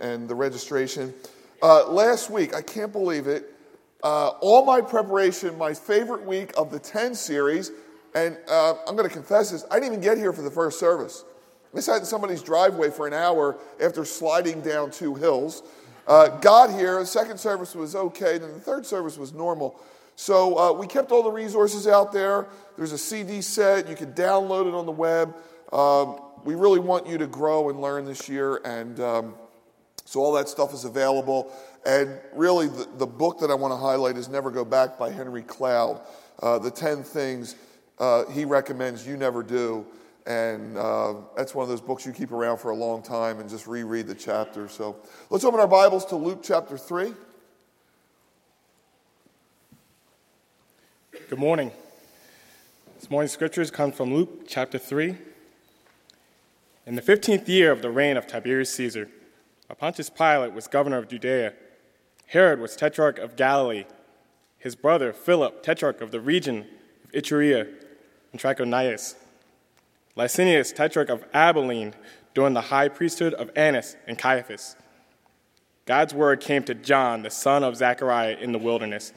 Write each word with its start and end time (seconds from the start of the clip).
and 0.00 0.28
the 0.28 0.34
registration. 0.34 1.14
Uh, 1.62 1.88
last 1.90 2.30
week, 2.30 2.54
I 2.54 2.62
can't 2.62 2.92
believe 2.92 3.26
it, 3.26 3.54
uh, 4.02 4.28
all 4.40 4.64
my 4.64 4.80
preparation, 4.80 5.56
my 5.58 5.74
favorite 5.74 6.24
week 6.24 6.52
of 6.56 6.70
the 6.70 6.78
10 6.78 7.14
series, 7.14 7.70
and 8.14 8.36
uh, 8.48 8.74
I'm 8.86 8.96
going 8.96 9.08
to 9.08 9.14
confess 9.14 9.50
this, 9.50 9.64
I 9.70 9.74
didn't 9.74 9.92
even 9.92 10.00
get 10.00 10.16
here 10.16 10.32
for 10.32 10.42
the 10.42 10.50
first 10.50 10.80
service. 10.80 11.24
I 11.74 11.80
sat 11.80 11.98
in 11.98 12.04
somebody's 12.04 12.42
driveway 12.42 12.90
for 12.90 13.06
an 13.06 13.12
hour 13.12 13.58
after 13.80 14.04
sliding 14.04 14.60
down 14.62 14.90
two 14.90 15.14
hills. 15.14 15.62
Uh, 16.06 16.28
got 16.38 16.70
here, 16.70 16.98
the 16.98 17.06
second 17.06 17.38
service 17.38 17.74
was 17.74 17.94
okay, 17.94 18.38
then 18.38 18.52
the 18.52 18.58
third 18.58 18.84
service 18.84 19.16
was 19.16 19.32
normal. 19.32 19.80
So 20.16 20.58
uh, 20.58 20.72
we 20.72 20.86
kept 20.86 21.12
all 21.12 21.22
the 21.22 21.30
resources 21.30 21.86
out 21.86 22.12
there. 22.12 22.46
There's 22.76 22.92
a 22.92 22.98
CD 22.98 23.40
set, 23.40 23.88
you 23.88 23.94
can 23.94 24.12
download 24.12 24.66
it 24.66 24.74
on 24.74 24.86
the 24.86 24.92
web. 24.92 25.36
Um, 25.72 26.20
we 26.44 26.54
really 26.54 26.80
want 26.80 27.06
you 27.06 27.18
to 27.18 27.26
grow 27.26 27.68
and 27.68 27.80
learn 27.80 28.04
this 28.04 28.28
year, 28.28 28.56
and 28.64 28.98
um, 28.98 29.34
so 30.10 30.18
all 30.18 30.32
that 30.32 30.48
stuff 30.48 30.74
is 30.74 30.84
available. 30.84 31.52
And 31.86 32.18
really, 32.34 32.66
the, 32.66 32.88
the 32.96 33.06
book 33.06 33.38
that 33.38 33.48
I 33.48 33.54
want 33.54 33.70
to 33.70 33.76
highlight 33.76 34.16
is 34.16 34.28
Never 34.28 34.50
Go 34.50 34.64
Back 34.64 34.98
by 34.98 35.08
Henry 35.08 35.42
Cloud. 35.42 36.00
Uh, 36.42 36.58
the 36.58 36.68
10 36.68 37.04
things 37.04 37.54
uh, 38.00 38.24
he 38.26 38.44
recommends 38.44 39.06
you 39.06 39.16
never 39.16 39.44
do. 39.44 39.86
And 40.26 40.76
uh, 40.76 41.14
that's 41.36 41.54
one 41.54 41.62
of 41.62 41.68
those 41.68 41.80
books 41.80 42.04
you 42.04 42.10
keep 42.10 42.32
around 42.32 42.58
for 42.58 42.72
a 42.72 42.74
long 42.74 43.04
time 43.04 43.38
and 43.38 43.48
just 43.48 43.68
reread 43.68 44.08
the 44.08 44.14
chapters. 44.16 44.72
So 44.72 44.96
let's 45.30 45.44
open 45.44 45.60
our 45.60 45.68
Bibles 45.68 46.04
to 46.06 46.16
Luke 46.16 46.40
chapter 46.42 46.76
3. 46.76 47.14
Good 51.28 51.38
morning. 51.38 51.70
This 52.98 53.08
morning's 53.08 53.30
scriptures 53.30 53.70
come 53.70 53.92
from 53.92 54.12
Luke 54.12 54.48
chapter 54.48 54.76
3. 54.76 55.16
In 56.84 56.96
the 56.96 57.02
15th 57.02 57.46
year 57.46 57.70
of 57.70 57.80
the 57.80 57.90
reign 57.90 58.16
of 58.16 58.26
Tiberius 58.26 58.74
Caesar, 58.74 59.08
Pontius 59.74 60.10
Pilate 60.10 60.52
was 60.52 60.66
governor 60.66 60.98
of 60.98 61.08
Judea. 61.08 61.54
Herod 62.26 62.60
was 62.60 62.76
tetrarch 62.76 63.18
of 63.18 63.36
Galilee. 63.36 63.84
His 64.58 64.76
brother 64.76 65.12
Philip, 65.12 65.62
tetrarch 65.62 66.00
of 66.00 66.10
the 66.10 66.20
region 66.20 66.66
of 67.04 67.12
Iturea 67.12 67.68
and 68.32 68.40
Trachonitis. 68.40 69.14
Lysanias, 70.16 70.74
tetrarch 70.74 71.08
of 71.08 71.24
Abilene, 71.32 71.94
during 72.34 72.54
the 72.54 72.60
high 72.60 72.88
priesthood 72.88 73.34
of 73.34 73.50
Annas 73.56 73.96
and 74.06 74.18
Caiaphas. 74.18 74.76
God's 75.86 76.14
word 76.14 76.40
came 76.40 76.62
to 76.64 76.74
John, 76.74 77.22
the 77.22 77.30
son 77.30 77.64
of 77.64 77.76
Zechariah, 77.76 78.36
in 78.40 78.52
the 78.52 78.58
wilderness. 78.58 79.12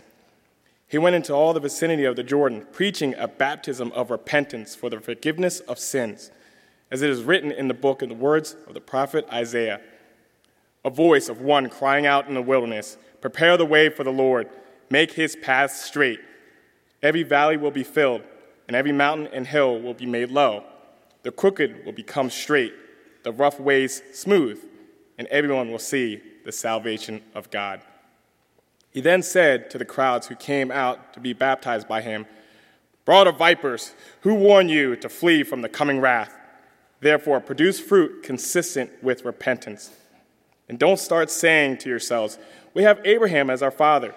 He 0.88 0.98
went 0.98 1.16
into 1.16 1.34
all 1.34 1.54
the 1.54 1.60
vicinity 1.60 2.06
of 2.06 2.16
the 2.16 2.24
Jordan, 2.24 2.66
preaching 2.72 3.14
a 3.16 3.28
baptism 3.28 3.92
of 3.94 4.12
repentance 4.12 4.76
for 4.76 4.90
the 4.90 5.00
forgiveness 5.00 5.60
of 5.62 5.78
sins, 5.78 6.32
as 6.90 7.02
it 7.02 7.10
is 7.10 7.24
written 7.24 7.52
in 7.52 7.68
the 7.68 7.74
book 7.74 8.02
in 8.02 8.10
the 8.10 8.16
words 8.16 8.56
of 8.68 8.74
the 8.74 8.82
prophet 8.82 9.28
Isaiah. 9.32 9.82
A 10.86 10.90
voice 10.90 11.30
of 11.30 11.42
one 11.42 11.70
crying 11.70 12.06
out 12.06 12.28
in 12.28 12.34
the 12.34 12.42
wilderness, 12.42 12.98
Prepare 13.22 13.56
the 13.58 13.66
way 13.66 13.90
for 13.90 14.04
the 14.04 14.12
Lord, 14.12 14.50
make 14.90 15.14
his 15.14 15.36
paths 15.36 15.82
straight. 15.82 16.20
Every 17.02 17.24
valley 17.24 17.58
will 17.58 17.72
be 17.72 17.84
filled, 17.84 18.22
and 18.68 18.76
every 18.76 18.92
mountain 18.92 19.28
and 19.28 19.48
hill 19.48 19.80
will 19.80 19.94
be 19.94 20.06
made 20.06 20.30
low. 20.30 20.64
The 21.24 21.32
crooked 21.32 21.86
will 21.86 21.94
become 21.94 22.30
straight, 22.30 22.74
the 23.24 23.32
rough 23.32 23.60
ways 23.60 24.02
smooth, 24.14 24.62
and 25.18 25.28
everyone 25.30 25.72
will 25.72 25.80
see 25.80 26.22
the 26.44 26.52
salvation 26.52 27.22
of 27.34 27.50
God. 27.50 27.82
He 28.92 29.02
then 29.02 29.24
said 29.24 29.70
to 29.72 29.78
the 29.78 29.86
crowds 29.86 30.28
who 30.28 30.36
came 30.36 30.70
out 30.70 31.14
to 31.14 31.20
be 31.20 31.34
baptized 31.34 31.88
by 31.88 32.02
him, 32.02 32.26
Brood 33.06 33.28
of 33.28 33.38
vipers, 33.38 33.94
who 34.22 34.36
warned 34.36 34.70
you 34.70 34.96
to 34.98 35.10
flee 35.10 35.44
from 35.44 35.62
the 35.62 35.70
coming 35.70 36.00
wrath? 36.00 36.38
Therefore, 37.02 37.42
produce 37.42 37.80
fruit 37.80 38.24
consistent 38.24 38.92
with 39.04 39.26
repentance. 39.26 39.92
And 40.70 40.80
don't 40.80 41.00
start 41.00 41.30
saying 41.30 41.78
to 41.80 41.90
yourselves, 41.90 42.40
We 42.74 42.84
have 42.84 43.02
Abraham 43.06 43.50
as 43.50 43.62
our 43.62 43.72
father. 43.72 44.16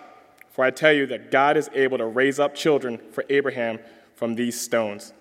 For 0.50 0.64
I 0.64 0.70
tell 0.70 0.92
you 0.92 1.06
that 1.08 1.30
God 1.30 1.58
is 1.58 1.68
able 1.74 1.98
to 1.98 2.06
raise 2.06 2.38
up 2.38 2.54
children 2.54 2.98
for 3.12 3.24
Abraham 3.28 3.78
from 4.14 4.34
these 4.36 4.58
stones. 4.58 5.12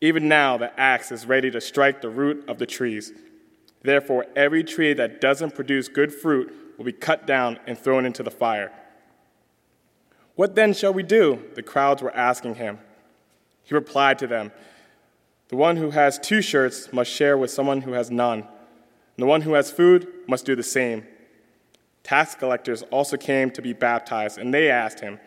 Even 0.00 0.28
now, 0.28 0.56
the 0.56 0.78
axe 0.78 1.10
is 1.10 1.26
ready 1.26 1.50
to 1.50 1.60
strike 1.60 2.00
the 2.00 2.08
root 2.08 2.48
of 2.48 2.58
the 2.58 2.66
trees. 2.66 3.12
Therefore, 3.82 4.26
every 4.36 4.62
tree 4.62 4.92
that 4.92 5.20
doesn't 5.20 5.56
produce 5.56 5.88
good 5.88 6.14
fruit 6.14 6.54
will 6.76 6.84
be 6.84 6.92
cut 6.92 7.26
down 7.26 7.58
and 7.66 7.76
thrown 7.76 8.06
into 8.06 8.22
the 8.22 8.30
fire. 8.30 8.72
What 10.36 10.54
then 10.54 10.72
shall 10.72 10.94
we 10.94 11.02
do? 11.02 11.42
The 11.56 11.62
crowds 11.64 12.00
were 12.00 12.14
asking 12.14 12.54
him. 12.54 12.78
He 13.64 13.74
replied 13.74 14.20
to 14.20 14.28
them 14.28 14.52
The 15.48 15.56
one 15.56 15.76
who 15.76 15.90
has 15.90 16.18
two 16.18 16.42
shirts 16.42 16.92
must 16.92 17.10
share 17.10 17.36
with 17.36 17.50
someone 17.50 17.80
who 17.80 17.92
has 17.92 18.08
none, 18.08 18.46
and 19.18 19.24
the 19.24 19.26
one 19.26 19.42
who 19.42 19.54
has 19.54 19.68
food 19.72 20.06
must 20.28 20.46
do 20.46 20.54
the 20.54 20.62
same. 20.62 21.04
Tax 22.04 22.36
collectors 22.36 22.82
also 22.82 23.16
came 23.16 23.50
to 23.50 23.60
be 23.60 23.72
baptized, 23.72 24.38
and 24.38 24.54
they 24.54 24.70
asked 24.70 25.00
him, 25.00 25.18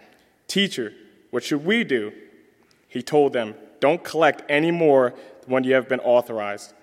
Teacher, 0.47 0.93
what 1.29 1.43
should 1.43 1.65
we 1.65 1.83
do? 1.83 2.13
He 2.87 3.01
told 3.01 3.33
them, 3.33 3.53
Don't 3.81 4.01
collect 4.01 4.43
any 4.47 4.71
more 4.71 5.13
than 5.45 5.65
you 5.65 5.73
have 5.73 5.89
been 5.89 5.99
authorized. 5.99 6.73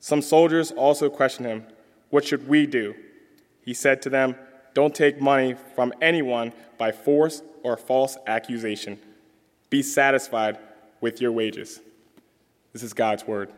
Some 0.00 0.22
soldiers 0.22 0.70
also 0.70 1.10
questioned 1.10 1.46
him, 1.46 1.66
What 2.08 2.24
should 2.24 2.48
we 2.48 2.66
do? 2.66 2.94
He 3.60 3.74
said 3.74 4.00
to 4.02 4.08
them, 4.08 4.34
Don't 4.72 4.94
take 4.94 5.20
money 5.20 5.54
from 5.74 5.92
anyone 6.00 6.54
by 6.78 6.92
force 6.92 7.42
or 7.62 7.76
false 7.76 8.16
accusation. 8.26 8.98
Be 9.68 9.82
satisfied 9.82 10.56
with 11.02 11.20
your 11.20 11.30
wages. 11.30 11.80
This 12.72 12.82
is 12.82 12.94
God's 12.94 13.26
word. 13.26 13.52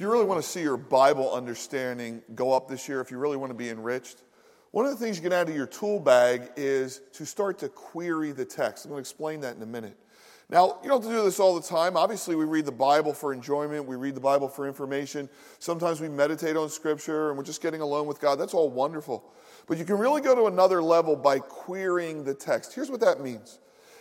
If 0.00 0.04
you 0.04 0.10
really 0.10 0.24
want 0.24 0.42
to 0.42 0.48
see 0.48 0.62
your 0.62 0.78
Bible 0.78 1.30
understanding 1.30 2.22
go 2.34 2.54
up 2.54 2.68
this 2.68 2.88
year, 2.88 3.02
if 3.02 3.10
you 3.10 3.18
really 3.18 3.36
want 3.36 3.50
to 3.50 3.54
be 3.54 3.68
enriched, 3.68 4.22
one 4.70 4.86
of 4.86 4.92
the 4.92 4.96
things 4.96 5.18
you 5.18 5.22
get 5.22 5.34
out 5.34 5.50
of 5.50 5.54
your 5.54 5.66
tool 5.66 6.00
bag 6.00 6.48
is 6.56 7.02
to 7.12 7.26
start 7.26 7.58
to 7.58 7.68
query 7.68 8.32
the 8.32 8.46
text. 8.46 8.86
I'm 8.86 8.92
going 8.92 8.96
to 8.96 9.00
explain 9.06 9.40
that 9.40 9.56
in 9.56 9.62
a 9.62 9.66
minute. 9.66 9.94
Now, 10.48 10.78
you 10.82 10.88
don't 10.88 11.02
have 11.02 11.10
to 11.10 11.18
do 11.18 11.22
this 11.22 11.38
all 11.38 11.54
the 11.54 11.68
time. 11.68 11.98
Obviously, 11.98 12.34
we 12.34 12.46
read 12.46 12.64
the 12.64 12.72
Bible 12.72 13.12
for 13.12 13.34
enjoyment, 13.34 13.84
we 13.84 13.96
read 13.96 14.14
the 14.14 14.22
Bible 14.22 14.48
for 14.48 14.66
information. 14.66 15.28
Sometimes 15.58 16.00
we 16.00 16.08
meditate 16.08 16.56
on 16.56 16.70
Scripture 16.70 17.28
and 17.28 17.36
we're 17.36 17.44
just 17.44 17.60
getting 17.60 17.82
alone 17.82 18.06
with 18.06 18.22
God. 18.22 18.36
That's 18.36 18.54
all 18.54 18.70
wonderful. 18.70 19.22
But 19.66 19.76
you 19.76 19.84
can 19.84 19.98
really 19.98 20.22
go 20.22 20.34
to 20.34 20.46
another 20.46 20.82
level 20.82 21.14
by 21.14 21.40
querying 21.40 22.24
the 22.24 22.32
text. 22.32 22.72
Here's 22.72 22.90
what 22.90 23.00
that 23.00 23.20
means 23.20 23.58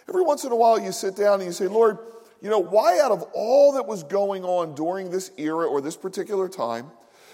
every 0.08 0.24
once 0.24 0.46
in 0.46 0.54
a 0.54 0.56
while, 0.56 0.80
you 0.80 0.94
sit 0.94 1.18
down 1.18 1.42
and 1.42 1.44
you 1.44 1.52
say, 1.52 1.68
Lord, 1.68 1.98
you 2.42 2.50
know, 2.50 2.60
why 2.60 3.00
out 3.00 3.12
of 3.12 3.24
all 3.34 3.74
that 3.74 3.86
was 3.86 4.04
going 4.04 4.44
on 4.44 4.76
during 4.76 5.10
this 5.10 5.32
era 5.38 5.68
or 5.68 5.82
this 5.82 5.98
particular 5.98 6.48
time, 6.48 6.90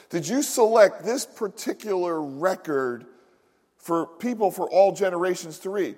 did 0.10 0.28
you 0.28 0.42
select 0.42 1.04
this 1.04 1.26
particular 1.26 2.22
record 2.22 3.06
for 3.78 4.08
people 4.08 4.52
for 4.52 4.70
all 4.70 4.92
generations 4.92 5.60
to 5.60 5.70
read? 5.70 5.96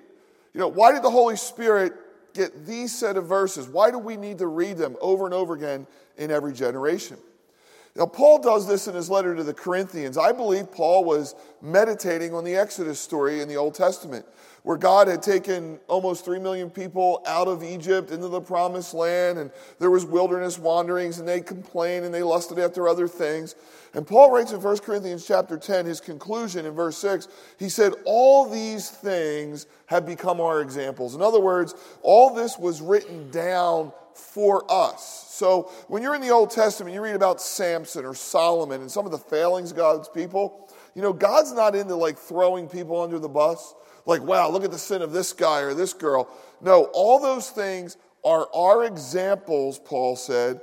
You 0.54 0.60
know, 0.60 0.68
why 0.68 0.92
did 0.92 1.02
the 1.02 1.10
Holy 1.10 1.36
Spirit 1.36 1.94
get 2.34 2.66
these 2.66 2.94
set 2.96 3.16
of 3.16 3.26
verses? 3.26 3.66
Why 3.68 3.90
do 3.90 3.98
we 3.98 4.16
need 4.16 4.38
to 4.38 4.46
read 4.46 4.76
them 4.76 4.96
over 5.00 5.24
and 5.24 5.34
over 5.34 5.54
again 5.54 5.86
in 6.16 6.30
every 6.30 6.52
generation? 6.52 7.16
Now, 7.96 8.06
Paul 8.06 8.40
does 8.40 8.68
this 8.68 8.86
in 8.86 8.94
his 8.94 9.10
letter 9.10 9.34
to 9.34 9.42
the 9.42 9.54
Corinthians. 9.54 10.16
I 10.16 10.32
believe 10.32 10.70
Paul 10.70 11.04
was 11.04 11.34
meditating 11.60 12.32
on 12.32 12.44
the 12.44 12.54
Exodus 12.54 13.00
story 13.00 13.40
in 13.40 13.48
the 13.48 13.56
Old 13.56 13.74
Testament, 13.74 14.24
where 14.68 14.76
God 14.76 15.08
had 15.08 15.22
taken 15.22 15.80
almost 15.88 16.26
3 16.26 16.40
million 16.40 16.68
people 16.68 17.22
out 17.26 17.48
of 17.48 17.64
Egypt 17.64 18.10
into 18.10 18.28
the 18.28 18.42
promised 18.42 18.92
land, 18.92 19.38
and 19.38 19.50
there 19.78 19.90
was 19.90 20.04
wilderness 20.04 20.58
wanderings, 20.58 21.18
and 21.18 21.26
they 21.26 21.40
complained 21.40 22.04
and 22.04 22.12
they 22.12 22.22
lusted 22.22 22.58
after 22.58 22.86
other 22.86 23.08
things. 23.08 23.54
And 23.94 24.06
Paul 24.06 24.30
writes 24.30 24.52
in 24.52 24.60
1 24.60 24.78
Corinthians 24.80 25.26
chapter 25.26 25.56
10, 25.56 25.86
his 25.86 26.02
conclusion 26.02 26.66
in 26.66 26.74
verse 26.74 26.98
6, 26.98 27.28
he 27.58 27.70
said, 27.70 27.94
All 28.04 28.46
these 28.46 28.90
things 28.90 29.66
have 29.86 30.04
become 30.04 30.38
our 30.38 30.60
examples. 30.60 31.14
In 31.14 31.22
other 31.22 31.40
words, 31.40 31.74
all 32.02 32.34
this 32.34 32.58
was 32.58 32.82
written 32.82 33.30
down 33.30 33.90
for 34.12 34.70
us. 34.70 35.28
So 35.30 35.72
when 35.86 36.02
you're 36.02 36.14
in 36.14 36.20
the 36.20 36.28
Old 36.28 36.50
Testament, 36.50 36.94
you 36.94 37.00
read 37.00 37.14
about 37.16 37.40
Samson 37.40 38.04
or 38.04 38.14
Solomon 38.14 38.82
and 38.82 38.90
some 38.90 39.06
of 39.06 39.12
the 39.12 39.18
failings 39.18 39.70
of 39.70 39.78
God's 39.78 40.10
people. 40.10 40.68
You 40.94 41.00
know, 41.00 41.14
God's 41.14 41.52
not 41.52 41.74
into 41.74 41.94
like 41.94 42.18
throwing 42.18 42.68
people 42.68 43.00
under 43.00 43.18
the 43.18 43.30
bus. 43.30 43.74
Like, 44.08 44.22
wow, 44.22 44.48
look 44.48 44.64
at 44.64 44.70
the 44.70 44.78
sin 44.78 45.02
of 45.02 45.12
this 45.12 45.34
guy 45.34 45.60
or 45.60 45.74
this 45.74 45.92
girl. 45.92 46.30
No, 46.62 46.84
all 46.94 47.20
those 47.20 47.50
things 47.50 47.98
are 48.24 48.48
our 48.54 48.84
examples, 48.86 49.78
Paul 49.78 50.16
said. 50.16 50.62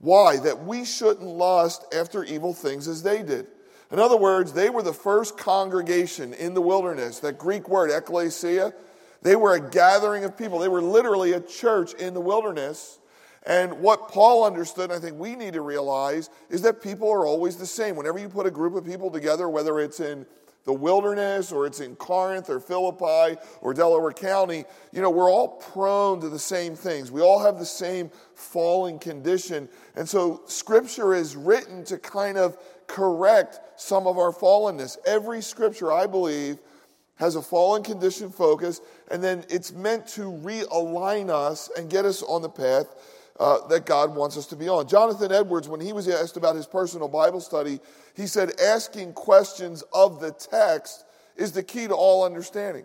Why? 0.00 0.38
That 0.38 0.64
we 0.64 0.84
shouldn't 0.84 1.22
lust 1.22 1.84
after 1.94 2.24
evil 2.24 2.52
things 2.52 2.88
as 2.88 3.04
they 3.04 3.22
did. 3.22 3.46
In 3.92 4.00
other 4.00 4.16
words, 4.16 4.52
they 4.52 4.70
were 4.70 4.82
the 4.82 4.92
first 4.92 5.38
congregation 5.38 6.34
in 6.34 6.52
the 6.52 6.60
wilderness. 6.60 7.20
That 7.20 7.38
Greek 7.38 7.68
word, 7.68 7.92
ecclesia, 7.92 8.74
they 9.22 9.36
were 9.36 9.54
a 9.54 9.70
gathering 9.70 10.24
of 10.24 10.36
people. 10.36 10.58
They 10.58 10.68
were 10.68 10.82
literally 10.82 11.34
a 11.34 11.40
church 11.40 11.94
in 11.94 12.12
the 12.12 12.20
wilderness. 12.20 12.98
And 13.44 13.80
what 13.80 14.08
Paul 14.08 14.44
understood, 14.44 14.90
and 14.90 14.92
I 14.92 14.98
think 14.98 15.16
we 15.16 15.36
need 15.36 15.52
to 15.52 15.62
realize, 15.62 16.28
is 16.48 16.62
that 16.62 16.82
people 16.82 17.08
are 17.08 17.24
always 17.24 17.56
the 17.56 17.66
same. 17.66 17.94
Whenever 17.94 18.18
you 18.18 18.28
put 18.28 18.46
a 18.46 18.50
group 18.50 18.74
of 18.74 18.84
people 18.84 19.12
together, 19.12 19.48
whether 19.48 19.78
it's 19.78 20.00
in 20.00 20.26
the 20.64 20.72
wilderness 20.72 21.52
or 21.52 21.66
it's 21.66 21.80
in 21.80 21.96
Corinth 21.96 22.50
or 22.50 22.60
Philippi 22.60 23.40
or 23.60 23.74
Delaware 23.74 24.12
County, 24.12 24.64
you 24.92 25.00
know, 25.00 25.10
we're 25.10 25.30
all 25.30 25.48
prone 25.48 26.20
to 26.20 26.28
the 26.28 26.38
same 26.38 26.74
things. 26.74 27.10
We 27.10 27.22
all 27.22 27.42
have 27.42 27.58
the 27.58 27.66
same 27.66 28.10
falling 28.34 28.98
condition. 28.98 29.68
And 29.96 30.08
so 30.08 30.42
scripture 30.46 31.14
is 31.14 31.36
written 31.36 31.84
to 31.84 31.98
kind 31.98 32.36
of 32.36 32.58
correct 32.86 33.60
some 33.76 34.06
of 34.06 34.18
our 34.18 34.32
fallenness. 34.32 34.98
Every 35.06 35.40
scripture, 35.40 35.92
I 35.92 36.06
believe, 36.06 36.58
has 37.16 37.36
a 37.36 37.42
fallen 37.42 37.82
condition 37.82 38.30
focus, 38.30 38.80
and 39.10 39.22
then 39.22 39.44
it's 39.50 39.72
meant 39.72 40.06
to 40.08 40.22
realign 40.22 41.28
us 41.28 41.70
and 41.76 41.90
get 41.90 42.06
us 42.06 42.22
on 42.22 42.40
the 42.40 42.48
path 42.48 42.86
uh, 43.40 43.66
that 43.68 43.86
God 43.86 44.14
wants 44.14 44.36
us 44.36 44.46
to 44.48 44.56
be 44.56 44.68
on. 44.68 44.86
Jonathan 44.86 45.32
Edwards, 45.32 45.66
when 45.66 45.80
he 45.80 45.94
was 45.94 46.06
asked 46.06 46.36
about 46.36 46.54
his 46.54 46.66
personal 46.66 47.08
Bible 47.08 47.40
study, 47.40 47.80
he 48.14 48.26
said, 48.26 48.52
asking 48.60 49.14
questions 49.14 49.82
of 49.94 50.20
the 50.20 50.30
text 50.30 51.06
is 51.36 51.50
the 51.50 51.62
key 51.62 51.88
to 51.88 51.94
all 51.94 52.22
understanding. 52.22 52.84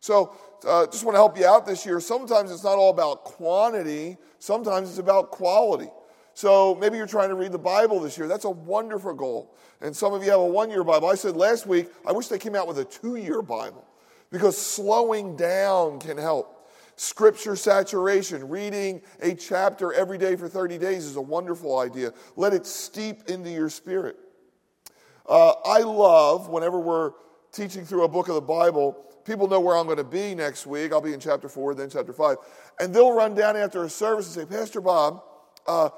So, 0.00 0.34
uh, 0.66 0.86
just 0.86 1.04
want 1.04 1.14
to 1.14 1.18
help 1.18 1.38
you 1.38 1.44
out 1.44 1.66
this 1.66 1.84
year. 1.84 2.00
Sometimes 2.00 2.50
it's 2.50 2.64
not 2.64 2.78
all 2.78 2.88
about 2.88 3.24
quantity, 3.24 4.16
sometimes 4.38 4.88
it's 4.88 4.98
about 4.98 5.30
quality. 5.30 5.90
So 6.32 6.74
maybe 6.74 6.96
you're 6.96 7.06
trying 7.06 7.28
to 7.28 7.36
read 7.36 7.52
the 7.52 7.58
Bible 7.58 8.00
this 8.00 8.18
year. 8.18 8.26
That's 8.26 8.44
a 8.44 8.50
wonderful 8.50 9.14
goal. 9.14 9.54
And 9.82 9.94
some 9.94 10.14
of 10.14 10.24
you 10.24 10.30
have 10.30 10.40
a 10.40 10.46
one 10.46 10.70
year 10.70 10.82
Bible. 10.82 11.08
I 11.08 11.14
said 11.14 11.36
last 11.36 11.66
week, 11.66 11.88
I 12.06 12.12
wish 12.12 12.28
they 12.28 12.38
came 12.38 12.56
out 12.56 12.66
with 12.66 12.78
a 12.78 12.84
two 12.84 13.16
year 13.16 13.42
Bible 13.42 13.86
because 14.32 14.56
slowing 14.56 15.36
down 15.36 16.00
can 16.00 16.16
help. 16.16 16.53
Scripture 16.96 17.56
saturation, 17.56 18.48
reading 18.48 19.02
a 19.20 19.34
chapter 19.34 19.92
every 19.92 20.18
day 20.18 20.36
for 20.36 20.48
30 20.48 20.78
days 20.78 21.04
is 21.04 21.16
a 21.16 21.20
wonderful 21.20 21.78
idea. 21.78 22.12
Let 22.36 22.54
it 22.54 22.66
steep 22.66 23.28
into 23.28 23.50
your 23.50 23.68
spirit. 23.68 24.16
Uh, 25.26 25.54
I 25.64 25.80
love 25.80 26.48
whenever 26.48 26.78
we're 26.78 27.12
teaching 27.52 27.84
through 27.84 28.04
a 28.04 28.08
book 28.08 28.28
of 28.28 28.34
the 28.34 28.40
Bible, 28.40 29.04
people 29.24 29.48
know 29.48 29.60
where 29.60 29.76
I'm 29.76 29.86
going 29.86 29.98
to 29.98 30.04
be 30.04 30.34
next 30.34 30.66
week. 30.66 30.92
I'll 30.92 31.00
be 31.00 31.14
in 31.14 31.20
chapter 31.20 31.48
4, 31.48 31.74
then 31.74 31.90
chapter 31.90 32.12
5. 32.12 32.36
And 32.80 32.94
they'll 32.94 33.12
run 33.12 33.34
down 33.34 33.56
after 33.56 33.84
a 33.84 33.90
service 33.90 34.36
and 34.36 34.48
say, 34.48 34.56
Pastor 34.56 34.80
Bob, 34.80 35.22
uh, 35.66 35.90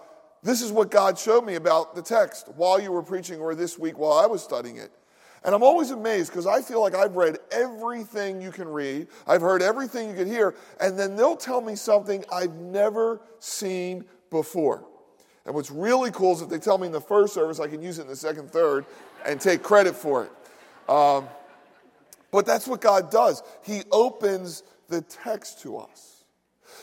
this 0.43 0.63
is 0.63 0.71
what 0.71 0.91
God 0.91 1.19
showed 1.19 1.45
me 1.45 1.57
about 1.57 1.95
the 1.95 2.03
text 2.03 2.49
while 2.55 2.81
you 2.81 2.93
were 2.93 3.03
preaching 3.03 3.41
or 3.41 3.55
this 3.55 3.79
week 3.79 3.99
while 3.99 4.13
I 4.13 4.27
was 4.27 4.43
studying 4.43 4.77
it. 4.77 4.93
And 5.47 5.55
I'm 5.55 5.63
always 5.63 5.93
amazed 5.93 6.33
because 6.33 6.47
I 6.47 6.61
feel 6.61 6.81
like 6.81 6.97
I've 6.97 7.15
read 7.15 7.39
everything 7.53 8.43
you 8.43 8.51
can 8.51 8.69
read, 8.69 9.07
I've 9.29 9.41
heard 9.41 9.63
everything 9.63 10.11
you 10.11 10.17
can 10.17 10.27
hear, 10.27 10.57
and 10.81 10.99
then 10.99 11.15
they'll 11.15 11.37
tell 11.37 11.61
me 11.61 11.77
something 11.77 12.25
I've 12.33 12.55
never 12.57 13.21
seen 13.39 14.05
before. 14.29 14.85
And 15.47 15.55
what's 15.55 15.71
really 15.71 16.11
cool 16.11 16.33
is 16.33 16.43
if 16.43 16.49
they 16.49 16.59
tell 16.59 16.79
me 16.79 16.89
in 16.89 16.93
the 16.93 17.01
first 17.01 17.33
service, 17.33 17.61
I 17.61 17.69
can 17.69 17.81
use 17.81 18.01
it 18.01 18.03
in 18.03 18.09
the 18.09 18.17
second, 18.17 18.51
third, 18.51 18.85
and 19.25 19.41
take 19.41 19.63
credit 19.63 19.95
for 19.95 20.25
it. 20.25 20.91
Um, 20.91 21.29
but 22.33 22.45
that's 22.45 22.67
what 22.67 22.81
God 22.81 23.13
does. 23.13 23.45
He 23.63 23.83
opens 23.93 24.65
the 24.89 25.01
text 25.03 25.63
to 25.63 25.79
us. 25.79 26.25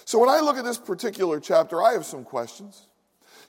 So 0.06 0.20
when 0.20 0.30
I 0.30 0.40
look 0.40 0.58
at 0.58 0.64
this 0.64 0.78
particular 0.78 1.42
chapter, 1.42 1.84
I 1.84 1.92
have 1.92 2.06
some 2.06 2.24
questions. 2.24 2.88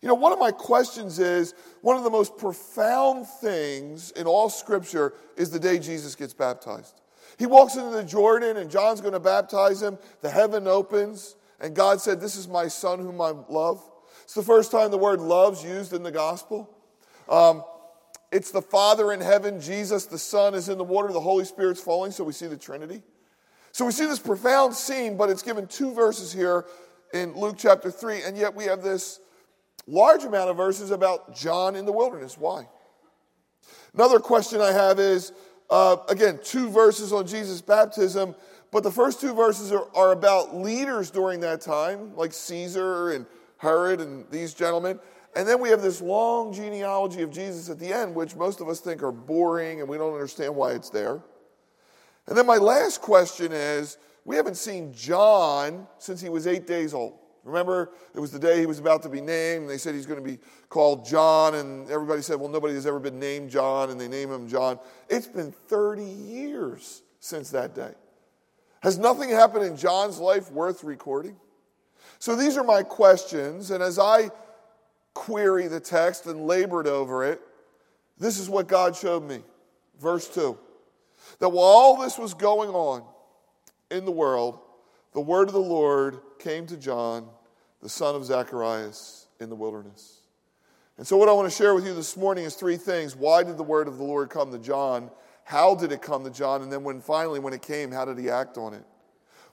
You 0.04 0.08
know, 0.08 0.16
one 0.16 0.34
of 0.34 0.38
my 0.38 0.50
questions 0.50 1.18
is 1.18 1.54
one 1.80 1.96
of 1.96 2.04
the 2.04 2.10
most 2.10 2.36
profound 2.36 3.26
things 3.26 4.10
in 4.10 4.26
all 4.26 4.50
Scripture 4.50 5.14
is 5.34 5.48
the 5.48 5.58
day 5.58 5.78
Jesus 5.78 6.14
gets 6.14 6.34
baptized. 6.34 7.00
He 7.38 7.46
walks 7.46 7.76
into 7.76 7.88
the 7.88 8.04
Jordan, 8.04 8.58
and 8.58 8.70
John's 8.70 9.00
going 9.00 9.14
to 9.14 9.18
baptize 9.18 9.80
him. 9.80 9.96
The 10.20 10.28
heaven 10.28 10.66
opens, 10.66 11.36
and 11.58 11.74
God 11.74 12.02
said, 12.02 12.20
This 12.20 12.36
is 12.36 12.46
my 12.46 12.68
son 12.68 12.98
whom 12.98 13.18
I 13.18 13.30
love. 13.48 13.82
It's 14.24 14.34
the 14.34 14.42
first 14.42 14.70
time 14.70 14.90
the 14.90 14.98
word 14.98 15.20
love's 15.20 15.64
used 15.64 15.94
in 15.94 16.02
the 16.02 16.12
gospel. 16.12 16.68
Um, 17.26 17.64
it's 18.30 18.50
the 18.50 18.60
Father 18.60 19.10
in 19.10 19.22
heaven, 19.22 19.58
Jesus, 19.58 20.04
the 20.04 20.18
Son 20.18 20.52
is 20.52 20.68
in 20.68 20.76
the 20.76 20.84
water, 20.84 21.14
the 21.14 21.20
Holy 21.20 21.46
Spirit's 21.46 21.80
falling, 21.80 22.12
so 22.12 22.24
we 22.24 22.34
see 22.34 22.46
the 22.46 22.58
Trinity. 22.58 23.02
So 23.72 23.86
we 23.86 23.92
see 23.92 24.04
this 24.04 24.18
profound 24.18 24.74
scene, 24.74 25.16
but 25.16 25.30
it's 25.30 25.42
given 25.42 25.66
two 25.66 25.94
verses 25.94 26.30
here 26.30 26.66
in 27.14 27.34
Luke 27.34 27.56
chapter 27.56 27.90
3, 27.90 28.24
and 28.24 28.36
yet 28.36 28.54
we 28.54 28.64
have 28.64 28.82
this 28.82 29.20
large 29.86 30.24
amount 30.24 30.50
of 30.50 30.56
verses 30.56 30.90
about 30.90 31.36
John 31.36 31.76
in 31.76 31.84
the 31.84 31.92
wilderness. 31.92 32.38
Why? 32.38 32.68
Another 33.94 34.18
question 34.18 34.60
I 34.60 34.72
have 34.72 34.98
is 34.98 35.32
uh, 35.70 35.96
again, 36.08 36.38
two 36.42 36.68
verses 36.68 37.12
on 37.12 37.26
Jesus' 37.26 37.60
baptism, 37.60 38.34
but 38.70 38.82
the 38.82 38.90
first 38.90 39.20
two 39.20 39.34
verses 39.34 39.72
are, 39.72 39.88
are 39.94 40.12
about 40.12 40.54
leaders 40.54 41.10
during 41.10 41.40
that 41.40 41.60
time, 41.60 42.14
like 42.16 42.32
Caesar 42.32 43.10
and 43.10 43.26
Herod 43.58 44.00
and 44.00 44.24
these 44.30 44.52
gentlemen. 44.52 44.98
And 45.36 45.48
then 45.48 45.60
we 45.60 45.70
have 45.70 45.82
this 45.82 46.00
long 46.00 46.52
genealogy 46.52 47.22
of 47.22 47.30
Jesus 47.30 47.68
at 47.70 47.78
the 47.78 47.92
end, 47.92 48.14
which 48.14 48.36
most 48.36 48.60
of 48.60 48.68
us 48.68 48.80
think 48.80 49.02
are 49.02 49.12
boring 49.12 49.80
and 49.80 49.88
we 49.88 49.98
don't 49.98 50.12
understand 50.12 50.54
why 50.54 50.72
it's 50.72 50.90
there. 50.90 51.20
And 52.26 52.36
then 52.36 52.46
my 52.46 52.56
last 52.56 53.00
question 53.00 53.52
is 53.52 53.98
we 54.24 54.36
haven't 54.36 54.56
seen 54.56 54.92
John 54.92 55.86
since 55.98 56.20
he 56.20 56.28
was 56.28 56.46
eight 56.46 56.66
days 56.66 56.94
old. 56.94 57.18
Remember, 57.44 57.90
it 58.14 58.20
was 58.20 58.30
the 58.30 58.38
day 58.38 58.58
he 58.58 58.66
was 58.66 58.78
about 58.78 59.02
to 59.02 59.08
be 59.08 59.20
named. 59.20 59.62
And 59.62 59.70
they 59.70 59.78
said 59.78 59.94
he's 59.94 60.06
going 60.06 60.22
to 60.22 60.28
be 60.28 60.38
called 60.68 61.04
John, 61.04 61.54
and 61.56 61.88
everybody 61.90 62.22
said, 62.22 62.40
Well, 62.40 62.48
nobody 62.48 62.74
has 62.74 62.86
ever 62.86 62.98
been 62.98 63.18
named 63.18 63.50
John, 63.50 63.90
and 63.90 64.00
they 64.00 64.08
name 64.08 64.32
him 64.32 64.48
John. 64.48 64.78
It's 65.08 65.26
been 65.26 65.52
30 65.52 66.04
years 66.04 67.02
since 67.20 67.50
that 67.50 67.74
day. 67.74 67.92
Has 68.80 68.98
nothing 68.98 69.30
happened 69.30 69.64
in 69.64 69.76
John's 69.76 70.18
life 70.18 70.50
worth 70.50 70.84
recording? 70.84 71.36
So 72.18 72.36
these 72.36 72.56
are 72.56 72.64
my 72.64 72.82
questions, 72.82 73.70
and 73.70 73.82
as 73.82 73.98
I 73.98 74.30
query 75.14 75.68
the 75.68 75.80
text 75.80 76.26
and 76.26 76.46
labored 76.46 76.86
over 76.86 77.24
it, 77.24 77.40
this 78.18 78.38
is 78.38 78.48
what 78.48 78.68
God 78.68 78.96
showed 78.96 79.22
me. 79.22 79.42
Verse 80.00 80.28
2 80.28 80.58
that 81.38 81.48
while 81.48 81.64
all 81.64 81.96
this 81.96 82.18
was 82.18 82.34
going 82.34 82.70
on 82.70 83.02
in 83.90 84.04
the 84.04 84.10
world, 84.10 84.58
the 85.14 85.20
word 85.20 85.48
of 85.48 85.54
the 85.54 85.60
Lord 85.60 86.20
came 86.38 86.66
to 86.66 86.76
John, 86.76 87.28
the 87.80 87.88
son 87.88 88.14
of 88.14 88.24
Zacharias, 88.24 89.28
in 89.40 89.48
the 89.48 89.54
wilderness. 89.54 90.20
And 90.98 91.06
so, 91.06 91.16
what 91.16 91.28
I 91.28 91.32
want 91.32 91.50
to 91.50 91.56
share 91.56 91.74
with 91.74 91.86
you 91.86 91.94
this 91.94 92.16
morning 92.16 92.44
is 92.44 92.54
three 92.54 92.76
things. 92.76 93.16
Why 93.16 93.42
did 93.42 93.56
the 93.56 93.64
word 93.64 93.88
of 93.88 93.96
the 93.96 94.04
Lord 94.04 94.30
come 94.30 94.52
to 94.52 94.58
John? 94.58 95.10
How 95.44 95.74
did 95.74 95.92
it 95.92 96.02
come 96.02 96.24
to 96.24 96.30
John? 96.30 96.62
And 96.62 96.72
then, 96.72 96.84
when 96.84 97.00
finally, 97.00 97.40
when 97.40 97.52
it 97.52 97.62
came, 97.62 97.90
how 97.90 98.04
did 98.04 98.18
he 98.18 98.28
act 98.28 98.58
on 98.58 98.74
it? 98.74 98.84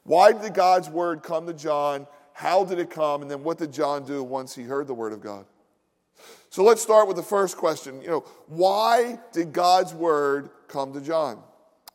Why 0.03 0.31
did 0.33 0.53
God's 0.53 0.89
word 0.89 1.23
come 1.23 1.47
to 1.47 1.53
John? 1.53 2.05
How 2.33 2.63
did 2.63 2.79
it 2.79 2.89
come? 2.89 3.21
And 3.21 3.29
then, 3.29 3.43
what 3.43 3.57
did 3.57 3.71
John 3.71 4.03
do 4.03 4.23
once 4.23 4.53
he 4.53 4.63
heard 4.63 4.87
the 4.87 4.93
word 4.93 5.13
of 5.13 5.21
God? 5.21 5.45
So, 6.49 6.63
let's 6.63 6.81
start 6.81 7.07
with 7.07 7.17
the 7.17 7.23
first 7.23 7.57
question. 7.57 8.01
You 8.01 8.09
know, 8.09 8.25
why 8.47 9.19
did 9.31 9.51
God's 9.51 9.93
word 9.93 10.49
come 10.67 10.93
to 10.93 11.01
John? 11.01 11.41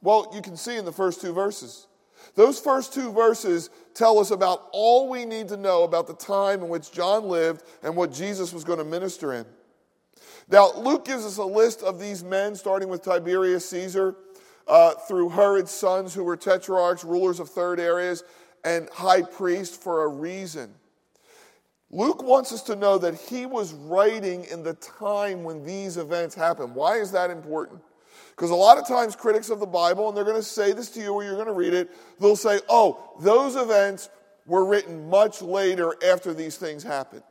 Well, 0.02 0.30
you 0.34 0.42
can 0.42 0.56
see 0.56 0.76
in 0.76 0.84
the 0.84 0.92
first 0.92 1.20
two 1.20 1.32
verses. 1.32 1.86
Those 2.34 2.60
first 2.60 2.92
two 2.92 3.12
verses 3.12 3.70
tell 3.94 4.18
us 4.18 4.30
about 4.30 4.68
all 4.72 5.08
we 5.08 5.24
need 5.24 5.48
to 5.48 5.56
know 5.56 5.84
about 5.84 6.06
the 6.06 6.14
time 6.14 6.62
in 6.62 6.68
which 6.68 6.92
John 6.92 7.24
lived 7.28 7.62
and 7.82 7.96
what 7.96 8.12
Jesus 8.12 8.52
was 8.52 8.64
going 8.64 8.78
to 8.78 8.84
minister 8.84 9.32
in. 9.32 9.46
Now, 10.48 10.72
Luke 10.76 11.04
gives 11.04 11.24
us 11.24 11.38
a 11.38 11.44
list 11.44 11.82
of 11.82 11.98
these 11.98 12.22
men, 12.22 12.54
starting 12.54 12.88
with 12.88 13.02
Tiberius 13.02 13.68
Caesar, 13.70 14.16
uh, 14.68 14.94
through 15.08 15.30
Herod's 15.30 15.70
sons, 15.70 16.14
who 16.14 16.24
were 16.24 16.36
tetrarchs, 16.36 17.04
rulers 17.04 17.40
of 17.40 17.48
third 17.48 17.80
areas, 17.80 18.22
and 18.64 18.88
high 18.90 19.22
priest 19.22 19.82
for 19.82 20.04
a 20.04 20.08
reason. 20.08 20.74
Luke 21.90 22.22
wants 22.22 22.52
us 22.52 22.62
to 22.62 22.76
know 22.76 22.98
that 22.98 23.14
he 23.14 23.46
was 23.46 23.72
writing 23.72 24.44
in 24.44 24.62
the 24.62 24.74
time 24.74 25.44
when 25.44 25.64
these 25.64 25.96
events 25.96 26.34
happened. 26.34 26.74
Why 26.74 26.96
is 26.96 27.12
that 27.12 27.30
important? 27.30 27.80
Because 28.36 28.50
a 28.50 28.54
lot 28.54 28.76
of 28.76 28.86
times 28.86 29.16
critics 29.16 29.48
of 29.48 29.60
the 29.60 29.66
Bible, 29.66 30.08
and 30.08 30.16
they're 30.16 30.24
going 30.24 30.36
to 30.36 30.42
say 30.42 30.72
this 30.72 30.90
to 30.90 31.00
you 31.00 31.12
or 31.12 31.24
you're 31.24 31.34
going 31.34 31.46
to 31.46 31.52
read 31.52 31.72
it, 31.72 31.90
they'll 32.20 32.36
say, 32.36 32.60
oh, 32.68 33.14
those 33.20 33.56
events 33.56 34.10
were 34.44 34.66
written 34.66 35.08
much 35.08 35.40
later 35.40 35.94
after 36.06 36.34
these 36.34 36.56
things 36.56 36.82
happened. 36.82 37.22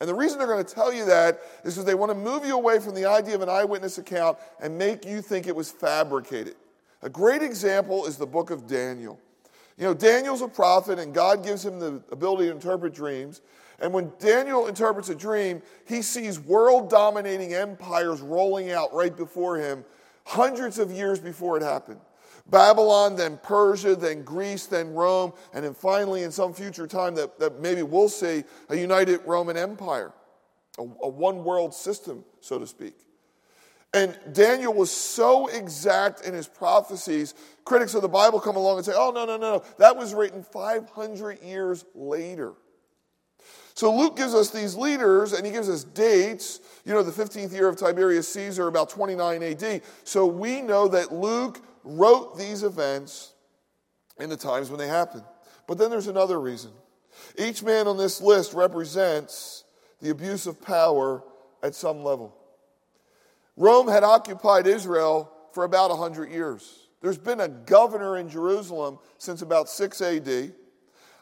And 0.00 0.08
the 0.08 0.14
reason 0.14 0.38
they're 0.38 0.48
going 0.48 0.64
to 0.64 0.74
tell 0.74 0.92
you 0.92 1.04
that 1.04 1.40
is 1.62 1.74
because 1.74 1.84
they 1.84 1.94
want 1.94 2.10
to 2.10 2.16
move 2.16 2.44
you 2.44 2.56
away 2.56 2.80
from 2.80 2.94
the 2.94 3.06
idea 3.06 3.36
of 3.36 3.42
an 3.42 3.48
eyewitness 3.48 3.98
account 3.98 4.36
and 4.60 4.76
make 4.76 5.06
you 5.06 5.22
think 5.22 5.46
it 5.46 5.54
was 5.54 5.70
fabricated. 5.70 6.56
A 7.02 7.08
great 7.08 7.42
example 7.42 8.06
is 8.06 8.16
the 8.16 8.26
book 8.26 8.50
of 8.50 8.66
Daniel. 8.66 9.20
You 9.78 9.84
know, 9.84 9.94
Daniel's 9.94 10.42
a 10.42 10.48
prophet, 10.48 10.98
and 10.98 11.14
God 11.14 11.44
gives 11.44 11.64
him 11.64 11.78
the 11.78 12.02
ability 12.10 12.46
to 12.46 12.52
interpret 12.52 12.92
dreams. 12.92 13.40
And 13.80 13.92
when 13.92 14.12
Daniel 14.18 14.66
interprets 14.66 15.10
a 15.10 15.14
dream, 15.14 15.62
he 15.86 16.02
sees 16.02 16.40
world 16.40 16.90
dominating 16.90 17.54
empires 17.54 18.20
rolling 18.20 18.72
out 18.72 18.92
right 18.92 19.16
before 19.16 19.58
him 19.58 19.84
hundreds 20.24 20.78
of 20.78 20.90
years 20.90 21.18
before 21.18 21.56
it 21.56 21.62
happened. 21.62 22.00
Babylon, 22.46 23.16
then 23.16 23.38
Persia, 23.42 23.96
then 23.96 24.22
Greece, 24.22 24.66
then 24.66 24.92
Rome, 24.92 25.32
and 25.54 25.64
then 25.64 25.72
finally, 25.72 26.22
in 26.24 26.30
some 26.30 26.52
future 26.52 26.86
time, 26.86 27.14
that, 27.14 27.38
that 27.38 27.60
maybe 27.60 27.82
we'll 27.82 28.10
see 28.10 28.44
a 28.68 28.76
united 28.76 29.20
Roman 29.24 29.56
Empire, 29.56 30.12
a, 30.78 30.82
a 30.82 31.08
one 31.08 31.42
world 31.42 31.74
system, 31.74 32.24
so 32.40 32.58
to 32.58 32.66
speak. 32.66 32.94
And 33.94 34.18
Daniel 34.32 34.74
was 34.74 34.90
so 34.90 35.46
exact 35.46 36.26
in 36.26 36.34
his 36.34 36.48
prophecies, 36.48 37.32
critics 37.64 37.94
of 37.94 38.02
the 38.02 38.08
Bible 38.08 38.40
come 38.40 38.56
along 38.56 38.78
and 38.78 38.84
say, 38.84 38.92
oh, 38.94 39.12
no, 39.14 39.24
no, 39.24 39.36
no, 39.36 39.62
that 39.78 39.96
was 39.96 40.12
written 40.12 40.42
500 40.42 41.40
years 41.42 41.84
later. 41.94 42.54
So 43.74 43.92
Luke 43.94 44.16
gives 44.16 44.34
us 44.34 44.50
these 44.50 44.76
leaders 44.76 45.32
and 45.32 45.44
he 45.44 45.50
gives 45.50 45.68
us 45.68 45.82
dates. 45.82 46.60
You 46.84 46.94
know, 46.94 47.02
the 47.02 47.10
15th 47.10 47.52
year 47.52 47.68
of 47.68 47.76
Tiberius 47.76 48.28
Caesar, 48.32 48.68
about 48.68 48.88
29 48.88 49.42
AD. 49.42 49.82
So 50.04 50.26
we 50.26 50.62
know 50.62 50.86
that 50.88 51.12
Luke 51.12 51.60
wrote 51.82 52.38
these 52.38 52.62
events 52.62 53.32
in 54.20 54.30
the 54.30 54.36
times 54.36 54.70
when 54.70 54.78
they 54.78 54.86
happened. 54.86 55.24
But 55.66 55.78
then 55.78 55.90
there's 55.90 56.06
another 56.06 56.40
reason. 56.40 56.70
Each 57.36 57.62
man 57.62 57.88
on 57.88 57.96
this 57.96 58.20
list 58.20 58.54
represents 58.54 59.64
the 60.00 60.10
abuse 60.10 60.46
of 60.46 60.62
power 60.62 61.24
at 61.62 61.74
some 61.74 62.04
level. 62.04 62.36
Rome 63.56 63.88
had 63.88 64.04
occupied 64.04 64.66
Israel 64.66 65.32
for 65.52 65.64
about 65.64 65.90
100 65.90 66.30
years. 66.30 66.88
There's 67.00 67.18
been 67.18 67.40
a 67.40 67.48
governor 67.48 68.18
in 68.18 68.28
Jerusalem 68.28 68.98
since 69.18 69.42
about 69.42 69.68
6 69.68 70.00
AD. 70.00 70.52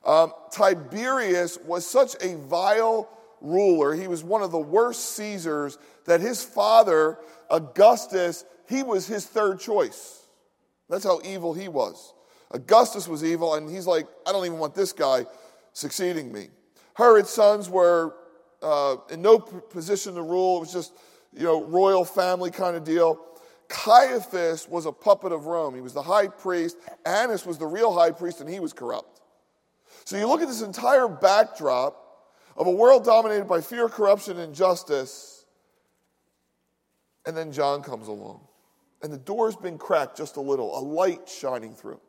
Um, 0.04 0.32
Tiberius 0.50 1.58
was 1.64 1.86
such 1.86 2.14
a 2.20 2.36
vile 2.36 3.08
ruler. 3.40 3.94
He 3.94 4.08
was 4.08 4.24
one 4.24 4.42
of 4.42 4.50
the 4.50 4.58
worst 4.58 5.16
Caesars 5.16 5.78
that 6.06 6.20
his 6.20 6.42
father, 6.42 7.18
Augustus, 7.50 8.44
he 8.68 8.82
was 8.82 9.06
his 9.06 9.26
third 9.26 9.60
choice. 9.60 10.26
That's 10.88 11.04
how 11.04 11.20
evil 11.24 11.54
he 11.54 11.68
was. 11.68 12.14
Augustus 12.50 13.08
was 13.08 13.24
evil, 13.24 13.54
and 13.54 13.70
he's 13.70 13.86
like, 13.86 14.06
I 14.26 14.32
don't 14.32 14.44
even 14.44 14.58
want 14.58 14.74
this 14.74 14.92
guy 14.92 15.24
succeeding 15.72 16.30
me. 16.32 16.48
Herod's 16.94 17.30
sons 17.30 17.70
were 17.70 18.14
uh, 18.62 18.96
in 19.10 19.22
no 19.22 19.38
position 19.38 20.14
to 20.14 20.22
rule. 20.22 20.58
It 20.58 20.60
was 20.60 20.72
just, 20.72 20.92
you 21.32 21.44
know, 21.44 21.64
royal 21.64 22.04
family 22.04 22.50
kind 22.50 22.76
of 22.76 22.84
deal. 22.84 23.18
Caiaphas 23.68 24.68
was 24.68 24.84
a 24.84 24.92
puppet 24.92 25.32
of 25.32 25.46
Rome. 25.46 25.74
He 25.74 25.80
was 25.80 25.94
the 25.94 26.02
high 26.02 26.28
priest. 26.28 26.76
Annas 27.06 27.46
was 27.46 27.56
the 27.56 27.66
real 27.66 27.92
high 27.92 28.10
priest, 28.10 28.40
and 28.40 28.50
he 28.50 28.60
was 28.60 28.74
corrupt. 28.74 29.21
So 30.04 30.16
you 30.16 30.26
look 30.26 30.42
at 30.42 30.48
this 30.48 30.62
entire 30.62 31.08
backdrop 31.08 31.98
of 32.56 32.66
a 32.66 32.70
world 32.70 33.04
dominated 33.04 33.46
by 33.46 33.60
fear, 33.60 33.88
corruption, 33.88 34.38
and 34.38 34.48
injustice, 34.48 35.44
and 37.26 37.36
then 37.36 37.52
John 37.52 37.82
comes 37.82 38.08
along. 38.08 38.40
And 39.02 39.12
the 39.12 39.18
door's 39.18 39.56
been 39.56 39.78
cracked 39.78 40.16
just 40.16 40.36
a 40.36 40.40
little, 40.40 40.78
a 40.78 40.80
light 40.80 41.28
shining 41.28 41.74
through. 41.74 42.00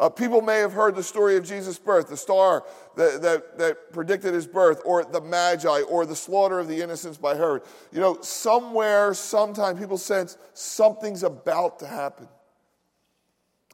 Uh, 0.00 0.08
people 0.08 0.40
may 0.40 0.58
have 0.58 0.72
heard 0.72 0.94
the 0.94 1.02
story 1.02 1.36
of 1.36 1.44
Jesus' 1.44 1.78
birth, 1.78 2.08
the 2.08 2.16
star 2.16 2.64
that, 2.96 3.20
that, 3.22 3.58
that 3.58 3.92
predicted 3.92 4.34
his 4.34 4.46
birth, 4.46 4.80
or 4.84 5.04
the 5.04 5.20
Magi, 5.20 5.82
or 5.82 6.06
the 6.06 6.16
slaughter 6.16 6.58
of 6.58 6.68
the 6.68 6.80
innocents 6.80 7.18
by 7.18 7.34
Herod. 7.34 7.62
You 7.92 8.00
know, 8.00 8.20
somewhere, 8.22 9.14
sometime, 9.14 9.76
people 9.78 9.98
sense 9.98 10.38
something's 10.54 11.22
about 11.22 11.78
to 11.80 11.86
happen. 11.86 12.28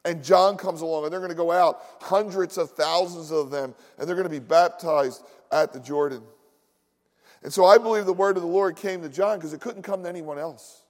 And 0.05 0.23
John 0.23 0.55
comes 0.55 0.81
along, 0.81 1.03
and 1.03 1.11
they're 1.11 1.19
going 1.19 1.31
to 1.31 1.35
go 1.35 1.51
out, 1.51 1.81
hundreds 1.99 2.57
of 2.57 2.71
thousands 2.71 3.31
of 3.31 3.49
them, 3.49 3.73
and 3.97 4.07
they're 4.07 4.15
going 4.15 4.27
to 4.27 4.29
be 4.29 4.39
baptized 4.39 5.23
at 5.51 5.73
the 5.73 5.79
Jordan. 5.79 6.21
And 7.43 7.51
so 7.51 7.65
I 7.65 7.77
believe 7.77 8.05
the 8.05 8.13
word 8.13 8.37
of 8.37 8.43
the 8.43 8.49
Lord 8.49 8.75
came 8.75 9.01
to 9.01 9.09
John 9.09 9.37
because 9.37 9.53
it 9.53 9.61
couldn't 9.61 9.81
come 9.81 10.03
to 10.03 10.09
anyone 10.09 10.37
else. 10.37 10.83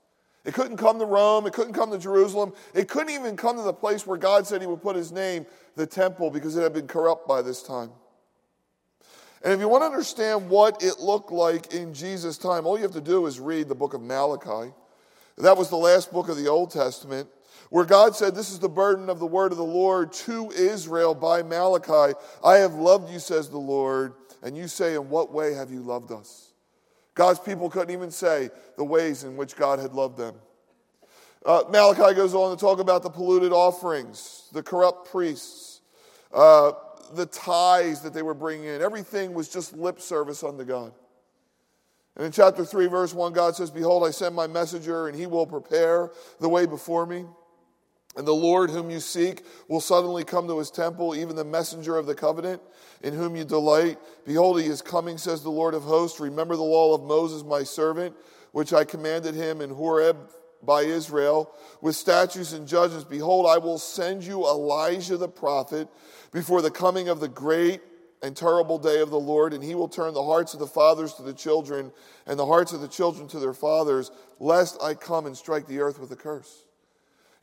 It 0.45 0.53
couldn't 0.53 0.77
come 0.77 0.99
to 0.99 1.05
Rome. 1.05 1.47
It 1.47 1.53
couldn't 1.53 1.73
come 1.73 1.91
to 1.91 1.97
Jerusalem. 1.97 2.53
It 2.73 2.87
couldn't 2.87 3.13
even 3.13 3.35
come 3.35 3.57
to 3.57 3.63
the 3.63 3.73
place 3.73 4.05
where 4.05 4.17
God 4.17 4.45
said 4.45 4.61
he 4.61 4.67
would 4.67 4.81
put 4.81 4.95
his 4.95 5.11
name, 5.11 5.45
the 5.75 5.87
temple, 5.87 6.29
because 6.29 6.55
it 6.55 6.61
had 6.61 6.73
been 6.73 6.87
corrupt 6.87 7.27
by 7.27 7.41
this 7.41 7.63
time. 7.63 7.89
And 9.43 9.53
if 9.53 9.59
you 9.59 9.67
want 9.67 9.81
to 9.81 9.87
understand 9.87 10.49
what 10.49 10.83
it 10.83 10.99
looked 10.99 11.31
like 11.31 11.73
in 11.73 11.93
Jesus' 11.93 12.37
time, 12.37 12.65
all 12.65 12.77
you 12.77 12.83
have 12.83 12.93
to 12.93 13.01
do 13.01 13.25
is 13.25 13.39
read 13.39 13.67
the 13.67 13.75
book 13.75 13.93
of 13.93 14.01
Malachi. 14.01 14.73
That 15.37 15.57
was 15.57 15.69
the 15.69 15.77
last 15.77 16.13
book 16.13 16.29
of 16.29 16.37
the 16.37 16.47
Old 16.47 16.71
Testament, 16.71 17.27
where 17.75 17.83
God 17.83 18.15
said, 18.15 18.35
This 18.35 18.51
is 18.51 18.59
the 18.59 18.69
burden 18.69 19.09
of 19.09 19.19
the 19.19 19.25
word 19.25 19.51
of 19.51 19.57
the 19.57 19.65
Lord 19.65 20.13
to 20.13 20.49
Israel 20.51 21.13
by 21.13 21.43
Malachi. 21.43 22.17
I 22.41 22.55
have 22.59 22.75
loved 22.75 23.11
you, 23.11 23.19
says 23.19 23.49
the 23.49 23.57
Lord. 23.57 24.13
And 24.41 24.55
you 24.55 24.69
say, 24.69 24.95
In 24.95 25.09
what 25.09 25.33
way 25.33 25.53
have 25.55 25.71
you 25.71 25.81
loved 25.81 26.09
us? 26.09 26.53
God's 27.15 27.41
people 27.41 27.69
couldn't 27.69 27.91
even 27.93 28.11
say 28.11 28.49
the 28.77 28.85
ways 28.85 29.25
in 29.25 29.35
which 29.35 29.57
God 29.57 29.79
had 29.79 29.91
loved 29.91 30.15
them. 30.17 30.35
Uh, 31.45 31.63
Malachi 31.69 32.15
goes 32.15 32.33
on 32.33 32.55
to 32.55 32.57
talk 32.57 32.79
about 32.79 33.03
the 33.03 33.09
polluted 33.09 33.51
offerings, 33.51 34.47
the 34.53 34.63
corrupt 34.63 35.11
priests, 35.11 35.81
uh, 36.33 36.71
the 37.13 37.25
tithes 37.25 37.99
that 38.03 38.13
they 38.13 38.21
were 38.21 38.33
bringing 38.33 38.67
in. 38.67 38.81
Everything 38.81 39.33
was 39.33 39.49
just 39.49 39.75
lip 39.75 39.99
service 39.99 40.45
unto 40.45 40.63
God. 40.63 40.93
And 42.15 42.25
in 42.25 42.31
chapter 42.31 42.63
3, 42.63 42.87
verse 42.87 43.13
1, 43.13 43.33
God 43.33 43.53
says, 43.57 43.69
Behold, 43.69 44.07
I 44.07 44.11
send 44.11 44.33
my 44.33 44.47
messenger, 44.47 45.09
and 45.09 45.19
he 45.19 45.27
will 45.27 45.45
prepare 45.45 46.09
the 46.39 46.47
way 46.47 46.65
before 46.65 47.05
me. 47.05 47.25
And 48.15 48.25
the 48.25 48.33
Lord 48.33 48.69
whom 48.69 48.89
you 48.89 48.99
seek 48.99 49.43
will 49.67 49.81
suddenly 49.81 50.23
come 50.23 50.47
to 50.47 50.57
his 50.57 50.71
temple, 50.71 51.15
even 51.15 51.35
the 51.35 51.43
messenger 51.43 51.97
of 51.97 52.05
the 52.05 52.15
covenant 52.15 52.61
in 53.03 53.13
whom 53.13 53.35
you 53.35 53.43
delight. 53.43 53.97
Behold, 54.25 54.61
he 54.61 54.67
is 54.67 54.81
coming, 54.81 55.17
says 55.17 55.43
the 55.43 55.49
Lord 55.49 55.73
of 55.73 55.83
hosts. 55.83 56.19
Remember 56.19 56.55
the 56.55 56.63
law 56.63 56.95
of 56.95 57.03
Moses, 57.03 57.43
my 57.43 57.63
servant, 57.63 58.15
which 58.51 58.71
I 58.71 58.85
commanded 58.85 59.35
him 59.35 59.59
in 59.59 59.69
Horeb 59.69 60.17
by 60.63 60.81
Israel, 60.81 61.53
with 61.81 61.95
statutes 61.95 62.53
and 62.53 62.67
judgments. 62.67 63.05
Behold, 63.05 63.45
I 63.47 63.57
will 63.57 63.77
send 63.77 64.23
you 64.23 64.45
Elijah 64.45 65.17
the 65.17 65.27
prophet 65.27 65.87
before 66.31 66.61
the 66.61 66.71
coming 66.71 67.09
of 67.09 67.19
the 67.19 67.27
great 67.27 67.81
and 68.23 68.35
terrible 68.35 68.79
day 68.79 69.01
of 69.01 69.11
the 69.11 69.19
Lord, 69.19 69.53
and 69.53 69.63
he 69.63 69.75
will 69.75 69.89
turn 69.89 70.13
the 70.13 70.23
hearts 70.23 70.53
of 70.53 70.59
the 70.59 70.65
fathers 70.65 71.13
to 71.15 71.21
the 71.21 71.33
children, 71.33 71.91
and 72.25 72.39
the 72.39 72.45
hearts 72.45 72.73
of 72.73 72.81
the 72.81 72.87
children 72.87 73.27
to 73.27 73.39
their 73.39 73.53
fathers, 73.53 74.09
lest 74.39 74.81
I 74.81 74.95
come 74.95 75.27
and 75.27 75.37
strike 75.37 75.67
the 75.67 75.79
earth 75.79 75.99
with 75.99 76.11
a 76.11 76.15
curse. 76.15 76.64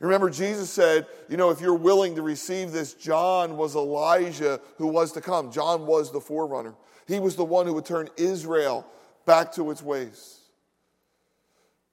Remember, 0.03 0.29
Jesus 0.29 0.69
said, 0.69 1.07
you 1.29 1.37
know, 1.37 1.49
if 1.49 1.61
you're 1.61 1.73
willing 1.73 2.15
to 2.15 2.21
receive 2.21 2.73
this, 2.73 2.93
John 2.93 3.55
was 3.55 3.73
Elijah 3.73 4.59
who 4.77 4.87
was 4.87 5.13
to 5.13 5.21
come. 5.21 5.49
John 5.49 5.85
was 5.85 6.11
the 6.11 6.19
forerunner. 6.19 6.75
He 7.07 7.21
was 7.21 7.37
the 7.37 7.45
one 7.45 7.65
who 7.65 7.73
would 7.75 7.85
turn 7.85 8.09
Israel 8.17 8.85
back 9.25 9.53
to 9.53 9.71
its 9.71 9.81
ways. 9.81 10.41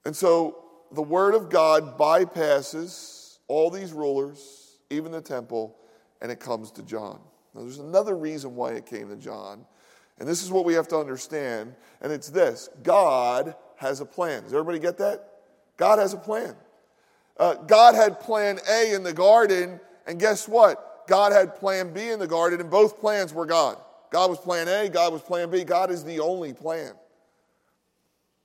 And 0.03 0.13
so 0.13 0.65
the 0.91 1.01
word 1.01 1.35
of 1.35 1.49
God 1.49 1.97
bypasses 1.97 3.37
all 3.47 3.69
these 3.69 3.93
rulers, 3.93 4.77
even 4.89 5.13
the 5.13 5.21
temple, 5.21 5.77
and 6.21 6.29
it 6.29 6.41
comes 6.41 6.69
to 6.71 6.83
John. 6.83 7.17
Now, 7.55 7.61
there's 7.61 7.79
another 7.79 8.17
reason 8.17 8.57
why 8.57 8.73
it 8.73 8.85
came 8.85 9.07
to 9.07 9.15
John, 9.15 9.65
and 10.19 10.27
this 10.27 10.43
is 10.43 10.51
what 10.51 10.65
we 10.65 10.73
have 10.73 10.89
to 10.89 10.97
understand, 10.97 11.75
and 12.01 12.11
it's 12.11 12.27
this 12.27 12.67
God 12.83 13.55
has 13.77 14.01
a 14.01 14.05
plan. 14.05 14.43
Does 14.43 14.53
everybody 14.53 14.79
get 14.79 14.97
that? 14.97 15.29
God 15.77 15.97
has 15.99 16.13
a 16.13 16.17
plan. 16.17 16.55
Uh, 17.37 17.55
God 17.55 17.95
had 17.95 18.19
plan 18.19 18.59
A 18.69 18.93
in 18.93 19.03
the 19.03 19.13
garden, 19.13 19.79
and 20.07 20.19
guess 20.19 20.47
what? 20.47 21.07
God 21.07 21.31
had 21.31 21.55
plan 21.55 21.93
B 21.93 22.09
in 22.09 22.19
the 22.19 22.27
garden, 22.27 22.61
and 22.61 22.69
both 22.69 22.99
plans 22.99 23.33
were 23.33 23.45
God. 23.45 23.77
God 24.11 24.29
was 24.29 24.39
plan 24.39 24.67
A, 24.67 24.89
God 24.89 25.13
was 25.13 25.21
plan 25.21 25.49
B. 25.49 25.63
God 25.63 25.91
is 25.91 26.03
the 26.03 26.19
only 26.19 26.53
plan. 26.53 26.93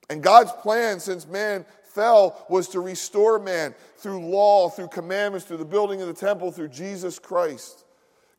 And 0.08 0.22
God's 0.22 0.52
plan 0.52 1.00
since 1.00 1.26
man 1.26 1.66
fell 1.82 2.46
was 2.48 2.68
to 2.68 2.80
restore 2.80 3.38
man 3.38 3.74
through 3.96 4.20
law, 4.20 4.68
through 4.68 4.88
commandments, 4.88 5.46
through 5.46 5.56
the 5.56 5.64
building 5.64 6.00
of 6.02 6.08
the 6.08 6.14
temple, 6.14 6.52
through 6.52 6.68
Jesus 6.68 7.18
Christ. 7.18 7.85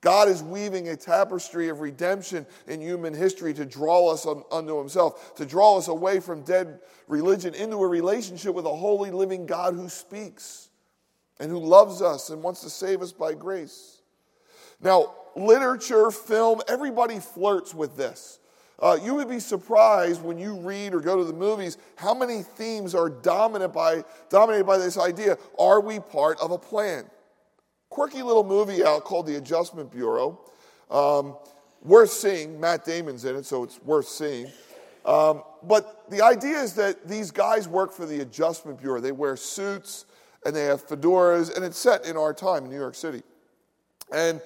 God 0.01 0.30
is 0.30 0.44
weaving 0.44 0.89
a 0.89 0.96
tapestry 0.96 1.70
of 1.70 1.80
redemption 1.80 2.46
in 2.68 2.82
human 2.82 3.13
history 3.13 3.54
to 3.56 3.66
draw 3.66 4.12
us 4.12 4.27
unto 4.51 4.77
Himself, 4.77 5.36
to 5.36 5.46
draw 5.46 5.77
us 5.77 5.88
away 5.88 6.20
from 6.20 6.44
dead 6.44 6.80
religion 7.08 7.56
into 7.56 7.77
a 7.77 7.88
relationship 7.88 8.54
with 8.54 8.66
a 8.66 8.75
holy, 8.75 9.10
living 9.10 9.46
God 9.46 9.74
who 9.74 9.89
speaks 9.89 10.70
and 11.39 11.50
who 11.50 11.60
loves 11.60 12.01
us 12.01 12.30
and 12.30 12.44
wants 12.44 12.62
to 12.62 12.70
save 12.70 13.01
us 13.01 13.12
by 13.12 13.34
grace. 13.34 14.01
Now, 14.82 15.16
literature, 15.36 16.12
film, 16.12 16.62
everybody 16.68 17.20
flirts 17.20 17.74
with 17.74 17.98
this. 17.98 18.39
Uh, 18.80 18.98
you 19.01 19.16
would 19.16 19.27
be 19.27 19.39
surprised 19.39 20.22
when 20.22 20.38
you 20.38 20.54
read 20.60 20.94
or 20.94 21.00
go 21.00 21.18
to 21.18 21.24
the 21.24 21.34
movies 21.34 21.80
how 21.96 22.13
many 22.13 22.44
themes 22.44 22.94
are 22.94 23.10
dominant 23.10 23.74
by, 23.74 24.04
dominated 24.30 24.66
by 24.66 24.77
this 24.77 25.00
idea 25.00 25.36
are 25.58 25.82
we 25.82 26.00
part 26.00 26.39
of 26.39 26.51
a 26.51 26.58
plan? 26.58 27.10
Quirky 27.89 28.22
little 28.22 28.44
movie 28.44 28.84
out 28.84 29.03
called 29.03 29.27
The 29.27 29.36
Adjustment 29.36 29.91
Bureau. 29.91 30.39
Um, 30.89 31.38
worth 31.84 32.12
seeing. 32.12 32.60
Matt 32.60 32.86
Damon's 32.86 33.25
in 33.25 33.36
it, 33.36 33.46
so 33.46 33.63
it's 33.63 33.82
worth 33.84 34.08
seeing. 34.08 34.48
Um, 35.06 35.44
but 35.63 36.10
the 36.10 36.22
idea 36.22 36.60
is 36.60 36.74
that 36.74 37.08
these 37.08 37.32
guys 37.32 37.67
work 37.67 37.94
for 37.94 38.06
the 38.06 38.22
Adjustment 38.22 38.79
Bureau. 38.79 39.00
They 39.00 39.12
wear 39.13 39.38
suits 39.38 40.06
and 40.46 40.56
they 40.56 40.65
have 40.65 40.86
fedoras, 40.86 41.56
and 41.56 41.65
it's 41.65 41.77
set 41.77 42.06
in 42.06 42.15
our 42.15 42.34
time 42.34 42.65
in 42.65 42.70
New 42.70 42.77
York 42.77 42.96
City. 42.96 43.24
And 44.13 44.39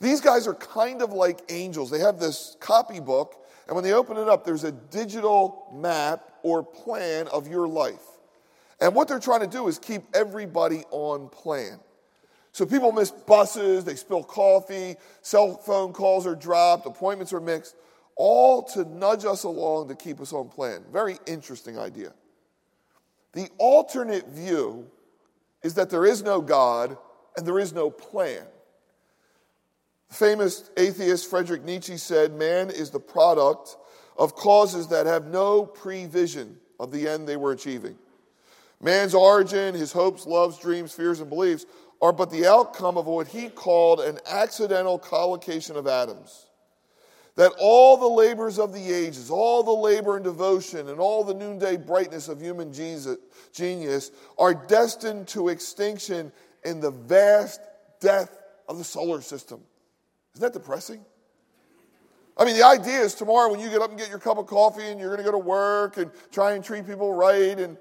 these 0.00 0.20
guys 0.20 0.46
are 0.46 0.54
kind 0.54 1.00
of 1.02 1.12
like 1.12 1.40
angels. 1.50 1.90
They 1.90 2.00
have 2.00 2.18
this 2.18 2.56
copybook, 2.60 3.34
and 3.66 3.74
when 3.74 3.84
they 3.84 3.92
open 3.92 4.16
it 4.16 4.28
up, 4.28 4.44
there's 4.44 4.64
a 4.64 4.72
digital 4.72 5.70
map 5.74 6.32
or 6.42 6.62
plan 6.62 7.28
of 7.28 7.48
your 7.48 7.66
life. 7.66 8.02
And 8.80 8.94
what 8.94 9.08
they're 9.08 9.18
trying 9.18 9.40
to 9.40 9.46
do 9.46 9.68
is 9.68 9.78
keep 9.78 10.02
everybody 10.14 10.84
on 10.90 11.28
plan. 11.30 11.80
So 12.56 12.64
people 12.64 12.90
miss 12.90 13.10
buses, 13.10 13.84
they 13.84 13.96
spill 13.96 14.22
coffee, 14.22 14.96
cell 15.20 15.58
phone 15.58 15.92
calls 15.92 16.26
are 16.26 16.34
dropped, 16.34 16.86
appointments 16.86 17.34
are 17.34 17.40
mixed, 17.40 17.76
all 18.16 18.62
to 18.62 18.86
nudge 18.86 19.26
us 19.26 19.44
along 19.44 19.88
to 19.88 19.94
keep 19.94 20.22
us 20.22 20.32
on 20.32 20.48
plan. 20.48 20.82
Very 20.90 21.18
interesting 21.26 21.78
idea. 21.78 22.14
The 23.34 23.50
alternate 23.58 24.26
view 24.28 24.86
is 25.62 25.74
that 25.74 25.90
there 25.90 26.06
is 26.06 26.22
no 26.22 26.40
God 26.40 26.96
and 27.36 27.46
there 27.46 27.58
is 27.58 27.74
no 27.74 27.90
plan. 27.90 28.46
Famous 30.08 30.70
atheist 30.78 31.28
Friedrich 31.28 31.62
Nietzsche 31.62 31.98
said, 31.98 32.32
Man 32.32 32.70
is 32.70 32.88
the 32.88 32.98
product 32.98 33.76
of 34.16 34.34
causes 34.34 34.88
that 34.88 35.04
have 35.04 35.26
no 35.26 35.66
prevision 35.66 36.56
of 36.80 36.90
the 36.90 37.06
end 37.06 37.28
they 37.28 37.36
were 37.36 37.52
achieving. 37.52 37.98
Man's 38.80 39.14
origin, 39.14 39.74
his 39.74 39.92
hopes, 39.92 40.26
loves, 40.26 40.58
dreams, 40.58 40.92
fears, 40.92 41.20
and 41.20 41.28
beliefs 41.30 41.66
are 42.02 42.12
but 42.12 42.30
the 42.30 42.46
outcome 42.46 42.96
of 42.98 43.06
what 43.06 43.26
he 43.28 43.48
called 43.48 44.00
an 44.00 44.18
accidental 44.26 44.98
collocation 44.98 45.76
of 45.76 45.86
atoms. 45.86 46.46
that 47.36 47.52
all 47.58 47.98
the 47.98 48.08
labors 48.08 48.58
of 48.58 48.72
the 48.72 48.92
ages, 48.92 49.30
all 49.30 49.62
the 49.62 49.70
labor 49.70 50.16
and 50.16 50.24
devotion, 50.24 50.88
and 50.88 50.98
all 50.98 51.22
the 51.22 51.34
noonday 51.34 51.76
brightness 51.76 52.28
of 52.28 52.40
human 52.40 52.72
genius 52.72 54.10
are 54.38 54.54
destined 54.54 55.28
to 55.28 55.48
extinction 55.48 56.32
in 56.64 56.80
the 56.80 56.90
vast 56.90 57.60
death 58.00 58.38
of 58.68 58.78
the 58.78 58.84
solar 58.84 59.20
system. 59.20 59.60
Isn't 60.34 60.42
that 60.42 60.58
depressing? 60.58 61.04
I 62.38 62.44
mean, 62.44 62.56
the 62.56 62.66
idea 62.66 63.00
is 63.00 63.14
tomorrow 63.14 63.50
when 63.50 63.60
you 63.60 63.68
get 63.68 63.80
up 63.80 63.90
and 63.90 63.98
get 63.98 64.08
your 64.08 64.18
cup 64.18 64.38
of 64.38 64.46
coffee 64.46 64.88
and 64.88 64.98
you're 64.98 65.08
going 65.08 65.24
to 65.24 65.24
go 65.24 65.32
to 65.32 65.38
work 65.38 65.98
and 65.98 66.10
try 66.32 66.52
and 66.52 66.64
treat 66.64 66.86
people 66.86 67.12
right 67.12 67.58
and, 67.58 67.76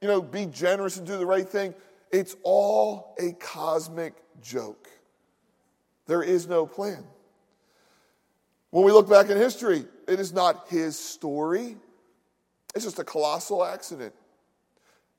you 0.00 0.08
know, 0.08 0.22
be 0.22 0.46
generous 0.46 0.98
and 0.98 1.06
do 1.06 1.18
the 1.18 1.26
right 1.26 1.48
thing. 1.48 1.74
It's 2.10 2.36
all 2.42 3.14
a 3.18 3.32
cosmic 3.32 4.14
joke. 4.42 4.88
There 6.06 6.22
is 6.22 6.46
no 6.46 6.66
plan. 6.66 7.04
When 8.70 8.84
we 8.84 8.92
look 8.92 9.08
back 9.08 9.30
in 9.30 9.36
history, 9.36 9.84
it 10.06 10.20
is 10.20 10.32
not 10.32 10.68
his 10.68 10.98
story. 10.98 11.76
It's 12.74 12.84
just 12.84 12.98
a 12.98 13.04
colossal 13.04 13.64
accident. 13.64 14.14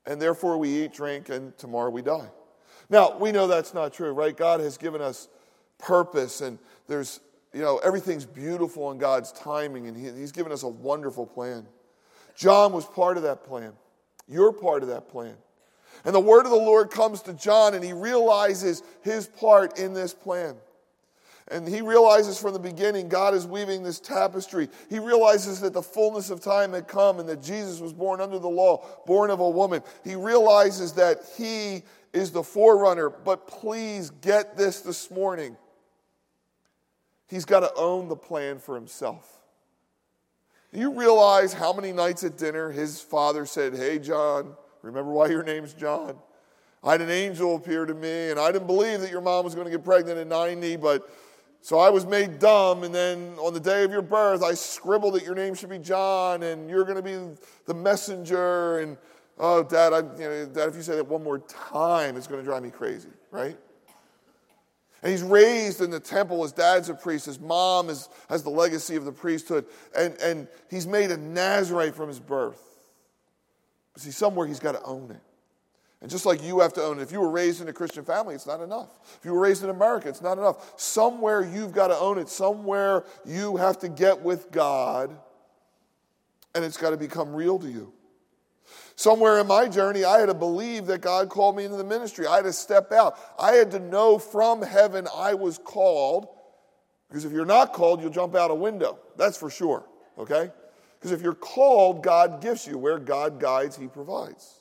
And 0.06 0.20
therefore 0.20 0.56
we 0.56 0.84
eat, 0.84 0.92
drink, 0.92 1.28
and 1.28 1.56
tomorrow 1.58 1.90
we 1.90 2.02
die. 2.02 2.28
Now, 2.88 3.16
we 3.18 3.32
know 3.32 3.46
that's 3.46 3.74
not 3.74 3.92
true, 3.92 4.12
right? 4.12 4.36
God 4.36 4.60
has 4.60 4.76
given 4.76 5.00
us 5.00 5.28
purpose 5.78 6.40
and 6.40 6.58
there's 6.88 7.20
you 7.52 7.60
know, 7.60 7.78
everything's 7.78 8.26
beautiful 8.26 8.90
in 8.92 8.98
God's 8.98 9.32
timing, 9.32 9.88
and 9.88 9.96
he, 9.96 10.10
He's 10.18 10.32
given 10.32 10.52
us 10.52 10.62
a 10.62 10.68
wonderful 10.68 11.26
plan. 11.26 11.66
John 12.36 12.72
was 12.72 12.86
part 12.86 13.16
of 13.16 13.24
that 13.24 13.44
plan. 13.44 13.72
You're 14.28 14.52
part 14.52 14.82
of 14.82 14.88
that 14.90 15.08
plan. 15.08 15.34
And 16.04 16.14
the 16.14 16.20
word 16.20 16.44
of 16.44 16.50
the 16.50 16.56
Lord 16.56 16.90
comes 16.90 17.22
to 17.22 17.32
John, 17.32 17.74
and 17.74 17.84
he 17.84 17.92
realizes 17.92 18.82
his 19.02 19.26
part 19.26 19.78
in 19.78 19.92
this 19.92 20.14
plan. 20.14 20.56
And 21.50 21.66
he 21.66 21.80
realizes 21.80 22.40
from 22.40 22.52
the 22.52 22.60
beginning 22.60 23.08
God 23.08 23.34
is 23.34 23.46
weaving 23.46 23.82
this 23.82 23.98
tapestry. 23.98 24.68
He 24.88 25.00
realizes 25.00 25.60
that 25.60 25.72
the 25.72 25.82
fullness 25.82 26.30
of 26.30 26.40
time 26.40 26.72
had 26.72 26.86
come 26.86 27.18
and 27.18 27.28
that 27.28 27.42
Jesus 27.42 27.80
was 27.80 27.92
born 27.92 28.20
under 28.20 28.38
the 28.38 28.48
law, 28.48 28.86
born 29.04 29.30
of 29.30 29.40
a 29.40 29.50
woman. 29.50 29.82
He 30.04 30.14
realizes 30.14 30.92
that 30.92 31.18
he 31.36 31.82
is 32.12 32.30
the 32.30 32.44
forerunner. 32.44 33.10
But 33.10 33.48
please 33.48 34.10
get 34.10 34.56
this 34.56 34.80
this 34.80 35.10
morning. 35.10 35.56
He's 37.28 37.44
got 37.44 37.60
to 37.60 37.74
own 37.74 38.08
the 38.08 38.16
plan 38.16 38.58
for 38.60 38.76
himself. 38.76 39.40
Do 40.72 40.78
you 40.78 40.96
realize 40.96 41.52
how 41.52 41.72
many 41.72 41.92
nights 41.92 42.22
at 42.22 42.38
dinner 42.38 42.70
his 42.70 43.00
father 43.00 43.44
said, 43.44 43.74
Hey, 43.74 43.98
John, 43.98 44.54
remember 44.82 45.10
why 45.12 45.28
your 45.28 45.42
name's 45.42 45.74
John? 45.74 46.16
I 46.82 46.92
had 46.92 47.02
an 47.02 47.10
angel 47.10 47.56
appear 47.56 47.84
to 47.84 47.94
me, 47.94 48.30
and 48.30 48.40
I 48.40 48.50
didn't 48.50 48.66
believe 48.66 49.00
that 49.00 49.10
your 49.10 49.20
mom 49.20 49.44
was 49.44 49.54
going 49.54 49.66
to 49.66 49.70
get 49.70 49.84
pregnant 49.84 50.18
at 50.18 50.26
90, 50.26 50.76
but 50.76 51.08
so 51.62 51.78
I 51.78 51.90
was 51.90 52.06
made 52.06 52.38
dumb. 52.38 52.84
And 52.84 52.94
then 52.94 53.34
on 53.38 53.52
the 53.52 53.60
day 53.60 53.84
of 53.84 53.90
your 53.90 54.02
birth, 54.02 54.42
I 54.42 54.54
scribbled 54.54 55.14
that 55.14 55.24
your 55.24 55.34
name 55.34 55.54
should 55.54 55.68
be 55.68 55.78
John, 55.78 56.42
and 56.42 56.70
you're 56.70 56.84
going 56.84 56.96
to 56.96 57.02
be 57.02 57.36
the 57.66 57.74
messenger. 57.74 58.78
And 58.78 58.96
oh, 59.38 59.62
Dad, 59.62 59.92
I, 59.92 59.98
you 59.98 60.28
know, 60.28 60.46
Dad, 60.46 60.68
if 60.68 60.76
you 60.76 60.82
say 60.82 60.96
that 60.96 61.06
one 61.06 61.22
more 61.22 61.40
time, 61.40 62.16
it's 62.16 62.26
going 62.26 62.40
to 62.40 62.44
drive 62.44 62.62
me 62.62 62.70
crazy, 62.70 63.10
right? 63.30 63.56
And 65.02 65.10
he's 65.10 65.22
raised 65.22 65.80
in 65.80 65.90
the 65.90 66.00
temple. 66.00 66.42
His 66.42 66.52
dad's 66.52 66.88
a 66.88 66.94
priest. 66.94 67.26
His 67.26 67.40
mom 67.40 67.88
is, 67.88 68.08
has 68.28 68.42
the 68.42 68.50
legacy 68.50 68.96
of 68.96 69.04
the 69.04 69.12
priesthood. 69.12 69.64
And, 69.96 70.14
and 70.20 70.46
he's 70.70 70.86
made 70.86 71.10
a 71.10 71.16
Nazarite 71.16 71.94
from 71.94 72.08
his 72.08 72.20
birth. 72.20 72.69
But 73.92 74.02
see, 74.02 74.10
somewhere 74.10 74.46
he's 74.46 74.60
got 74.60 74.72
to 74.72 74.82
own 74.82 75.10
it. 75.10 75.20
And 76.02 76.10
just 76.10 76.24
like 76.24 76.42
you 76.42 76.60
have 76.60 76.72
to 76.74 76.82
own 76.82 76.98
it, 76.98 77.02
if 77.02 77.12
you 77.12 77.20
were 77.20 77.28
raised 77.28 77.60
in 77.60 77.68
a 77.68 77.72
Christian 77.72 78.04
family, 78.04 78.34
it's 78.34 78.46
not 78.46 78.60
enough. 78.60 78.88
If 79.18 79.24
you 79.24 79.34
were 79.34 79.40
raised 79.40 79.62
in 79.62 79.70
America, 79.70 80.08
it's 80.08 80.22
not 80.22 80.38
enough. 80.38 80.80
Somewhere 80.80 81.42
you've 81.42 81.72
got 81.72 81.88
to 81.88 81.96
own 81.98 82.18
it. 82.18 82.28
Somewhere 82.28 83.04
you 83.26 83.56
have 83.56 83.78
to 83.80 83.88
get 83.88 84.22
with 84.22 84.50
God, 84.50 85.14
and 86.54 86.64
it's 86.64 86.78
got 86.78 86.90
to 86.90 86.96
become 86.96 87.34
real 87.34 87.58
to 87.58 87.68
you. 87.68 87.92
Somewhere 88.96 89.38
in 89.40 89.46
my 89.46 89.68
journey, 89.68 90.04
I 90.04 90.20
had 90.20 90.26
to 90.26 90.34
believe 90.34 90.86
that 90.86 91.00
God 91.00 91.28
called 91.28 91.56
me 91.56 91.64
into 91.64 91.76
the 91.76 91.84
ministry. 91.84 92.26
I 92.26 92.36
had 92.36 92.44
to 92.44 92.52
step 92.52 92.92
out. 92.92 93.18
I 93.38 93.52
had 93.52 93.70
to 93.72 93.78
know 93.78 94.18
from 94.18 94.62
heaven 94.62 95.06
I 95.14 95.34
was 95.34 95.58
called. 95.58 96.28
Because 97.08 97.24
if 97.24 97.32
you're 97.32 97.44
not 97.44 97.72
called, 97.72 98.00
you'll 98.00 98.10
jump 98.10 98.36
out 98.36 98.50
a 98.50 98.54
window. 98.54 98.98
That's 99.16 99.36
for 99.36 99.50
sure, 99.50 99.84
okay? 100.16 100.50
Because 101.00 101.12
if 101.12 101.22
you're 101.22 101.34
called, 101.34 102.02
God 102.02 102.42
gives 102.42 102.66
you. 102.66 102.76
Where 102.76 102.98
God 102.98 103.40
guides, 103.40 103.76
He 103.76 103.86
provides. 103.86 104.60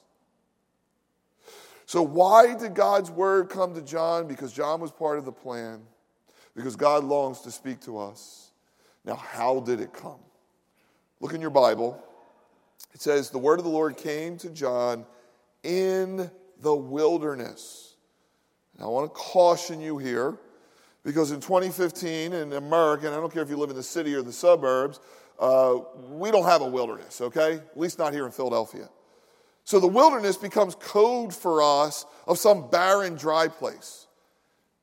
So, 1.86 2.02
why 2.02 2.56
did 2.56 2.75
God's 2.75 3.12
word 3.12 3.49
come 3.49 3.73
to 3.75 3.82
John? 3.82 4.28
Because 4.28 4.54
John 4.54 4.80
was 4.80 4.91
part 4.91 5.17
of 5.17 5.25
the 5.25 5.32
plan. 5.34 5.82
Because 6.56 6.78
God 6.78 7.04
longs 7.04 7.41
to 7.41 7.52
speak 7.52 7.82
to 7.82 7.97
us. 7.99 8.52
Now, 9.04 9.15
how 9.15 9.60
did 9.60 9.82
it 9.82 9.91
come? 9.91 10.19
Look 11.19 11.34
in 11.34 11.41
your 11.41 11.49
Bible. 11.49 12.02
It 12.93 13.02
says, 13.02 13.30
The 13.30 13.38
word 13.38 13.60
of 13.60 13.65
the 13.65 13.71
Lord 13.71 13.97
came 13.97 14.38
to 14.38 14.49
John 14.49 15.06
in 15.63 16.32
the 16.62 16.75
wilderness. 16.75 17.95
Now, 18.78 18.86
I 18.86 18.88
want 18.89 19.13
to 19.13 19.19
caution 19.19 19.82
you 19.82 19.97
here 19.97 20.38
because 21.04 21.32
in 21.32 21.41
2015 21.41 22.34
in 22.34 22.54
America, 22.54 23.08
and 23.08 23.15
I 23.15 23.19
don't 23.19 23.34
care 23.34 23.43
if 23.43 23.49
you 23.49 23.58
live 23.58 23.69
in 23.69 23.75
the 23.75 23.84
city 23.84 24.13
or 24.13 24.21
the 24.21 24.32
suburbs, 24.34 24.99
uh, 25.39 25.80
we 26.10 26.32
don't 26.32 26.45
have 26.45 26.62
a 26.62 26.67
wilderness, 26.67 27.21
okay? 27.21 27.54
At 27.54 27.80
least 27.80 27.97
not 27.97 28.13
here 28.13 28.25
in 28.25 28.32
Philadelphia. 28.32 28.89
So 29.63 29.80
the 29.80 29.88
wilderness 29.88 30.36
becomes 30.36 30.75
code 30.75 31.34
for 31.34 31.62
us 31.62 32.06
of 32.28 32.38
some 32.38 32.69
barren, 32.69 33.15
dry 33.15 33.47
place. 33.47 34.08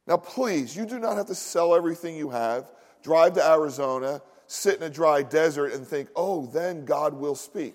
Now, 0.06 0.16
please, 0.16 0.76
you 0.76 0.86
do 0.86 0.98
not 0.98 1.16
have 1.16 1.26
to 1.26 1.34
sell 1.34 1.74
everything 1.74 2.16
you 2.16 2.30
have, 2.30 2.70
drive 3.02 3.34
to 3.34 3.46
Arizona, 3.46 4.22
sit 4.46 4.76
in 4.76 4.84
a 4.84 4.90
dry 4.90 5.22
desert, 5.22 5.72
and 5.72 5.86
think, 5.86 6.08
oh, 6.14 6.46
then 6.46 6.84
God 6.84 7.14
will 7.14 7.34
speak. 7.34 7.74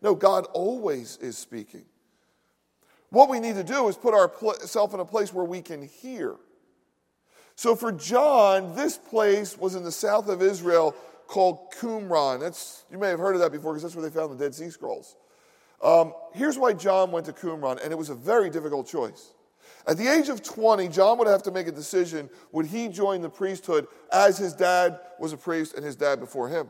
No, 0.00 0.14
God 0.14 0.46
always 0.54 1.18
is 1.18 1.36
speaking. 1.36 1.84
What 3.10 3.28
we 3.28 3.40
need 3.40 3.54
to 3.54 3.64
do 3.64 3.88
is 3.88 3.96
put 3.96 4.14
ourselves 4.14 4.94
in 4.94 5.00
a 5.00 5.04
place 5.04 5.32
where 5.32 5.44
we 5.44 5.60
can 5.60 5.82
hear. 5.82 6.36
So 7.56 7.74
for 7.74 7.90
John, 7.92 8.74
this 8.74 8.96
place 8.96 9.58
was 9.58 9.74
in 9.74 9.82
the 9.82 9.92
south 9.92 10.28
of 10.28 10.42
Israel 10.42 10.94
called 11.28 11.72
Qumran. 11.74 12.40
That's, 12.40 12.84
you 12.90 12.98
may 12.98 13.10
have 13.10 13.20
heard 13.20 13.36
of 13.36 13.40
that 13.42 13.52
before 13.52 13.72
because 13.72 13.84
that's 13.84 13.94
where 13.94 14.08
they 14.08 14.14
found 14.14 14.32
the 14.32 14.44
Dead 14.44 14.54
Sea 14.54 14.70
Scrolls. 14.70 15.14
Um, 15.80 16.12
here's 16.34 16.58
why 16.58 16.72
John 16.72 17.12
went 17.12 17.26
to 17.26 17.32
Qumran, 17.32 17.80
and 17.84 17.92
it 17.92 17.96
was 17.96 18.08
a 18.08 18.14
very 18.14 18.50
difficult 18.50 18.88
choice. 18.88 19.34
At 19.86 19.96
the 19.96 20.08
age 20.08 20.28
of 20.28 20.42
20, 20.42 20.88
John 20.88 21.18
would 21.18 21.28
have 21.28 21.42
to 21.44 21.50
make 21.50 21.68
a 21.68 21.72
decision 21.72 22.28
would 22.50 22.66
he 22.66 22.88
join 22.88 23.20
the 23.20 23.28
priesthood 23.28 23.86
as 24.12 24.38
his 24.38 24.54
dad 24.54 24.98
was 25.20 25.32
a 25.32 25.36
priest 25.36 25.74
and 25.74 25.84
his 25.84 25.94
dad 25.94 26.18
before 26.18 26.48
him? 26.48 26.68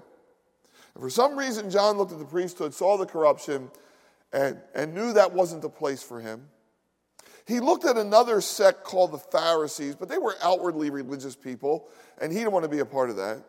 And 0.95 1.03
for 1.03 1.09
some 1.09 1.39
reason, 1.39 1.71
John 1.71 1.97
looked 1.97 2.13
at 2.13 2.19
the 2.19 2.25
priesthood, 2.25 2.75
saw 2.75 2.99
the 2.99 3.07
corruption, 3.07 3.71
and, 4.33 4.59
and 4.75 4.93
knew 4.93 5.13
that 5.15 5.33
wasn't 5.33 5.63
the 5.63 5.71
place 5.71 6.03
for 6.03 6.21
him. 6.21 6.49
He 7.47 7.61
looked 7.61 7.87
at 7.87 7.97
another 7.97 8.41
sect 8.41 8.85
called 8.85 9.13
the 9.13 9.19
Pharisees, 9.19 9.95
but 9.95 10.09
they 10.09 10.19
were 10.19 10.37
outwardly 10.43 10.91
religious 10.91 11.35
people, 11.35 11.89
and 12.21 12.31
he 12.31 12.39
didn't 12.39 12.53
want 12.53 12.65
to 12.65 12.69
be 12.69 12.81
a 12.81 12.85
part 12.85 13.09
of 13.09 13.17
that. 13.17 13.43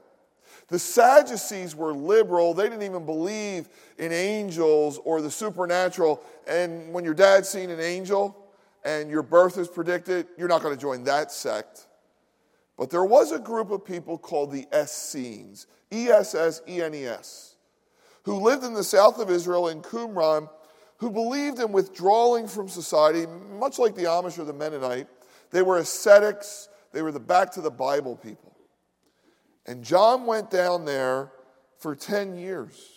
The 0.69 0.79
Sadducees 0.79 1.75
were 1.75 1.93
liberal. 1.93 2.53
They 2.53 2.63
didn't 2.63 2.83
even 2.83 3.05
believe 3.05 3.69
in 3.97 4.11
angels 4.11 4.99
or 5.03 5.21
the 5.21 5.31
supernatural. 5.31 6.21
And 6.47 6.93
when 6.93 7.03
your 7.03 7.15
dad's 7.15 7.49
seen 7.49 7.69
an 7.69 7.79
angel 7.79 8.37
and 8.85 9.09
your 9.09 9.23
birth 9.23 9.57
is 9.57 9.67
predicted, 9.67 10.27
you're 10.37 10.47
not 10.47 10.61
going 10.61 10.75
to 10.75 10.81
join 10.81 11.03
that 11.05 11.31
sect. 11.31 11.87
But 12.77 12.89
there 12.89 13.03
was 13.03 13.31
a 13.31 13.39
group 13.39 13.71
of 13.71 13.83
people 13.83 14.17
called 14.17 14.51
the 14.51 14.67
Essenes. 14.73 15.67
E 15.91 16.09
S 16.09 16.35
S 16.35 16.61
E 16.67 16.81
N 16.81 16.93
E 16.93 17.05
S, 17.05 17.55
who 18.23 18.35
lived 18.35 18.63
in 18.63 18.73
the 18.73 18.83
south 18.83 19.19
of 19.19 19.29
Israel 19.29 19.69
in 19.69 19.81
Qumran, 19.81 20.49
who 20.97 21.09
believed 21.09 21.59
in 21.59 21.71
withdrawing 21.71 22.47
from 22.47 22.69
society, 22.69 23.25
much 23.57 23.79
like 23.79 23.95
the 23.95 24.03
Amish 24.03 24.37
or 24.37 24.43
the 24.43 24.53
Mennonite. 24.53 25.07
They 25.51 25.61
were 25.61 25.77
ascetics, 25.77 26.69
they 26.91 27.01
were 27.01 27.11
the 27.11 27.19
back 27.19 27.51
to 27.53 27.61
the 27.61 27.71
Bible 27.71 28.15
people. 28.15 28.48
And 29.65 29.83
John 29.83 30.25
went 30.25 30.49
down 30.49 30.85
there 30.85 31.31
for 31.77 31.95
10 31.95 32.37
years 32.37 32.89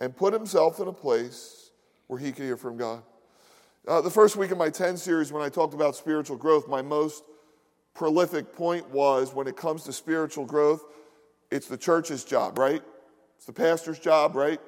and 0.00 0.16
put 0.16 0.32
himself 0.32 0.80
in 0.80 0.88
a 0.88 0.92
place 0.92 1.70
where 2.06 2.18
he 2.18 2.32
could 2.32 2.44
hear 2.44 2.56
from 2.56 2.76
God. 2.76 3.02
Uh, 3.86 4.00
the 4.00 4.10
first 4.10 4.36
week 4.36 4.50
of 4.50 4.58
my 4.58 4.70
10 4.70 4.96
series, 4.96 5.30
when 5.30 5.42
I 5.42 5.48
talked 5.48 5.74
about 5.74 5.94
spiritual 5.94 6.36
growth, 6.36 6.68
my 6.68 6.80
most 6.80 7.22
prolific 7.94 8.54
point 8.54 8.88
was 8.90 9.34
when 9.34 9.46
it 9.46 9.56
comes 9.56 9.84
to 9.84 9.92
spiritual 9.92 10.46
growth, 10.46 10.82
it's 11.50 11.68
the 11.68 11.76
church's 11.76 12.24
job, 12.24 12.58
right? 12.58 12.82
It's 13.36 13.46
the 13.46 13.52
pastor's 13.52 13.98
job, 13.98 14.36
right? 14.36 14.60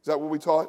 Is 0.00 0.06
that 0.06 0.20
what 0.20 0.30
we 0.30 0.38
taught? 0.38 0.68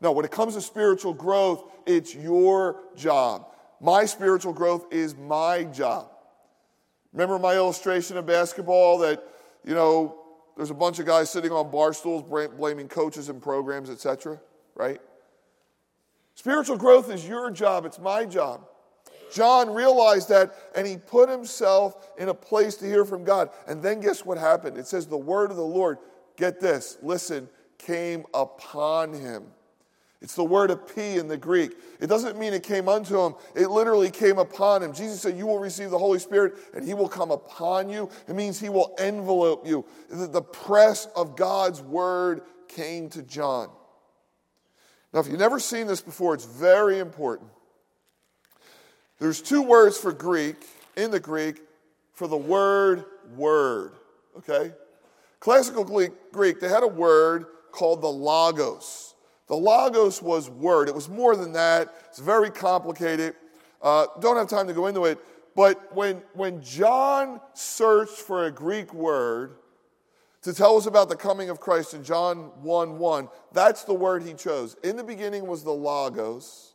No, 0.00 0.12
when 0.12 0.24
it 0.24 0.30
comes 0.30 0.54
to 0.54 0.60
spiritual 0.60 1.14
growth, 1.14 1.64
it's 1.86 2.14
your 2.14 2.80
job. 2.96 3.46
My 3.80 4.06
spiritual 4.06 4.52
growth 4.52 4.86
is 4.90 5.14
my 5.16 5.64
job. 5.64 6.10
Remember 7.14 7.38
my 7.38 7.54
illustration 7.54 8.16
of 8.16 8.26
basketball 8.26 8.98
that, 8.98 9.22
you 9.64 9.72
know, 9.72 10.16
there's 10.56 10.70
a 10.70 10.74
bunch 10.74 10.98
of 10.98 11.06
guys 11.06 11.30
sitting 11.30 11.52
on 11.52 11.70
bar 11.70 11.92
stools 11.94 12.22
blaming 12.22 12.88
coaches 12.88 13.28
and 13.28 13.40
programs, 13.40 13.88
etc., 13.88 14.40
right? 14.74 15.00
Spiritual 16.34 16.76
growth 16.76 17.10
is 17.10 17.26
your 17.26 17.50
job, 17.52 17.86
it's 17.86 18.00
my 18.00 18.24
job. 18.24 18.66
John 19.32 19.72
realized 19.72 20.28
that 20.28 20.54
and 20.76 20.86
he 20.86 20.96
put 20.96 21.28
himself 21.28 22.10
in 22.18 22.28
a 22.28 22.34
place 22.34 22.76
to 22.76 22.84
hear 22.84 23.04
from 23.04 23.24
God. 23.24 23.50
And 23.66 23.82
then 23.82 24.00
guess 24.00 24.24
what 24.24 24.36
happened? 24.36 24.76
It 24.76 24.86
says, 24.86 25.06
The 25.06 25.16
word 25.16 25.50
of 25.50 25.56
the 25.56 25.62
Lord, 25.62 25.98
get 26.36 26.60
this, 26.60 26.98
listen, 27.02 27.48
came 27.78 28.24
upon 28.34 29.12
him. 29.12 29.44
It's 30.20 30.34
the 30.34 30.44
word 30.44 30.70
epi 30.70 31.18
in 31.18 31.28
the 31.28 31.36
Greek. 31.36 31.72
It 32.00 32.06
doesn't 32.06 32.38
mean 32.38 32.54
it 32.54 32.62
came 32.62 32.88
unto 32.88 33.20
him, 33.20 33.34
it 33.54 33.68
literally 33.68 34.10
came 34.10 34.38
upon 34.38 34.82
him. 34.82 34.94
Jesus 34.94 35.20
said, 35.20 35.36
You 35.36 35.46
will 35.46 35.58
receive 35.58 35.90
the 35.90 35.98
Holy 35.98 36.18
Spirit 36.18 36.54
and 36.74 36.86
he 36.86 36.94
will 36.94 37.08
come 37.08 37.30
upon 37.30 37.90
you. 37.90 38.08
It 38.26 38.34
means 38.34 38.58
he 38.58 38.68
will 38.68 38.94
envelope 38.98 39.66
you. 39.66 39.84
The 40.08 40.42
press 40.42 41.06
of 41.14 41.36
God's 41.36 41.82
word 41.82 42.42
came 42.68 43.10
to 43.10 43.22
John. 43.22 43.68
Now, 45.12 45.20
if 45.20 45.28
you've 45.28 45.38
never 45.38 45.60
seen 45.60 45.86
this 45.86 46.00
before, 46.00 46.34
it's 46.34 46.44
very 46.44 46.98
important. 46.98 47.50
There's 49.20 49.40
two 49.40 49.62
words 49.62 49.96
for 49.96 50.12
Greek, 50.12 50.56
in 50.96 51.10
the 51.10 51.20
Greek, 51.20 51.60
for 52.12 52.26
the 52.26 52.36
word 52.36 53.04
word, 53.36 53.92
okay? 54.38 54.72
Classical 55.40 55.84
Greek, 56.32 56.60
they 56.60 56.68
had 56.68 56.82
a 56.82 56.88
word 56.88 57.46
called 57.70 58.02
the 58.02 58.08
logos. 58.08 59.13
The 59.46 59.56
logos 59.56 60.22
was 60.22 60.48
word. 60.48 60.88
It 60.88 60.94
was 60.94 61.08
more 61.08 61.36
than 61.36 61.52
that. 61.52 61.94
It's 62.08 62.18
very 62.18 62.50
complicated. 62.50 63.34
Uh, 63.82 64.06
don't 64.20 64.36
have 64.36 64.48
time 64.48 64.66
to 64.68 64.72
go 64.72 64.86
into 64.86 65.04
it. 65.04 65.18
But 65.54 65.94
when, 65.94 66.22
when 66.32 66.62
John 66.62 67.40
searched 67.52 68.16
for 68.18 68.46
a 68.46 68.50
Greek 68.50 68.92
word 68.92 69.56
to 70.42 70.52
tell 70.52 70.76
us 70.76 70.86
about 70.86 71.08
the 71.08 71.16
coming 71.16 71.50
of 71.50 71.60
Christ 71.60 71.94
in 71.94 72.02
John 72.02 72.50
1 72.62 72.98
1, 72.98 73.28
that's 73.52 73.84
the 73.84 73.94
word 73.94 74.22
he 74.22 74.34
chose. 74.34 74.76
In 74.82 74.96
the 74.96 75.04
beginning 75.04 75.46
was 75.46 75.62
the 75.62 75.70
Logos, 75.70 76.74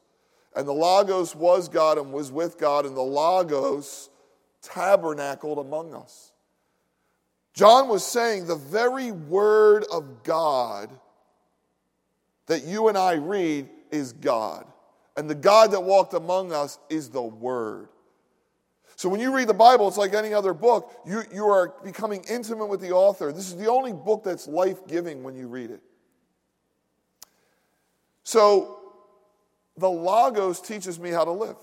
and 0.55 0.67
the 0.67 0.73
Logos 0.73 1.35
was 1.35 1.67
God 1.67 1.97
and 1.97 2.13
was 2.13 2.31
with 2.31 2.57
God, 2.57 2.85
and 2.85 2.95
the 2.95 3.01
Logos 3.01 4.09
tabernacled 4.61 5.57
among 5.57 5.93
us. 5.93 6.31
John 7.53 7.89
was 7.89 8.05
saying 8.05 8.45
the 8.45 8.55
very 8.55 9.11
word 9.11 9.83
of 9.91 10.23
God 10.23 10.89
that 12.49 12.65
you 12.65 12.87
and 12.87 12.97
I 12.97 13.13
read 13.13 13.69
is 13.91 14.11
God. 14.11 14.65
And 15.15 15.29
the 15.29 15.35
God 15.35 15.71
that 15.71 15.81
walked 15.81 16.15
among 16.15 16.51
us 16.51 16.79
is 16.89 17.09
the 17.09 17.21
Word. 17.21 17.89
So 18.95 19.07
when 19.07 19.19
you 19.19 19.33
read 19.33 19.47
the 19.47 19.53
Bible, 19.53 19.87
it's 19.87 19.97
like 19.97 20.13
any 20.13 20.33
other 20.33 20.53
book. 20.53 20.91
You, 21.05 21.21
you 21.31 21.45
are 21.45 21.75
becoming 21.83 22.25
intimate 22.27 22.65
with 22.65 22.81
the 22.81 22.91
author. 22.91 23.31
This 23.31 23.47
is 23.47 23.55
the 23.55 23.67
only 23.67 23.93
book 23.93 24.23
that's 24.23 24.47
life 24.47 24.85
giving 24.87 25.23
when 25.23 25.35
you 25.35 25.47
read 25.47 25.69
it. 25.69 25.81
So 28.23 28.79
the 29.77 29.89
Logos 29.89 30.59
teaches 30.59 30.99
me 30.99 31.11
how 31.11 31.25
to 31.25 31.31
live. 31.31 31.57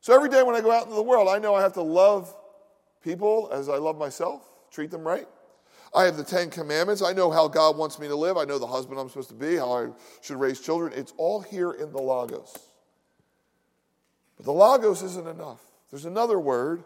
So 0.00 0.14
every 0.14 0.28
day 0.28 0.44
when 0.44 0.54
I 0.54 0.60
go 0.60 0.70
out 0.70 0.84
into 0.84 0.94
the 0.94 1.02
world, 1.02 1.28
I 1.28 1.38
know 1.38 1.56
I 1.56 1.62
have 1.62 1.74
to 1.74 1.82
love 1.82 2.34
people 3.02 3.50
as 3.52 3.68
I 3.68 3.78
love 3.78 3.98
myself, 3.98 4.48
treat 4.70 4.92
them 4.92 5.02
right. 5.02 5.26
I 5.94 6.04
have 6.04 6.16
the 6.16 6.24
Ten 6.24 6.50
Commandments. 6.50 7.02
I 7.02 7.12
know 7.12 7.30
how 7.30 7.48
God 7.48 7.76
wants 7.76 7.98
me 7.98 8.08
to 8.08 8.16
live. 8.16 8.36
I 8.36 8.44
know 8.44 8.58
the 8.58 8.66
husband 8.66 8.98
I'm 8.98 9.08
supposed 9.08 9.30
to 9.30 9.34
be, 9.34 9.56
how 9.56 9.72
I 9.72 9.88
should 10.20 10.38
raise 10.38 10.60
children. 10.60 10.92
It's 10.94 11.14
all 11.16 11.40
here 11.40 11.72
in 11.72 11.92
the 11.92 12.00
Logos. 12.00 12.56
But 14.36 14.46
the 14.46 14.52
Logos 14.52 15.02
isn't 15.02 15.26
enough. 15.26 15.60
There's 15.90 16.04
another 16.04 16.38
word. 16.38 16.84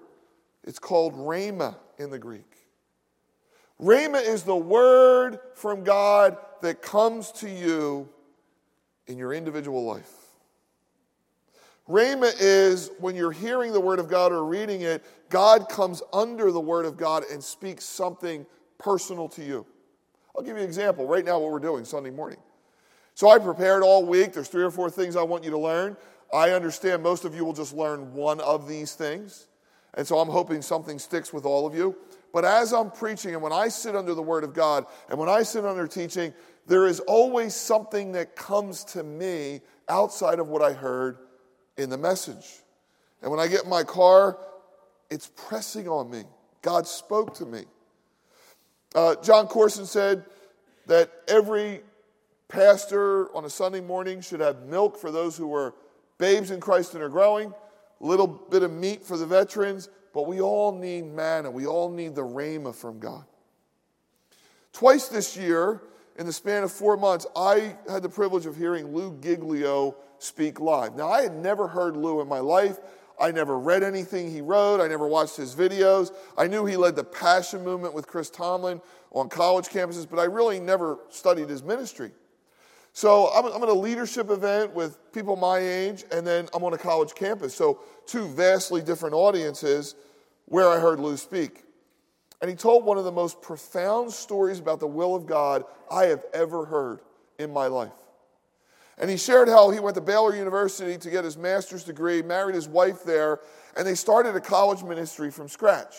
It's 0.64 0.78
called 0.78 1.14
Rhema 1.14 1.76
in 1.98 2.10
the 2.10 2.18
Greek. 2.18 2.56
Rhema 3.80 4.22
is 4.24 4.44
the 4.44 4.56
word 4.56 5.40
from 5.54 5.82
God 5.82 6.36
that 6.62 6.82
comes 6.82 7.32
to 7.32 7.50
you 7.50 8.08
in 9.08 9.18
your 9.18 9.34
individual 9.34 9.84
life. 9.84 10.10
Rhema 11.88 12.32
is 12.38 12.90
when 13.00 13.16
you're 13.16 13.32
hearing 13.32 13.72
the 13.72 13.80
word 13.80 13.98
of 13.98 14.08
God 14.08 14.30
or 14.30 14.44
reading 14.44 14.82
it, 14.82 15.04
God 15.28 15.68
comes 15.68 16.00
under 16.12 16.52
the 16.52 16.60
word 16.60 16.86
of 16.86 16.96
God 16.96 17.24
and 17.30 17.42
speaks 17.42 17.84
something 17.84 18.46
personal 18.82 19.28
to 19.30 19.44
you. 19.44 19.66
I'll 20.36 20.42
give 20.42 20.56
you 20.56 20.62
an 20.62 20.68
example. 20.68 21.06
Right 21.06 21.24
now, 21.24 21.38
what 21.38 21.50
we're 21.50 21.58
doing 21.58 21.84
Sunday 21.84 22.10
morning. 22.10 22.38
So 23.14 23.28
I 23.28 23.38
prepared 23.38 23.82
all 23.82 24.04
week. 24.04 24.32
There's 24.32 24.48
three 24.48 24.62
or 24.62 24.70
four 24.70 24.90
things 24.90 25.16
I 25.16 25.22
want 25.22 25.44
you 25.44 25.50
to 25.50 25.58
learn. 25.58 25.96
I 26.32 26.50
understand 26.50 27.02
most 27.02 27.24
of 27.24 27.34
you 27.34 27.44
will 27.44 27.52
just 27.52 27.74
learn 27.74 28.14
one 28.14 28.40
of 28.40 28.66
these 28.66 28.94
things. 28.94 29.48
And 29.94 30.06
so 30.06 30.18
I'm 30.18 30.28
hoping 30.28 30.62
something 30.62 30.98
sticks 30.98 31.32
with 31.32 31.44
all 31.44 31.66
of 31.66 31.74
you. 31.74 31.96
But 32.32 32.46
as 32.46 32.72
I'm 32.72 32.90
preaching 32.90 33.34
and 33.34 33.42
when 33.42 33.52
I 33.52 33.68
sit 33.68 33.94
under 33.94 34.14
the 34.14 34.22
Word 34.22 34.42
of 34.42 34.54
God 34.54 34.86
and 35.10 35.18
when 35.18 35.28
I 35.28 35.42
sit 35.42 35.66
under 35.66 35.86
teaching, 35.86 36.32
there 36.66 36.86
is 36.86 37.00
always 37.00 37.54
something 37.54 38.12
that 38.12 38.34
comes 38.34 38.84
to 38.84 39.02
me 39.02 39.60
outside 39.90 40.38
of 40.38 40.48
what 40.48 40.62
I 40.62 40.72
heard 40.72 41.18
in 41.76 41.90
the 41.90 41.98
message. 41.98 42.46
And 43.20 43.30
when 43.30 43.38
I 43.38 43.46
get 43.48 43.64
in 43.64 43.70
my 43.70 43.82
car, 43.82 44.38
it's 45.10 45.30
pressing 45.36 45.88
on 45.88 46.10
me. 46.10 46.22
God 46.62 46.86
spoke 46.86 47.34
to 47.34 47.44
me. 47.44 47.64
Uh, 48.94 49.14
Jon 49.22 49.46
Courson 49.46 49.86
said 49.86 50.24
that 50.86 51.10
every 51.26 51.80
pastor 52.48 53.34
on 53.34 53.44
a 53.44 53.50
Sunday 53.50 53.80
morning 53.80 54.20
should 54.20 54.40
have 54.40 54.66
milk 54.66 54.98
for 54.98 55.10
those 55.10 55.36
who 55.36 55.54
are 55.54 55.74
babes 56.18 56.50
in 56.50 56.60
Christ 56.60 56.94
and 56.94 57.02
are 57.02 57.08
growing, 57.08 57.54
a 58.00 58.06
little 58.06 58.26
bit 58.26 58.62
of 58.62 58.70
meat 58.70 59.04
for 59.04 59.16
the 59.16 59.26
veterans, 59.26 59.88
but 60.12 60.26
we 60.26 60.40
all 60.40 60.72
need 60.72 61.06
manna. 61.06 61.50
We 61.50 61.66
all 61.66 61.90
need 61.90 62.14
the 62.14 62.22
rhema 62.22 62.74
from 62.74 62.98
God. 62.98 63.24
Twice 64.72 65.08
this 65.08 65.36
year, 65.36 65.82
in 66.18 66.26
the 66.26 66.32
span 66.32 66.62
of 66.62 66.70
four 66.70 66.96
months, 66.98 67.26
I 67.34 67.76
had 67.88 68.02
the 68.02 68.08
privilege 68.08 68.44
of 68.44 68.56
hearing 68.56 68.94
Lou 68.94 69.18
Giglio 69.22 69.96
speak 70.18 70.60
live. 70.60 70.94
Now, 70.94 71.10
I 71.10 71.22
had 71.22 71.34
never 71.34 71.66
heard 71.66 71.96
Lou 71.96 72.20
in 72.20 72.28
my 72.28 72.40
life. 72.40 72.78
I 73.22 73.30
never 73.30 73.56
read 73.56 73.84
anything 73.84 74.30
he 74.30 74.40
wrote. 74.40 74.80
I 74.80 74.88
never 74.88 75.06
watched 75.06 75.36
his 75.36 75.54
videos. 75.54 76.12
I 76.36 76.48
knew 76.48 76.66
he 76.66 76.76
led 76.76 76.96
the 76.96 77.04
Passion 77.04 77.62
Movement 77.62 77.94
with 77.94 78.08
Chris 78.08 78.28
Tomlin 78.28 78.80
on 79.12 79.28
college 79.28 79.68
campuses, 79.68 80.10
but 80.10 80.18
I 80.18 80.24
really 80.24 80.58
never 80.58 80.98
studied 81.08 81.48
his 81.48 81.62
ministry. 81.62 82.10
So 82.92 83.30
I'm, 83.32 83.46
I'm 83.46 83.62
at 83.62 83.68
a 83.68 83.72
leadership 83.72 84.28
event 84.28 84.74
with 84.74 84.98
people 85.12 85.36
my 85.36 85.58
age, 85.58 86.04
and 86.10 86.26
then 86.26 86.48
I'm 86.52 86.64
on 86.64 86.74
a 86.74 86.78
college 86.78 87.14
campus. 87.14 87.54
So 87.54 87.80
two 88.06 88.26
vastly 88.26 88.82
different 88.82 89.14
audiences 89.14 89.94
where 90.46 90.68
I 90.68 90.80
heard 90.80 90.98
Lou 90.98 91.16
speak. 91.16 91.62
And 92.40 92.50
he 92.50 92.56
told 92.56 92.84
one 92.84 92.98
of 92.98 93.04
the 93.04 93.12
most 93.12 93.40
profound 93.40 94.10
stories 94.10 94.58
about 94.58 94.80
the 94.80 94.88
will 94.88 95.14
of 95.14 95.26
God 95.26 95.62
I 95.88 96.06
have 96.06 96.24
ever 96.34 96.64
heard 96.64 97.00
in 97.38 97.52
my 97.52 97.68
life. 97.68 97.92
And 99.02 99.10
he 99.10 99.16
shared 99.16 99.48
how 99.48 99.68
he 99.70 99.80
went 99.80 99.96
to 99.96 100.00
Baylor 100.00 100.36
University 100.36 100.96
to 100.96 101.10
get 101.10 101.24
his 101.24 101.36
master's 101.36 101.82
degree, 101.82 102.22
married 102.22 102.54
his 102.54 102.68
wife 102.68 103.02
there, 103.02 103.40
and 103.76 103.84
they 103.84 103.96
started 103.96 104.36
a 104.36 104.40
college 104.40 104.84
ministry 104.84 105.28
from 105.28 105.48
scratch. 105.48 105.96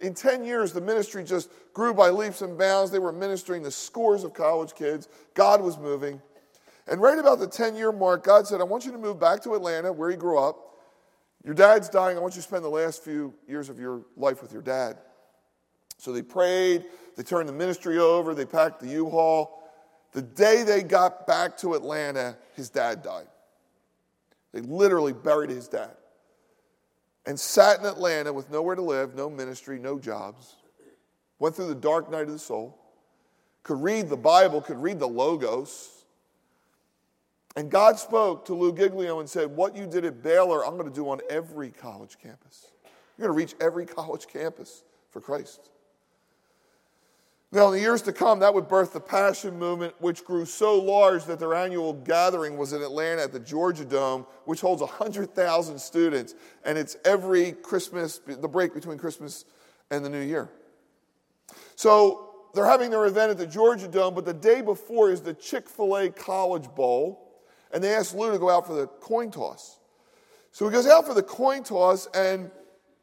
In 0.00 0.12
10 0.12 0.44
years, 0.44 0.72
the 0.72 0.80
ministry 0.80 1.22
just 1.22 1.50
grew 1.72 1.94
by 1.94 2.10
leaps 2.10 2.42
and 2.42 2.58
bounds. 2.58 2.90
They 2.90 2.98
were 2.98 3.12
ministering 3.12 3.62
to 3.62 3.70
scores 3.70 4.24
of 4.24 4.34
college 4.34 4.74
kids. 4.74 5.06
God 5.34 5.62
was 5.62 5.78
moving. 5.78 6.20
And 6.88 7.00
right 7.00 7.16
about 7.16 7.38
the 7.38 7.46
10 7.46 7.76
year 7.76 7.92
mark, 7.92 8.24
God 8.24 8.48
said, 8.48 8.60
I 8.60 8.64
want 8.64 8.84
you 8.86 8.90
to 8.90 8.98
move 8.98 9.20
back 9.20 9.40
to 9.44 9.54
Atlanta, 9.54 9.92
where 9.92 10.10
you 10.10 10.16
grew 10.16 10.40
up. 10.40 10.80
Your 11.44 11.54
dad's 11.54 11.88
dying. 11.88 12.16
I 12.16 12.20
want 12.20 12.34
you 12.34 12.42
to 12.42 12.48
spend 12.48 12.64
the 12.64 12.68
last 12.68 13.04
few 13.04 13.32
years 13.46 13.68
of 13.68 13.78
your 13.78 14.02
life 14.16 14.42
with 14.42 14.52
your 14.52 14.62
dad. 14.62 14.98
So 15.96 16.10
they 16.10 16.22
prayed, 16.22 16.86
they 17.16 17.22
turned 17.22 17.48
the 17.48 17.52
ministry 17.52 17.98
over, 17.98 18.34
they 18.34 18.46
packed 18.46 18.80
the 18.80 18.88
U 18.88 19.08
Haul. 19.10 19.61
The 20.12 20.22
day 20.22 20.62
they 20.62 20.82
got 20.82 21.26
back 21.26 21.56
to 21.58 21.74
Atlanta, 21.74 22.36
his 22.54 22.68
dad 22.68 23.02
died. 23.02 23.26
They 24.52 24.60
literally 24.60 25.14
buried 25.14 25.50
his 25.50 25.68
dad 25.68 25.96
and 27.24 27.38
sat 27.38 27.80
in 27.80 27.86
Atlanta 27.86 28.32
with 28.32 28.50
nowhere 28.50 28.74
to 28.74 28.82
live, 28.82 29.14
no 29.14 29.30
ministry, 29.30 29.78
no 29.78 29.98
jobs. 29.98 30.56
Went 31.38 31.56
through 31.56 31.68
the 31.68 31.74
dark 31.74 32.10
night 32.10 32.26
of 32.26 32.32
the 32.32 32.38
soul, 32.38 32.78
could 33.62 33.82
read 33.82 34.08
the 34.08 34.16
Bible, 34.16 34.60
could 34.60 34.80
read 34.80 34.98
the 34.98 35.08
Logos. 35.08 36.04
And 37.56 37.70
God 37.70 37.98
spoke 37.98 38.44
to 38.46 38.54
Lou 38.54 38.74
Giglio 38.74 39.20
and 39.20 39.28
said, 39.28 39.50
What 39.50 39.76
you 39.76 39.86
did 39.86 40.04
at 40.04 40.22
Baylor, 40.22 40.64
I'm 40.64 40.76
going 40.76 40.88
to 40.88 40.94
do 40.94 41.08
on 41.08 41.20
every 41.30 41.70
college 41.70 42.16
campus. 42.22 42.72
You're 43.16 43.28
going 43.28 43.38
to 43.38 43.44
reach 43.44 43.54
every 43.60 43.86
college 43.98 44.26
campus 44.26 44.84
for 45.10 45.20
Christ. 45.20 45.71
Now, 47.54 47.66
in 47.66 47.74
the 47.74 47.80
years 47.80 48.00
to 48.02 48.14
come, 48.14 48.38
that 48.38 48.54
would 48.54 48.66
birth 48.66 48.94
the 48.94 49.00
Passion 49.00 49.58
Movement, 49.58 49.94
which 49.98 50.24
grew 50.24 50.46
so 50.46 50.80
large 50.80 51.26
that 51.26 51.38
their 51.38 51.52
annual 51.52 51.92
gathering 51.92 52.56
was 52.56 52.72
in 52.72 52.80
Atlanta 52.80 53.22
at 53.22 53.32
the 53.32 53.38
Georgia 53.38 53.84
Dome, 53.84 54.24
which 54.46 54.62
holds 54.62 54.80
100,000 54.80 55.78
students. 55.78 56.34
And 56.64 56.78
it's 56.78 56.96
every 57.04 57.52
Christmas, 57.52 58.20
the 58.26 58.48
break 58.48 58.72
between 58.72 58.96
Christmas 58.96 59.44
and 59.90 60.02
the 60.02 60.08
New 60.08 60.22
Year. 60.22 60.48
So 61.76 62.30
they're 62.54 62.64
having 62.64 62.90
their 62.90 63.04
event 63.04 63.32
at 63.32 63.36
the 63.36 63.46
Georgia 63.46 63.86
Dome, 63.86 64.14
but 64.14 64.24
the 64.24 64.32
day 64.32 64.62
before 64.62 65.10
is 65.10 65.20
the 65.20 65.34
Chick 65.34 65.68
fil 65.68 65.94
A 65.98 66.08
College 66.08 66.68
Bowl. 66.74 67.42
And 67.70 67.84
they 67.84 67.94
asked 67.94 68.14
Lou 68.14 68.32
to 68.32 68.38
go 68.38 68.48
out 68.48 68.66
for 68.66 68.72
the 68.72 68.86
coin 68.86 69.30
toss. 69.30 69.78
So 70.52 70.66
he 70.66 70.72
goes 70.72 70.86
out 70.86 71.06
for 71.06 71.12
the 71.12 71.22
coin 71.22 71.64
toss, 71.64 72.06
and 72.14 72.50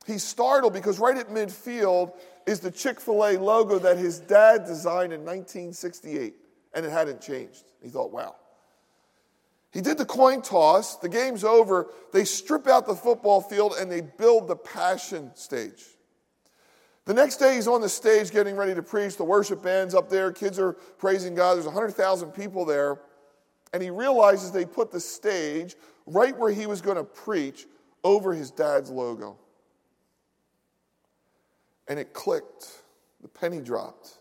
he's 0.07 0.23
startled 0.23 0.73
because 0.73 0.97
right 0.97 1.17
at 1.17 1.29
midfield, 1.29 2.13
is 2.49 2.59
the 2.59 2.71
Chick 2.71 2.99
fil 2.99 3.23
A 3.25 3.37
logo 3.37 3.77
that 3.77 3.97
his 3.97 4.19
dad 4.19 4.65
designed 4.65 5.13
in 5.13 5.21
1968, 5.21 6.33
and 6.73 6.83
it 6.83 6.91
hadn't 6.91 7.21
changed. 7.21 7.63
He 7.81 7.89
thought, 7.89 8.11
wow. 8.11 8.35
He 9.71 9.81
did 9.81 9.99
the 9.99 10.05
coin 10.05 10.41
toss. 10.41 10.97
The 10.97 11.09
game's 11.09 11.43
over. 11.43 11.91
They 12.11 12.25
strip 12.25 12.67
out 12.67 12.87
the 12.87 12.95
football 12.95 13.39
field 13.39 13.75
and 13.79 13.91
they 13.91 14.01
build 14.01 14.47
the 14.47 14.55
passion 14.55 15.29
stage. 15.35 15.85
The 17.05 17.13
next 17.13 17.37
day, 17.37 17.53
he's 17.53 17.67
on 17.67 17.81
the 17.81 17.89
stage 17.89 18.31
getting 18.31 18.55
ready 18.55 18.73
to 18.73 18.81
preach. 18.81 19.15
The 19.15 19.23
worship 19.23 19.61
band's 19.61 19.93
up 19.93 20.09
there. 20.09 20.31
Kids 20.31 20.57
are 20.57 20.73
praising 20.97 21.35
God. 21.35 21.53
There's 21.53 21.65
100,000 21.65 22.31
people 22.31 22.65
there. 22.65 22.99
And 23.71 23.83
he 23.83 23.91
realizes 23.91 24.51
they 24.51 24.65
put 24.65 24.91
the 24.91 24.99
stage 24.99 25.75
right 26.07 26.35
where 26.35 26.51
he 26.51 26.65
was 26.65 26.81
going 26.81 26.97
to 26.97 27.03
preach 27.03 27.67
over 28.03 28.33
his 28.33 28.49
dad's 28.49 28.89
logo. 28.89 29.37
And 31.89 31.99
it 31.99 32.13
clicked. 32.13 32.83
The 33.21 33.27
penny 33.27 33.59
dropped. 33.59 34.19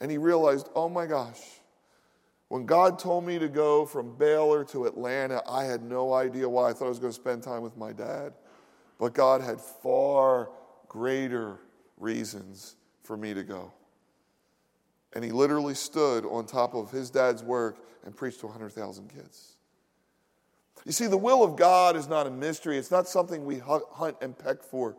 And 0.00 0.10
he 0.10 0.18
realized, 0.18 0.68
oh 0.74 0.88
my 0.88 1.06
gosh, 1.06 1.40
when 2.48 2.66
God 2.66 2.98
told 2.98 3.24
me 3.24 3.38
to 3.38 3.48
go 3.48 3.84
from 3.84 4.16
Baylor 4.16 4.64
to 4.66 4.86
Atlanta, 4.86 5.42
I 5.48 5.64
had 5.64 5.82
no 5.82 6.14
idea 6.14 6.48
why. 6.48 6.70
I 6.70 6.72
thought 6.72 6.86
I 6.86 6.88
was 6.88 6.98
going 6.98 7.12
to 7.12 7.20
spend 7.20 7.42
time 7.42 7.62
with 7.62 7.76
my 7.76 7.92
dad. 7.92 8.32
But 8.98 9.14
God 9.14 9.40
had 9.40 9.60
far 9.60 10.50
greater 10.88 11.58
reasons 11.98 12.76
for 13.02 13.16
me 13.16 13.34
to 13.34 13.44
go. 13.44 13.72
And 15.14 15.24
he 15.24 15.30
literally 15.30 15.74
stood 15.74 16.24
on 16.26 16.46
top 16.46 16.74
of 16.74 16.90
his 16.90 17.10
dad's 17.10 17.42
work 17.42 17.78
and 18.04 18.16
preached 18.16 18.40
to 18.40 18.46
100,000 18.46 19.08
kids. 19.08 19.56
You 20.84 20.92
see, 20.92 21.06
the 21.06 21.18
will 21.18 21.42
of 21.42 21.56
God 21.56 21.96
is 21.96 22.08
not 22.08 22.26
a 22.26 22.30
mystery, 22.30 22.78
it's 22.78 22.90
not 22.90 23.08
something 23.08 23.44
we 23.44 23.58
hunt 23.58 24.16
and 24.22 24.38
peck 24.38 24.62
for. 24.62 24.96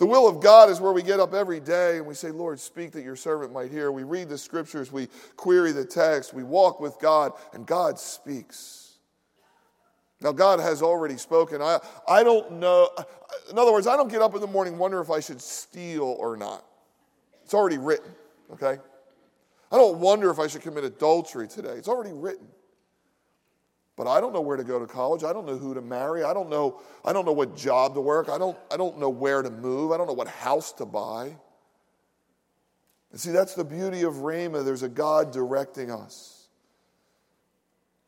The 0.00 0.06
will 0.06 0.26
of 0.26 0.40
God 0.40 0.70
is 0.70 0.80
where 0.80 0.92
we 0.92 1.02
get 1.02 1.20
up 1.20 1.34
every 1.34 1.60
day 1.60 1.98
and 1.98 2.06
we 2.06 2.14
say, 2.14 2.30
Lord, 2.30 2.58
speak 2.58 2.92
that 2.92 3.04
your 3.04 3.16
servant 3.16 3.52
might 3.52 3.70
hear. 3.70 3.92
We 3.92 4.02
read 4.02 4.30
the 4.30 4.38
scriptures, 4.38 4.90
we 4.90 5.08
query 5.36 5.72
the 5.72 5.84
text, 5.84 6.32
we 6.32 6.42
walk 6.42 6.80
with 6.80 6.98
God, 6.98 7.32
and 7.52 7.66
God 7.66 7.98
speaks. 7.98 8.94
Now, 10.22 10.32
God 10.32 10.58
has 10.58 10.80
already 10.80 11.18
spoken. 11.18 11.60
I, 11.60 11.80
I 12.08 12.22
don't 12.22 12.52
know. 12.52 12.88
In 13.50 13.58
other 13.58 13.72
words, 13.72 13.86
I 13.86 13.94
don't 13.94 14.10
get 14.10 14.22
up 14.22 14.34
in 14.34 14.40
the 14.40 14.46
morning 14.46 14.78
wonder 14.78 15.02
if 15.02 15.10
I 15.10 15.20
should 15.20 15.42
steal 15.42 16.16
or 16.18 16.34
not. 16.34 16.64
It's 17.44 17.52
already 17.52 17.76
written, 17.76 18.10
okay? 18.54 18.78
I 19.70 19.76
don't 19.76 19.98
wonder 19.98 20.30
if 20.30 20.38
I 20.38 20.46
should 20.46 20.62
commit 20.62 20.84
adultery 20.84 21.46
today. 21.46 21.74
It's 21.74 21.88
already 21.88 22.14
written. 22.14 22.48
But 24.00 24.06
I 24.06 24.18
don't 24.18 24.32
know 24.32 24.40
where 24.40 24.56
to 24.56 24.64
go 24.64 24.78
to 24.78 24.86
college. 24.86 25.24
I 25.24 25.34
don't 25.34 25.44
know 25.44 25.58
who 25.58 25.74
to 25.74 25.82
marry. 25.82 26.24
I 26.24 26.32
don't 26.32 26.48
know, 26.48 26.80
I 27.04 27.12
don't 27.12 27.26
know 27.26 27.34
what 27.34 27.54
job 27.54 27.92
to 27.92 28.00
work. 28.00 28.30
I 28.30 28.38
don't, 28.38 28.56
I 28.72 28.78
don't 28.78 28.98
know 28.98 29.10
where 29.10 29.42
to 29.42 29.50
move. 29.50 29.92
I 29.92 29.98
don't 29.98 30.06
know 30.06 30.14
what 30.14 30.26
house 30.26 30.72
to 30.72 30.86
buy. 30.86 31.36
And 33.10 33.20
see, 33.20 33.30
that's 33.30 33.52
the 33.52 33.62
beauty 33.62 34.04
of 34.04 34.14
Rhema. 34.14 34.64
There's 34.64 34.82
a 34.82 34.88
God 34.88 35.32
directing 35.32 35.90
us. 35.90 36.48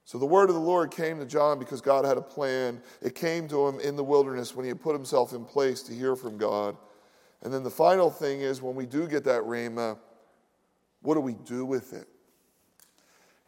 So 0.06 0.16
the 0.16 0.24
word 0.24 0.48
of 0.48 0.54
the 0.54 0.62
Lord 0.62 0.90
came 0.90 1.18
to 1.18 1.26
John 1.26 1.58
because 1.58 1.82
God 1.82 2.06
had 2.06 2.16
a 2.16 2.22
plan. 2.22 2.80
It 3.02 3.14
came 3.14 3.46
to 3.48 3.68
him 3.68 3.78
in 3.78 3.94
the 3.94 4.02
wilderness 4.02 4.56
when 4.56 4.64
he 4.64 4.70
had 4.70 4.80
put 4.80 4.94
himself 4.94 5.34
in 5.34 5.44
place 5.44 5.82
to 5.82 5.92
hear 5.92 6.16
from 6.16 6.38
God. 6.38 6.74
And 7.42 7.52
then 7.52 7.64
the 7.64 7.70
final 7.70 8.08
thing 8.08 8.40
is 8.40 8.62
when 8.62 8.74
we 8.74 8.86
do 8.86 9.06
get 9.06 9.24
that 9.24 9.42
Rhema, 9.42 9.98
what 11.02 11.16
do 11.16 11.20
we 11.20 11.34
do 11.34 11.66
with 11.66 11.92
it? 11.92 12.08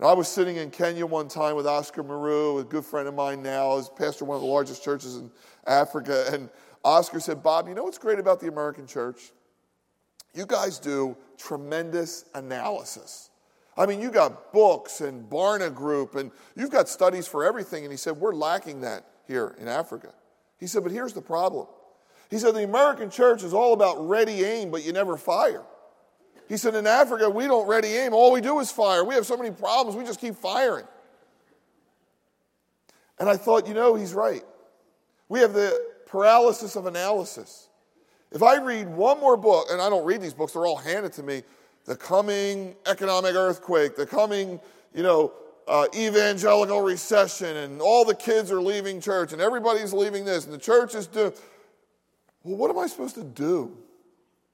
I 0.05 0.13
was 0.13 0.29
sitting 0.29 0.57
in 0.57 0.71
Kenya 0.71 1.07
one 1.07 1.29
time 1.29 1.57
with 1.57 1.67
Oscar 1.67 2.05
Muriu, 2.05 2.61
a 2.61 2.65
good 2.65 2.85
friend 2.85 3.09
of 3.09 3.15
mine 3.15 3.43
now, 3.43 3.79
is 3.79 3.89
pastor 3.89 4.25
of 4.25 4.29
one 4.29 4.37
of 4.37 4.43
the 4.43 4.49
largest 4.49 4.85
churches 4.85 5.17
in 5.17 5.31
Africa. 5.67 6.27
And 6.31 6.51
Oscar 6.85 7.21
said, 7.21 7.43
Bob, 7.43 7.69
you 7.69 7.75
know 7.75 7.85
what's 7.85 7.97
great 7.97 8.19
about 8.19 8.39
the 8.39 8.49
American 8.49 8.87
church? 8.87 9.33
You 10.35 10.45
guys 10.45 10.79
do 10.79 11.17
tremendous 11.39 12.27
analysis. 12.35 13.31
I 13.79 13.87
mean, 13.87 14.01
you 14.01 14.11
got 14.11 14.53
books 14.53 15.01
and 15.01 15.29
Barna 15.29 15.75
Group, 15.75 16.17
and 16.17 16.31
you've 16.55 16.71
got 16.71 16.89
studies 16.89 17.27
for 17.27 17.45
everything. 17.45 17.85
And 17.85 17.93
he 17.93 17.97
said, 17.97 18.19
We're 18.19 18.35
lacking 18.35 18.83
that 18.83 19.07
here 19.27 19.57
in 19.59 19.69
Africa. 19.69 20.13
He 20.59 20.67
said, 20.67 20.83
But 20.83 20.93
here's 20.93 21.15
the 21.15 21.23
problem. 21.23 21.67
He 22.31 22.39
said, 22.39 22.55
The 22.55 22.65
American 22.65 23.09
church 23.09 23.43
is 23.43 23.55
all 23.55 23.73
about 23.73 24.07
ready 24.07 24.45
aim, 24.45 24.71
but 24.71 24.85
you 24.85 24.93
never 24.93 25.17
fire. 25.17 25.65
He 26.49 26.57
said, 26.57 26.75
In 26.75 26.87
Africa, 26.87 27.29
we 27.31 27.47
don't 27.47 27.67
ready 27.67 27.89
aim. 27.89 28.13
All 28.13 28.33
we 28.33 28.41
do 28.41 28.61
is 28.61 28.71
fire. 28.71 29.05
We 29.05 29.15
have 29.15 29.27
so 29.27 29.37
many 29.37 29.51
problems, 29.51 29.97
we 29.97 30.05
just 30.05 30.21
keep 30.21 30.37
firing. 30.37 30.87
And 33.19 33.29
I 33.29 33.37
thought, 33.37 33.67
you 33.67 33.75
know, 33.75 33.95
he's 33.95 34.13
right. 34.13 34.45
We 35.29 35.41
have 35.41 35.53
the 35.53 35.81
paralysis 36.07 36.77
of 36.77 36.87
analysis. 36.87 37.69
If 38.33 38.43
I 38.43 38.57
read 38.57 38.89
one 38.89 39.21
more 39.21 39.37
book, 39.37 39.69
and 39.71 39.81
I 39.81 39.89
don't 39.89 40.05
read 40.05 40.21
these 40.21 40.35
books, 40.35 40.53
they're 40.53 40.67
all 40.67 40.77
handed 40.77 41.13
to 41.15 41.23
me 41.23 41.43
the 41.85 41.97
coming 41.97 42.75
economic 42.87 43.35
earthquake, 43.35 43.95
the 43.95 44.07
coming, 44.07 44.59
you 44.95 45.03
know, 45.03 45.33
uh, 45.69 45.87
evangelical 45.95 46.81
recession, 46.81 47.57
and 47.57 47.81
all 47.81 48.05
the 48.05 48.15
kids 48.15 48.51
are 48.51 48.61
leaving 48.61 49.01
church, 49.01 49.33
and 49.33 49.41
everybody's 49.41 49.93
leaving 49.93 50.25
this, 50.25 50.45
and 50.45 50.53
the 50.53 50.59
church 50.59 50.95
is 50.95 51.07
doing. 51.07 51.33
Well, 52.43 52.57
what 52.57 52.71
am 52.71 52.79
I 52.79 52.87
supposed 52.87 53.15
to 53.15 53.25
do? 53.25 53.77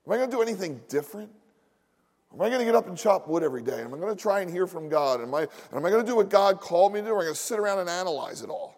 Am 0.07 0.12
I 0.12 0.16
going 0.16 0.31
to 0.31 0.37
do 0.37 0.42
anything 0.42 0.81
different? 0.88 1.31
Am 2.32 2.40
I 2.40 2.48
going 2.48 2.60
to 2.60 2.64
get 2.64 2.76
up 2.76 2.86
and 2.86 2.96
chop 2.96 3.26
wood 3.26 3.42
every 3.42 3.62
day? 3.62 3.82
Am 3.82 3.92
I 3.92 3.98
going 3.98 4.14
to 4.14 4.20
try 4.20 4.40
and 4.40 4.50
hear 4.50 4.66
from 4.66 4.88
God? 4.88 5.20
Am 5.20 5.34
I, 5.34 5.48
am 5.72 5.84
I 5.84 5.90
going 5.90 6.04
to 6.04 6.08
do 6.08 6.16
what 6.16 6.30
God 6.30 6.60
called 6.60 6.92
me 6.92 7.00
to 7.00 7.06
do? 7.06 7.12
Or 7.12 7.16
am 7.16 7.20
I 7.20 7.24
going 7.24 7.34
to 7.34 7.40
sit 7.40 7.58
around 7.58 7.80
and 7.80 7.88
analyze 7.88 8.42
it 8.42 8.50
all? 8.50 8.76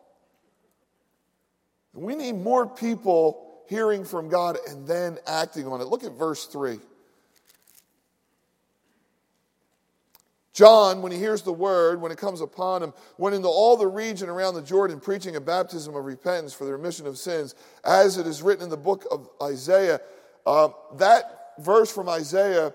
We 1.92 2.14
need 2.14 2.32
more 2.32 2.66
people 2.66 3.62
hearing 3.68 4.04
from 4.04 4.28
God 4.28 4.56
and 4.68 4.86
then 4.86 5.18
acting 5.26 5.66
on 5.66 5.80
it. 5.80 5.84
Look 5.84 6.04
at 6.04 6.12
verse 6.12 6.46
3. 6.46 6.78
John, 10.54 11.00
when 11.00 11.12
he 11.12 11.18
hears 11.18 11.42
the 11.42 11.52
word, 11.52 12.00
when 12.00 12.12
it 12.12 12.18
comes 12.18 12.42
upon 12.42 12.82
him, 12.82 12.92
went 13.16 13.34
into 13.34 13.48
all 13.48 13.76
the 13.76 13.86
region 13.86 14.28
around 14.28 14.54
the 14.54 14.62
Jordan 14.62 15.00
preaching 15.00 15.36
a 15.36 15.40
baptism 15.40 15.96
of 15.96 16.04
repentance 16.04 16.52
for 16.52 16.64
the 16.64 16.72
remission 16.72 17.06
of 17.06 17.16
sins, 17.16 17.54
as 17.84 18.18
it 18.18 18.26
is 18.26 18.42
written 18.42 18.64
in 18.64 18.70
the 18.70 18.76
book 18.76 19.06
of 19.10 19.28
Isaiah. 19.42 20.00
Uh, 20.44 20.68
that 20.98 21.54
verse 21.58 21.90
from 21.90 22.08
Isaiah 22.08 22.74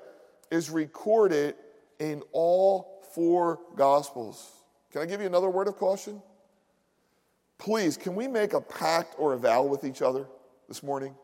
is 0.51 0.69
recorded 0.69 1.55
in 1.99 2.23
all 2.31 3.03
four 3.13 3.59
Gospels. 3.75 4.51
Can 4.91 5.01
I 5.01 5.05
give 5.05 5.21
you 5.21 5.27
another 5.27 5.49
word 5.49 5.67
of 5.67 5.77
caution? 5.77 6.21
Please, 7.57 7.97
can 7.97 8.15
we 8.15 8.27
make 8.27 8.53
a 8.53 8.61
pact 8.61 9.15
or 9.17 9.33
a 9.33 9.37
vow 9.37 9.63
with 9.63 9.83
each 9.83 10.01
other 10.01 10.27
this 10.67 10.83
morning? 10.83 11.15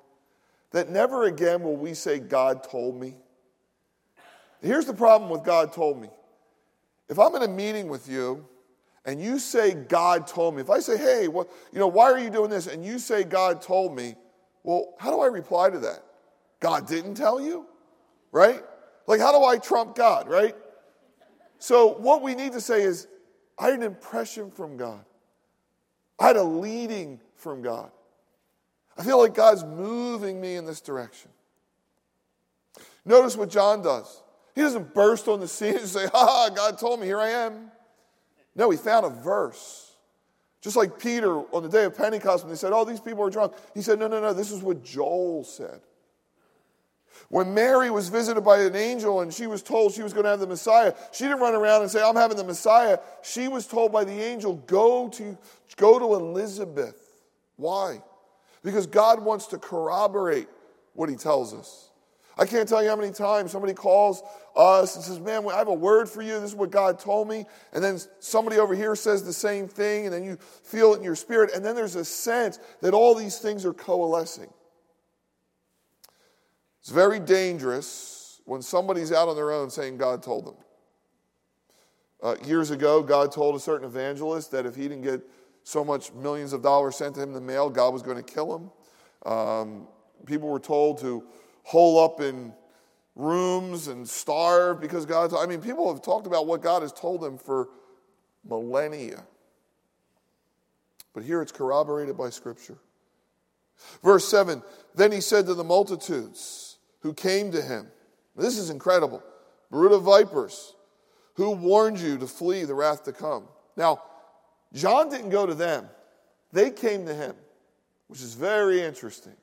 That 0.71 0.89
never 0.89 1.25
again 1.25 1.61
will 1.61 1.75
we 1.75 1.93
say, 1.93 2.19
God 2.19 2.63
told 2.63 2.99
me. 2.99 3.15
Here's 4.61 4.85
the 4.85 4.93
problem 4.93 5.29
with 5.29 5.43
God 5.43 5.73
told 5.73 6.01
me. 6.01 6.09
If 7.09 7.19
I'm 7.19 7.35
in 7.35 7.43
a 7.43 7.47
meeting 7.47 7.89
with 7.89 8.09
you 8.09 8.45
and 9.05 9.21
you 9.21 9.37
say, 9.37 9.73
God 9.73 10.25
told 10.25 10.55
me, 10.55 10.61
if 10.61 10.69
I 10.69 10.79
say, 10.79 10.97
hey, 10.97 11.27
well, 11.27 11.47
you 11.71 11.79
know, 11.79 11.87
why 11.87 12.11
are 12.11 12.17
you 12.17 12.29
doing 12.29 12.49
this? 12.49 12.67
And 12.67 12.83
you 12.83 12.97
say, 12.97 13.23
God 13.23 13.61
told 13.61 13.95
me, 13.95 14.15
well, 14.63 14.95
how 14.97 15.11
do 15.11 15.19
I 15.19 15.27
reply 15.27 15.69
to 15.69 15.79
that? 15.79 16.03
God 16.59 16.87
didn't 16.87 17.15
tell 17.15 17.39
you, 17.39 17.67
right? 18.31 18.63
Like, 19.07 19.19
how 19.19 19.37
do 19.37 19.45
I 19.45 19.57
trump 19.57 19.95
God, 19.95 20.27
right? 20.27 20.55
So, 21.59 21.87
what 21.87 22.21
we 22.21 22.35
need 22.35 22.53
to 22.53 22.61
say 22.61 22.83
is, 22.83 23.07
I 23.57 23.67
had 23.67 23.75
an 23.75 23.83
impression 23.83 24.51
from 24.51 24.77
God. 24.77 25.05
I 26.19 26.27
had 26.27 26.35
a 26.35 26.43
leading 26.43 27.19
from 27.35 27.61
God. 27.61 27.91
I 28.97 29.03
feel 29.03 29.17
like 29.17 29.33
God's 29.33 29.63
moving 29.63 30.39
me 30.39 30.55
in 30.55 30.65
this 30.65 30.81
direction. 30.81 31.31
Notice 33.05 33.35
what 33.35 33.49
John 33.49 33.81
does. 33.81 34.21
He 34.55 34.61
doesn't 34.61 34.93
burst 34.93 35.27
on 35.27 35.39
the 35.39 35.47
scene 35.47 35.77
and 35.77 35.87
say, 35.87 36.07
Ha, 36.13 36.49
God 36.55 36.77
told 36.77 36.99
me, 36.99 37.07
here 37.07 37.19
I 37.19 37.29
am. 37.29 37.71
No, 38.55 38.69
he 38.69 38.77
found 38.77 39.05
a 39.05 39.09
verse. 39.09 39.91
Just 40.61 40.75
like 40.75 40.99
Peter 40.99 41.39
on 41.53 41.63
the 41.63 41.69
day 41.69 41.83
of 41.83 41.97
Pentecost 41.97 42.43
when 42.43 42.51
they 42.51 42.55
said, 42.57 42.71
Oh, 42.71 42.85
these 42.85 43.01
people 43.01 43.23
are 43.23 43.29
drunk. 43.29 43.53
He 43.73 43.81
said, 43.81 43.99
No, 43.99 44.07
no, 44.07 44.21
no, 44.21 44.33
this 44.33 44.51
is 44.51 44.61
what 44.61 44.83
Joel 44.83 45.43
said. 45.43 45.81
When 47.33 47.55
Mary 47.55 47.89
was 47.89 48.09
visited 48.09 48.41
by 48.41 48.59
an 48.59 48.75
angel 48.75 49.21
and 49.21 49.33
she 49.33 49.47
was 49.47 49.63
told 49.63 49.91
she 49.91 50.03
was 50.03 50.13
going 50.13 50.25
to 50.25 50.29
have 50.29 50.39
the 50.39 50.45
Messiah, 50.45 50.93
she 51.11 51.23
didn't 51.23 51.39
run 51.39 51.55
around 51.55 51.81
and 51.81 51.89
say, 51.89 51.99
I'm 51.99 52.15
having 52.15 52.37
the 52.37 52.43
Messiah. 52.43 52.99
She 53.23 53.47
was 53.47 53.65
told 53.65 53.91
by 53.91 54.03
the 54.03 54.11
angel, 54.11 54.53
go 54.67 55.09
to, 55.09 55.35
go 55.75 55.97
to 55.97 56.13
Elizabeth. 56.13 57.23
Why? 57.55 58.03
Because 58.61 58.85
God 58.85 59.19
wants 59.19 59.47
to 59.47 59.57
corroborate 59.57 60.47
what 60.93 61.09
he 61.09 61.15
tells 61.15 61.55
us. 61.55 61.89
I 62.37 62.45
can't 62.45 62.69
tell 62.69 62.83
you 62.83 62.89
how 62.89 62.95
many 62.95 63.11
times 63.11 63.51
somebody 63.51 63.73
calls 63.73 64.21
us 64.55 64.95
and 64.95 65.03
says, 65.03 65.19
Man, 65.19 65.43
I 65.49 65.57
have 65.57 65.69
a 65.69 65.73
word 65.73 66.07
for 66.07 66.21
you. 66.21 66.39
This 66.39 66.51
is 66.51 66.55
what 66.55 66.69
God 66.69 66.99
told 66.99 67.27
me. 67.27 67.45
And 67.73 67.83
then 67.83 67.97
somebody 68.19 68.59
over 68.59 68.75
here 68.75 68.95
says 68.95 69.23
the 69.23 69.33
same 69.33 69.67
thing, 69.67 70.05
and 70.05 70.13
then 70.13 70.23
you 70.23 70.37
feel 70.61 70.93
it 70.93 70.97
in 70.97 71.03
your 71.03 71.15
spirit. 71.15 71.49
And 71.55 71.65
then 71.65 71.73
there's 71.73 71.95
a 71.95 72.05
sense 72.05 72.59
that 72.81 72.93
all 72.93 73.15
these 73.15 73.39
things 73.39 73.65
are 73.65 73.73
coalescing. 73.73 74.53
It's 76.83 76.91
very 76.91 77.21
dangerous 77.21 78.41
when 78.43 78.61
somebody's 78.61 79.13
out 79.13 79.29
on 79.29 79.37
their 79.37 79.53
own 79.53 79.69
saying 79.69 79.95
God 79.95 80.21
told 80.21 80.45
them. 80.45 80.55
Uh, 82.21 82.35
years 82.45 82.71
ago, 82.71 83.01
God 83.01 83.31
told 83.31 83.55
a 83.55 83.59
certain 83.59 83.87
evangelist 83.87 84.51
that 84.51 84.65
if 84.65 84.75
he 84.75 84.81
didn't 84.83 85.03
get 85.03 85.21
so 85.63 85.85
much 85.85 86.11
millions 86.11 86.51
of 86.51 86.61
dollars 86.61 86.97
sent 86.97 87.15
to 87.15 87.21
him 87.21 87.29
in 87.29 87.35
the 87.35 87.39
mail, 87.39 87.69
God 87.69 87.93
was 87.93 88.01
going 88.01 88.17
to 88.17 88.33
kill 88.33 88.53
him. 88.53 89.31
Um, 89.31 89.87
people 90.25 90.49
were 90.49 90.59
told 90.59 90.99
to 90.99 91.23
hole 91.63 92.03
up 92.03 92.19
in 92.19 92.51
rooms 93.15 93.87
and 93.87 94.05
starve 94.05 94.81
because 94.81 95.05
God. 95.05 95.29
Told, 95.29 95.41
I 95.41 95.47
mean, 95.47 95.61
people 95.61 95.89
have 95.89 96.03
talked 96.03 96.27
about 96.27 96.47
what 96.47 96.61
God 96.61 96.81
has 96.81 96.91
told 96.91 97.21
them 97.21 97.37
for 97.37 97.69
millennia. 98.45 99.23
But 101.13 101.23
here 101.23 101.41
it's 101.41 101.53
corroborated 101.53 102.17
by 102.17 102.29
Scripture. 102.29 102.77
Verse 104.03 104.27
7 104.27 104.61
Then 104.95 105.13
he 105.13 105.21
said 105.21 105.45
to 105.45 105.53
the 105.53 105.63
multitudes 105.63 106.72
who 107.03 107.13
came 107.13 107.51
to 107.51 107.61
him, 107.61 107.87
This 108.35 108.57
is 108.57 108.71
incredible, 108.71 109.21
brood 109.69 109.91
of 109.91 110.03
vipers, 110.03 110.73
who 111.35 111.51
warned 111.51 111.99
you 111.99 112.17
to 112.17 112.25
flee 112.25 112.63
the 112.63 112.73
wrath 112.73 113.03
to 113.03 113.11
come. 113.11 113.47
Now, 113.75 114.01
John 114.73 115.09
didn't 115.09 115.29
go 115.29 115.45
to 115.45 115.53
them, 115.53 115.87
they 116.51 116.71
came 116.71 117.05
to 117.05 117.13
him, 117.13 117.35
which 118.07 118.21
is 118.21 118.33
very 118.33 118.81
interesting. 118.81 119.33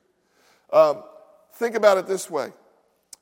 Um, 0.73 1.03
think 1.53 1.75
about 1.75 1.97
it 1.97 2.07
this 2.07 2.29
way 2.29 2.51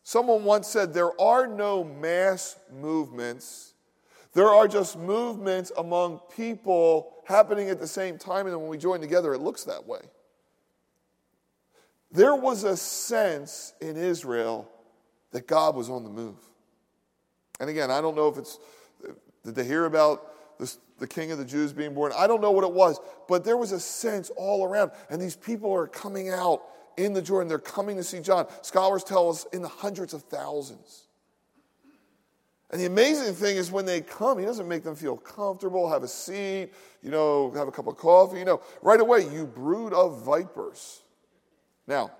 Someone 0.04 0.43
once 0.43 0.67
said, 0.67 0.93
There 0.93 1.19
are 1.21 1.45
no 1.45 1.84
mass 1.84 2.56
movements, 2.71 3.73
there 4.34 4.47
are 4.47 4.67
just 4.67 4.97
movements 4.97 5.71
among 5.78 6.21
people 6.36 7.13
happening 7.25 7.69
at 7.69 7.80
the 7.80 7.88
same 7.88 8.17
time, 8.17 8.47
and 8.47 8.58
when 8.58 8.69
we 8.69 8.78
join 8.78 9.02
together, 9.02 9.34
it 9.34 9.39
looks 9.39 9.65
that 9.65 9.86
way. 9.86 9.99
There 12.12 12.36
was 12.36 12.63
a 12.63 12.76
sense 12.76 13.74
in 13.82 13.95
Israel 13.95 14.69
that 15.32 15.48
God 15.48 15.76
was 15.76 15.89
on 15.89 16.04
the 16.04 16.10
move. 16.10 16.38
And 17.60 17.69
again, 17.69 17.91
I 17.91 18.02
don't 18.02 18.15
know 18.15 18.28
if 18.30 18.38
it's, 18.38 18.58
did 19.43 19.56
they 19.56 19.65
hear 19.65 19.86
about 19.86 20.58
this, 20.60 20.80
the 20.98 21.08
king 21.08 21.32
of 21.32 21.38
the 21.38 21.45
Jews 21.45 21.72
being 21.72 21.93
born? 21.93 22.12
I 22.17 22.26
don't 22.26 22.41
know 22.41 22.52
what 22.52 22.63
it 22.63 22.72
was, 22.72 23.00
but 23.28 23.43
there 23.43 23.58
was 23.58 23.72
a 23.72 23.80
sense 23.80 24.32
all 24.38 24.63
around. 24.63 24.91
And 25.10 25.22
these 25.22 25.36
people 25.36 25.72
are 25.74 25.88
coming 25.88 26.30
out 26.30 26.63
in 26.98 27.13
the 27.13 27.22
Jordan. 27.22 27.48
They're 27.48 27.60
coming 27.60 27.95
to 27.98 28.04
see 28.04 28.22
John. 28.22 28.48
Scholars 28.62 29.04
tell 29.04 29.30
us 29.30 29.45
in 29.54 29.62
the 29.62 29.67
hundreds 29.67 30.13
of 30.13 30.24
thousands. 30.24 31.06
And 32.72 32.80
the 32.80 32.86
amazing 32.86 33.34
thing 33.34 33.58
is 33.58 33.72
when 33.72 33.86
they 33.86 34.02
come, 34.02 34.38
he 34.38 34.45
doesn't 34.45 34.67
make 34.67 34.84
them 34.84 34.95
feel 34.95 35.17
comfortable, 35.17 35.89
have 35.89 36.04
a 36.04 36.08
seat, 36.08 36.72
you 37.02 37.10
know, 37.10 37.52
have 37.52 37.67
a 37.67 37.72
cup 37.72 37.88
of 37.88 37.98
coffee. 37.98 38.39
You 38.39 38.45
know, 38.45 38.62
right 38.82 39.00
away, 39.00 39.28
you 39.32 39.45
brood 39.45 39.93
of 39.93 40.24
vipers. 40.24 41.02
Now, 41.89 42.12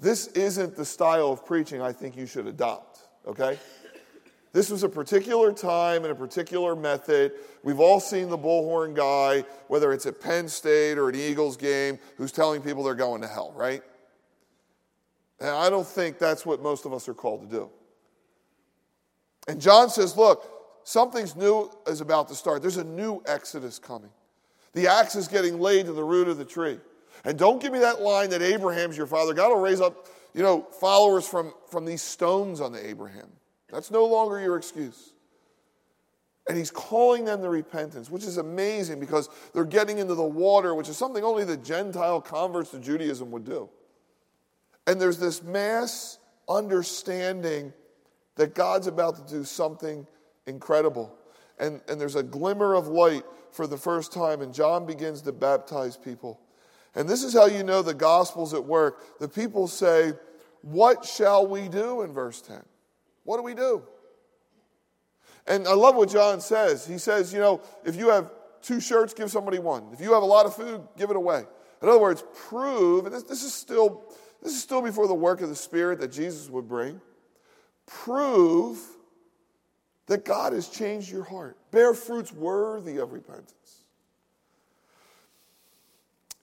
this 0.00 0.28
isn't 0.28 0.74
the 0.74 0.84
style 0.84 1.30
of 1.30 1.44
preaching 1.44 1.82
I 1.82 1.92
think 1.92 2.16
you 2.16 2.26
should 2.26 2.46
adopt, 2.46 3.00
okay? 3.26 3.58
This 4.54 4.70
was 4.70 4.82
a 4.82 4.88
particular 4.88 5.52
time 5.52 6.04
and 6.04 6.10
a 6.10 6.14
particular 6.14 6.74
method. 6.74 7.32
We've 7.62 7.80
all 7.80 8.00
seen 8.00 8.30
the 8.30 8.38
bullhorn 8.38 8.94
guy, 8.94 9.44
whether 9.68 9.92
it's 9.92 10.06
at 10.06 10.20
Penn 10.22 10.48
State 10.48 10.96
or 10.96 11.10
an 11.10 11.16
Eagles 11.16 11.58
game, 11.58 11.98
who's 12.16 12.32
telling 12.32 12.62
people 12.62 12.82
they're 12.82 12.94
going 12.94 13.20
to 13.20 13.28
hell, 13.28 13.52
right? 13.54 13.82
And 15.38 15.50
I 15.50 15.68
don't 15.68 15.86
think 15.86 16.18
that's 16.18 16.46
what 16.46 16.62
most 16.62 16.86
of 16.86 16.94
us 16.94 17.08
are 17.08 17.14
called 17.14 17.42
to 17.42 17.56
do. 17.56 17.70
And 19.46 19.60
John 19.60 19.90
says, 19.90 20.16
look, 20.16 20.50
something's 20.84 21.36
new 21.36 21.70
is 21.86 22.00
about 22.00 22.28
to 22.28 22.34
start. 22.34 22.62
There's 22.62 22.78
a 22.78 22.84
new 22.84 23.22
exodus 23.26 23.78
coming. 23.78 24.10
The 24.72 24.86
axe 24.88 25.14
is 25.14 25.28
getting 25.28 25.60
laid 25.60 25.86
to 25.86 25.92
the 25.92 26.04
root 26.04 26.26
of 26.26 26.38
the 26.38 26.44
tree. 26.44 26.78
And 27.24 27.38
don't 27.38 27.60
give 27.60 27.72
me 27.72 27.80
that 27.80 28.00
line 28.00 28.30
that 28.30 28.42
Abraham's 28.42 28.96
your 28.96 29.06
father. 29.06 29.34
God 29.34 29.48
will 29.48 29.60
raise 29.60 29.80
up, 29.80 30.06
you 30.34 30.42
know, 30.42 30.66
followers 30.80 31.26
from, 31.26 31.52
from 31.70 31.84
these 31.84 32.02
stones 32.02 32.60
on 32.60 32.72
the 32.72 32.86
Abraham. 32.86 33.28
That's 33.70 33.90
no 33.90 34.06
longer 34.06 34.40
your 34.40 34.56
excuse. 34.56 35.12
And 36.48 36.56
he's 36.56 36.70
calling 36.70 37.26
them 37.26 37.42
to 37.42 37.50
repentance, 37.50 38.10
which 38.10 38.24
is 38.24 38.38
amazing 38.38 39.00
because 39.00 39.28
they're 39.52 39.66
getting 39.66 39.98
into 39.98 40.14
the 40.14 40.22
water, 40.22 40.74
which 40.74 40.88
is 40.88 40.96
something 40.96 41.22
only 41.22 41.44
the 41.44 41.58
Gentile 41.58 42.22
converts 42.22 42.70
to 42.70 42.78
Judaism 42.78 43.30
would 43.30 43.44
do. 43.44 43.68
And 44.86 44.98
there's 44.98 45.18
this 45.18 45.42
mass 45.42 46.18
understanding 46.48 47.74
that 48.36 48.54
God's 48.54 48.86
about 48.86 49.16
to 49.16 49.34
do 49.34 49.44
something 49.44 50.06
incredible. 50.46 51.14
And, 51.58 51.82
and 51.88 52.00
there's 52.00 52.16
a 52.16 52.22
glimmer 52.22 52.74
of 52.74 52.88
light 52.88 53.24
for 53.52 53.66
the 53.66 53.76
first 53.76 54.12
time, 54.12 54.40
and 54.40 54.54
John 54.54 54.86
begins 54.86 55.20
to 55.22 55.32
baptize 55.32 55.96
people. 55.96 56.40
And 56.98 57.08
this 57.08 57.22
is 57.22 57.32
how 57.32 57.46
you 57.46 57.62
know 57.62 57.80
the 57.80 57.94
gospel's 57.94 58.52
at 58.54 58.64
work. 58.64 59.20
The 59.20 59.28
people 59.28 59.68
say, 59.68 60.14
What 60.62 61.04
shall 61.04 61.46
we 61.46 61.68
do 61.68 62.02
in 62.02 62.12
verse 62.12 62.42
10? 62.42 62.60
What 63.22 63.36
do 63.36 63.44
we 63.44 63.54
do? 63.54 63.84
And 65.46 65.68
I 65.68 65.74
love 65.74 65.94
what 65.94 66.10
John 66.10 66.40
says. 66.40 66.84
He 66.84 66.98
says, 66.98 67.32
You 67.32 67.38
know, 67.38 67.60
if 67.84 67.94
you 67.94 68.10
have 68.10 68.32
two 68.62 68.80
shirts, 68.80 69.14
give 69.14 69.30
somebody 69.30 69.60
one. 69.60 69.84
If 69.92 70.00
you 70.00 70.12
have 70.12 70.24
a 70.24 70.26
lot 70.26 70.44
of 70.44 70.56
food, 70.56 70.82
give 70.96 71.10
it 71.10 71.16
away. 71.16 71.44
In 71.80 71.88
other 71.88 72.00
words, 72.00 72.24
prove, 72.48 73.06
and 73.06 73.14
this, 73.14 73.22
this 73.22 73.44
is 73.44 73.54
still 73.54 74.02
this 74.42 74.52
is 74.52 74.60
still 74.60 74.82
before 74.82 75.06
the 75.06 75.14
work 75.14 75.40
of 75.40 75.48
the 75.48 75.56
Spirit 75.56 76.00
that 76.00 76.10
Jesus 76.10 76.50
would 76.50 76.66
bring. 76.66 77.00
Prove 77.86 78.80
that 80.06 80.24
God 80.24 80.52
has 80.52 80.68
changed 80.68 81.12
your 81.12 81.22
heart. 81.22 81.56
Bear 81.70 81.94
fruits 81.94 82.32
worthy 82.32 82.96
of 82.96 83.12
repentance. 83.12 83.77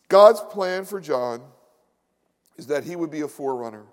God's 0.08 0.42
plan 0.42 0.86
for 0.86 1.00
John 1.00 1.42
is 2.58 2.68
that 2.68 2.84
he 2.84 2.96
would 2.96 3.12
be 3.12 3.22
a 3.22 3.28
forerunner. 3.28 3.86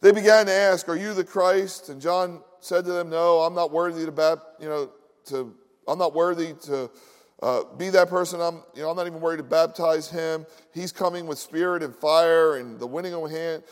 They 0.00 0.12
began 0.12 0.46
to 0.46 0.52
ask, 0.52 0.88
"Are 0.88 0.96
you 0.96 1.14
the 1.14 1.24
Christ?" 1.24 1.88
And 1.88 2.00
John 2.00 2.42
said 2.60 2.84
to 2.84 2.92
them, 2.92 3.10
"No, 3.10 3.40
I'm 3.40 3.54
not 3.54 3.72
worthy 3.72 4.04
to, 4.04 4.12
bap- 4.12 4.56
you 4.60 4.68
know, 4.68 4.90
to 5.26 5.54
I'm 5.86 5.98
not 5.98 6.14
worthy 6.14 6.54
to 6.64 6.90
uh, 7.42 7.64
be 7.76 7.90
that 7.90 8.08
person. 8.08 8.40
I'm, 8.40 8.62
you 8.74 8.82
know, 8.82 8.90
I'm 8.90 8.96
not 8.96 9.06
even 9.06 9.20
worried 9.20 9.38
to 9.38 9.42
baptize 9.42 10.08
him. 10.08 10.46
He's 10.72 10.92
coming 10.92 11.26
with 11.26 11.38
spirit 11.38 11.82
and 11.82 11.94
fire 11.94 12.56
and 12.56 12.78
the 12.78 12.86
winning 12.86 13.14
of 13.14 13.30
hand, 13.30 13.64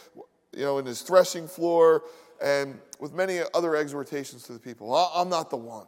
you 0.53 0.65
know, 0.65 0.79
in 0.79 0.87
his 0.87 1.03
threshing 1.03 1.49
floor 1.49 2.05
and 2.43 2.79
with 2.99 3.13
many 3.13 3.41
other 3.55 3.77
exhortations 3.77 4.43
to 4.45 4.53
the 4.53 4.59
people. 4.59 4.95
I'm 4.95 5.29
not 5.29 5.49
the 5.49 5.57
one. 5.57 5.87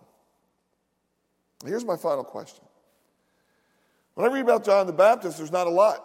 Here's 1.66 1.84
my 1.84 1.96
final 1.96 2.24
question. 2.24 2.64
When 4.14 4.28
I 4.28 4.32
read 4.32 4.42
about 4.42 4.64
John 4.64 4.86
the 4.86 4.92
Baptist, 4.92 5.38
there's 5.38 5.52
not 5.52 5.66
a 5.66 5.70
lot. 5.70 6.04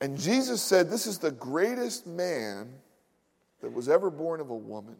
And 0.00 0.18
Jesus 0.18 0.62
said, 0.62 0.90
This 0.90 1.06
is 1.06 1.18
the 1.18 1.30
greatest 1.30 2.06
man 2.06 2.72
that 3.60 3.72
was 3.72 3.88
ever 3.88 4.10
born 4.10 4.40
of 4.40 4.50
a 4.50 4.56
woman, 4.56 4.96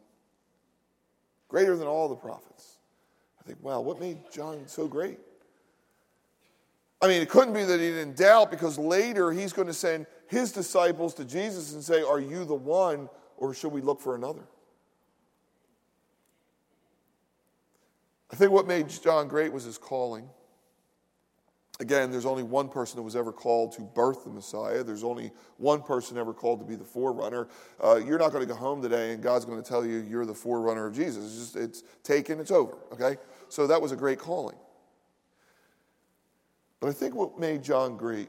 greater 1.48 1.76
than 1.76 1.88
all 1.88 2.08
the 2.08 2.14
prophets. 2.14 2.76
I 3.40 3.42
think, 3.44 3.62
wow, 3.62 3.80
what 3.80 3.98
made 3.98 4.18
John 4.30 4.64
so 4.66 4.86
great? 4.86 5.18
I 7.00 7.08
mean, 7.08 7.22
it 7.22 7.30
couldn't 7.30 7.54
be 7.54 7.64
that 7.64 7.80
he 7.80 7.88
didn't 7.88 8.16
doubt 8.16 8.50
because 8.50 8.78
later 8.78 9.32
he's 9.32 9.54
going 9.54 9.68
to 9.68 9.74
send 9.74 10.06
his 10.26 10.52
disciples 10.52 11.14
to 11.14 11.24
Jesus 11.24 11.72
and 11.72 11.82
say, 11.82 12.02
Are 12.02 12.20
you 12.20 12.44
the 12.44 12.54
one, 12.54 13.08
or 13.38 13.54
should 13.54 13.72
we 13.72 13.80
look 13.80 14.00
for 14.00 14.14
another? 14.14 14.42
I 18.30 18.36
think 18.36 18.52
what 18.52 18.66
made 18.66 18.88
John 18.88 19.26
great 19.28 19.52
was 19.52 19.64
his 19.64 19.78
calling. 19.78 20.28
Again, 21.80 22.10
there's 22.10 22.26
only 22.26 22.42
one 22.42 22.68
person 22.68 22.96
that 22.96 23.02
was 23.02 23.16
ever 23.16 23.32
called 23.32 23.72
to 23.72 23.80
birth 23.80 24.24
the 24.24 24.30
Messiah. 24.30 24.84
There's 24.84 25.02
only 25.02 25.32
one 25.56 25.80
person 25.80 26.18
ever 26.18 26.34
called 26.34 26.60
to 26.60 26.66
be 26.66 26.76
the 26.76 26.84
forerunner. 26.84 27.48
Uh, 27.82 27.96
you're 27.96 28.18
not 28.18 28.32
going 28.32 28.46
to 28.46 28.52
go 28.52 28.54
home 28.54 28.82
today 28.82 29.14
and 29.14 29.22
God's 29.22 29.46
going 29.46 29.60
to 29.60 29.66
tell 29.66 29.84
you 29.84 30.04
you're 30.08 30.26
the 30.26 30.34
forerunner 30.34 30.86
of 30.86 30.94
Jesus. 30.94 31.24
It's 31.24 31.36
just, 31.36 31.56
it's 31.56 31.82
taken, 32.02 32.38
it's 32.38 32.50
over, 32.50 32.76
okay? 32.92 33.16
So 33.48 33.66
that 33.66 33.80
was 33.80 33.92
a 33.92 33.96
great 33.96 34.18
calling. 34.18 34.56
But 36.80 36.90
I 36.90 36.92
think 36.92 37.14
what 37.14 37.38
made 37.38 37.62
John 37.62 37.96
great 37.96 38.28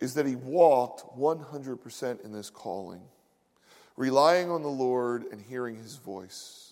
is 0.00 0.14
that 0.14 0.24
he 0.24 0.34
walked 0.34 1.04
100% 1.18 2.24
in 2.24 2.32
this 2.32 2.48
calling, 2.48 3.02
relying 3.96 4.50
on 4.50 4.62
the 4.62 4.68
Lord 4.68 5.24
and 5.30 5.42
hearing 5.42 5.76
his 5.76 5.96
voice. 5.96 6.71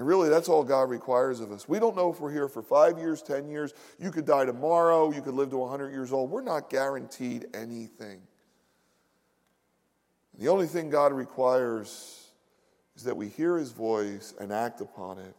And 0.00 0.08
really, 0.08 0.30
that's 0.30 0.48
all 0.48 0.64
God 0.64 0.88
requires 0.88 1.40
of 1.40 1.52
us. 1.52 1.68
We 1.68 1.78
don't 1.78 1.94
know 1.94 2.10
if 2.10 2.20
we're 2.20 2.32
here 2.32 2.48
for 2.48 2.62
five 2.62 2.96
years, 2.96 3.20
10 3.20 3.50
years. 3.50 3.74
You 3.98 4.10
could 4.10 4.24
die 4.24 4.46
tomorrow. 4.46 5.12
You 5.12 5.20
could 5.20 5.34
live 5.34 5.50
to 5.50 5.58
100 5.58 5.90
years 5.90 6.10
old. 6.10 6.30
We're 6.30 6.40
not 6.40 6.70
guaranteed 6.70 7.48
anything. 7.52 8.22
The 10.38 10.48
only 10.48 10.68
thing 10.68 10.88
God 10.88 11.12
requires 11.12 12.30
is 12.96 13.02
that 13.02 13.14
we 13.14 13.28
hear 13.28 13.58
his 13.58 13.72
voice 13.72 14.32
and 14.40 14.54
act 14.54 14.80
upon 14.80 15.18
it 15.18 15.36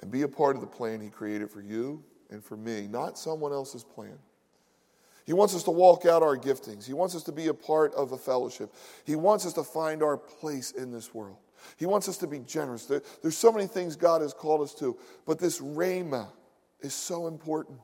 and 0.00 0.08
be 0.08 0.22
a 0.22 0.28
part 0.28 0.54
of 0.54 0.60
the 0.60 0.68
plan 0.68 1.00
he 1.00 1.08
created 1.08 1.50
for 1.50 1.60
you 1.60 2.04
and 2.30 2.44
for 2.44 2.56
me, 2.56 2.86
not 2.86 3.18
someone 3.18 3.50
else's 3.50 3.82
plan. 3.82 4.20
He 5.26 5.32
wants 5.32 5.52
us 5.52 5.64
to 5.64 5.72
walk 5.72 6.06
out 6.06 6.22
our 6.22 6.36
giftings. 6.36 6.86
He 6.86 6.92
wants 6.92 7.16
us 7.16 7.24
to 7.24 7.32
be 7.32 7.48
a 7.48 7.54
part 7.54 7.92
of 7.94 8.12
a 8.12 8.16
fellowship. 8.16 8.72
He 9.04 9.16
wants 9.16 9.46
us 9.46 9.54
to 9.54 9.64
find 9.64 10.00
our 10.00 10.16
place 10.16 10.70
in 10.70 10.92
this 10.92 11.12
world. 11.12 11.38
He 11.76 11.86
wants 11.86 12.08
us 12.08 12.18
to 12.18 12.26
be 12.26 12.38
generous. 12.40 12.86
There, 12.86 13.02
there's 13.22 13.36
so 13.36 13.52
many 13.52 13.66
things 13.66 13.96
God 13.96 14.22
has 14.22 14.32
called 14.32 14.62
us 14.62 14.74
to, 14.74 14.96
but 15.26 15.38
this 15.38 15.60
rhema 15.60 16.28
is 16.80 16.94
so 16.94 17.26
important. 17.26 17.78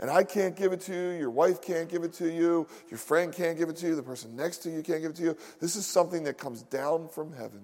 And 0.00 0.10
I 0.10 0.24
can't 0.24 0.56
give 0.56 0.72
it 0.72 0.80
to 0.82 0.92
you, 0.92 1.18
your 1.18 1.30
wife 1.30 1.62
can't 1.62 1.88
give 1.88 2.02
it 2.02 2.12
to 2.14 2.28
you, 2.28 2.66
your 2.90 2.98
friend 2.98 3.32
can't 3.32 3.56
give 3.56 3.68
it 3.68 3.76
to 3.76 3.86
you, 3.86 3.94
the 3.94 4.02
person 4.02 4.34
next 4.34 4.58
to 4.58 4.70
you 4.70 4.82
can't 4.82 5.00
give 5.00 5.12
it 5.12 5.16
to 5.16 5.22
you. 5.22 5.36
This 5.60 5.76
is 5.76 5.86
something 5.86 6.24
that 6.24 6.36
comes 6.36 6.62
down 6.64 7.08
from 7.08 7.32
heaven. 7.32 7.62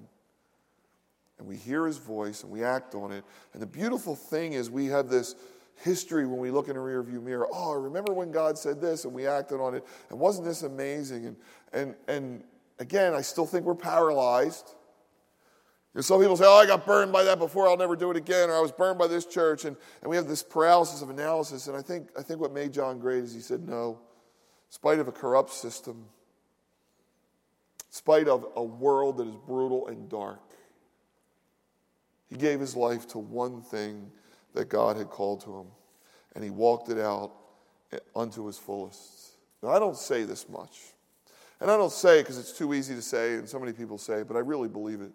And 1.38 1.48
we 1.48 1.56
hear 1.56 1.86
his 1.86 1.96
voice 1.96 2.42
and 2.42 2.52
we 2.52 2.62
act 2.62 2.94
on 2.94 3.12
it. 3.12 3.24
And 3.52 3.62
the 3.62 3.66
beautiful 3.66 4.14
thing 4.14 4.52
is, 4.52 4.70
we 4.70 4.86
have 4.86 5.08
this 5.08 5.34
history 5.82 6.26
when 6.26 6.38
we 6.38 6.50
look 6.50 6.68
in 6.68 6.76
a 6.76 6.80
rearview 6.80 7.22
mirror. 7.22 7.48
Oh, 7.52 7.72
I 7.72 7.76
remember 7.76 8.12
when 8.12 8.30
God 8.30 8.58
said 8.58 8.80
this 8.80 9.04
and 9.04 9.14
we 9.14 9.26
acted 9.26 9.60
on 9.60 9.74
it? 9.74 9.84
And 10.10 10.18
wasn't 10.18 10.46
this 10.46 10.62
amazing? 10.62 11.26
And, 11.26 11.36
and, 11.72 11.94
and 12.08 12.44
again, 12.80 13.14
I 13.14 13.20
still 13.20 13.46
think 13.46 13.64
we're 13.64 13.76
paralyzed. 13.76 14.74
And 15.94 16.04
some 16.04 16.20
people 16.20 16.36
say, 16.36 16.44
oh, 16.46 16.56
I 16.56 16.66
got 16.66 16.86
burned 16.86 17.12
by 17.12 17.24
that 17.24 17.38
before, 17.38 17.68
I'll 17.68 17.76
never 17.76 17.96
do 17.96 18.10
it 18.10 18.16
again, 18.16 18.48
or 18.48 18.56
I 18.56 18.60
was 18.60 18.72
burned 18.72 18.98
by 18.98 19.06
this 19.06 19.26
church. 19.26 19.64
And, 19.64 19.76
and 20.02 20.10
we 20.10 20.16
have 20.16 20.26
this 20.26 20.42
paralysis 20.42 21.02
of 21.02 21.10
analysis. 21.10 21.66
And 21.66 21.76
I 21.76 21.82
think, 21.82 22.08
I 22.18 22.22
think 22.22 22.40
what 22.40 22.52
made 22.52 22.72
John 22.72 22.98
great 22.98 23.22
is 23.22 23.34
he 23.34 23.40
said, 23.40 23.68
no, 23.68 23.90
in 23.90 24.72
spite 24.72 24.98
of 24.98 25.08
a 25.08 25.12
corrupt 25.12 25.52
system, 25.52 25.96
in 25.96 27.92
spite 27.92 28.28
of 28.28 28.46
a 28.56 28.62
world 28.62 29.18
that 29.18 29.26
is 29.26 29.36
brutal 29.46 29.88
and 29.88 30.08
dark, 30.08 30.40
he 32.28 32.36
gave 32.36 32.60
his 32.60 32.76
life 32.76 33.08
to 33.08 33.18
one 33.18 33.60
thing 33.60 34.10
that 34.54 34.68
God 34.68 34.96
had 34.96 35.10
called 35.10 35.40
to 35.42 35.58
him, 35.58 35.66
and 36.34 36.44
he 36.44 36.50
walked 36.50 36.88
it 36.88 36.98
out 36.98 37.32
eh, 37.92 37.98
unto 38.14 38.46
his 38.46 38.56
fullest. 38.56 39.32
Now, 39.60 39.70
I 39.70 39.80
don't 39.80 39.96
say 39.96 40.22
this 40.22 40.48
much. 40.48 40.78
And 41.60 41.70
I 41.70 41.76
don't 41.76 41.92
say 41.92 42.22
because 42.22 42.38
it's 42.38 42.52
too 42.52 42.72
easy 42.72 42.94
to 42.94 43.02
say, 43.02 43.34
and 43.34 43.48
so 43.48 43.58
many 43.58 43.72
people 43.72 43.98
say 43.98 44.22
but 44.22 44.36
I 44.36 44.40
really 44.40 44.68
believe 44.68 45.00
it. 45.00 45.12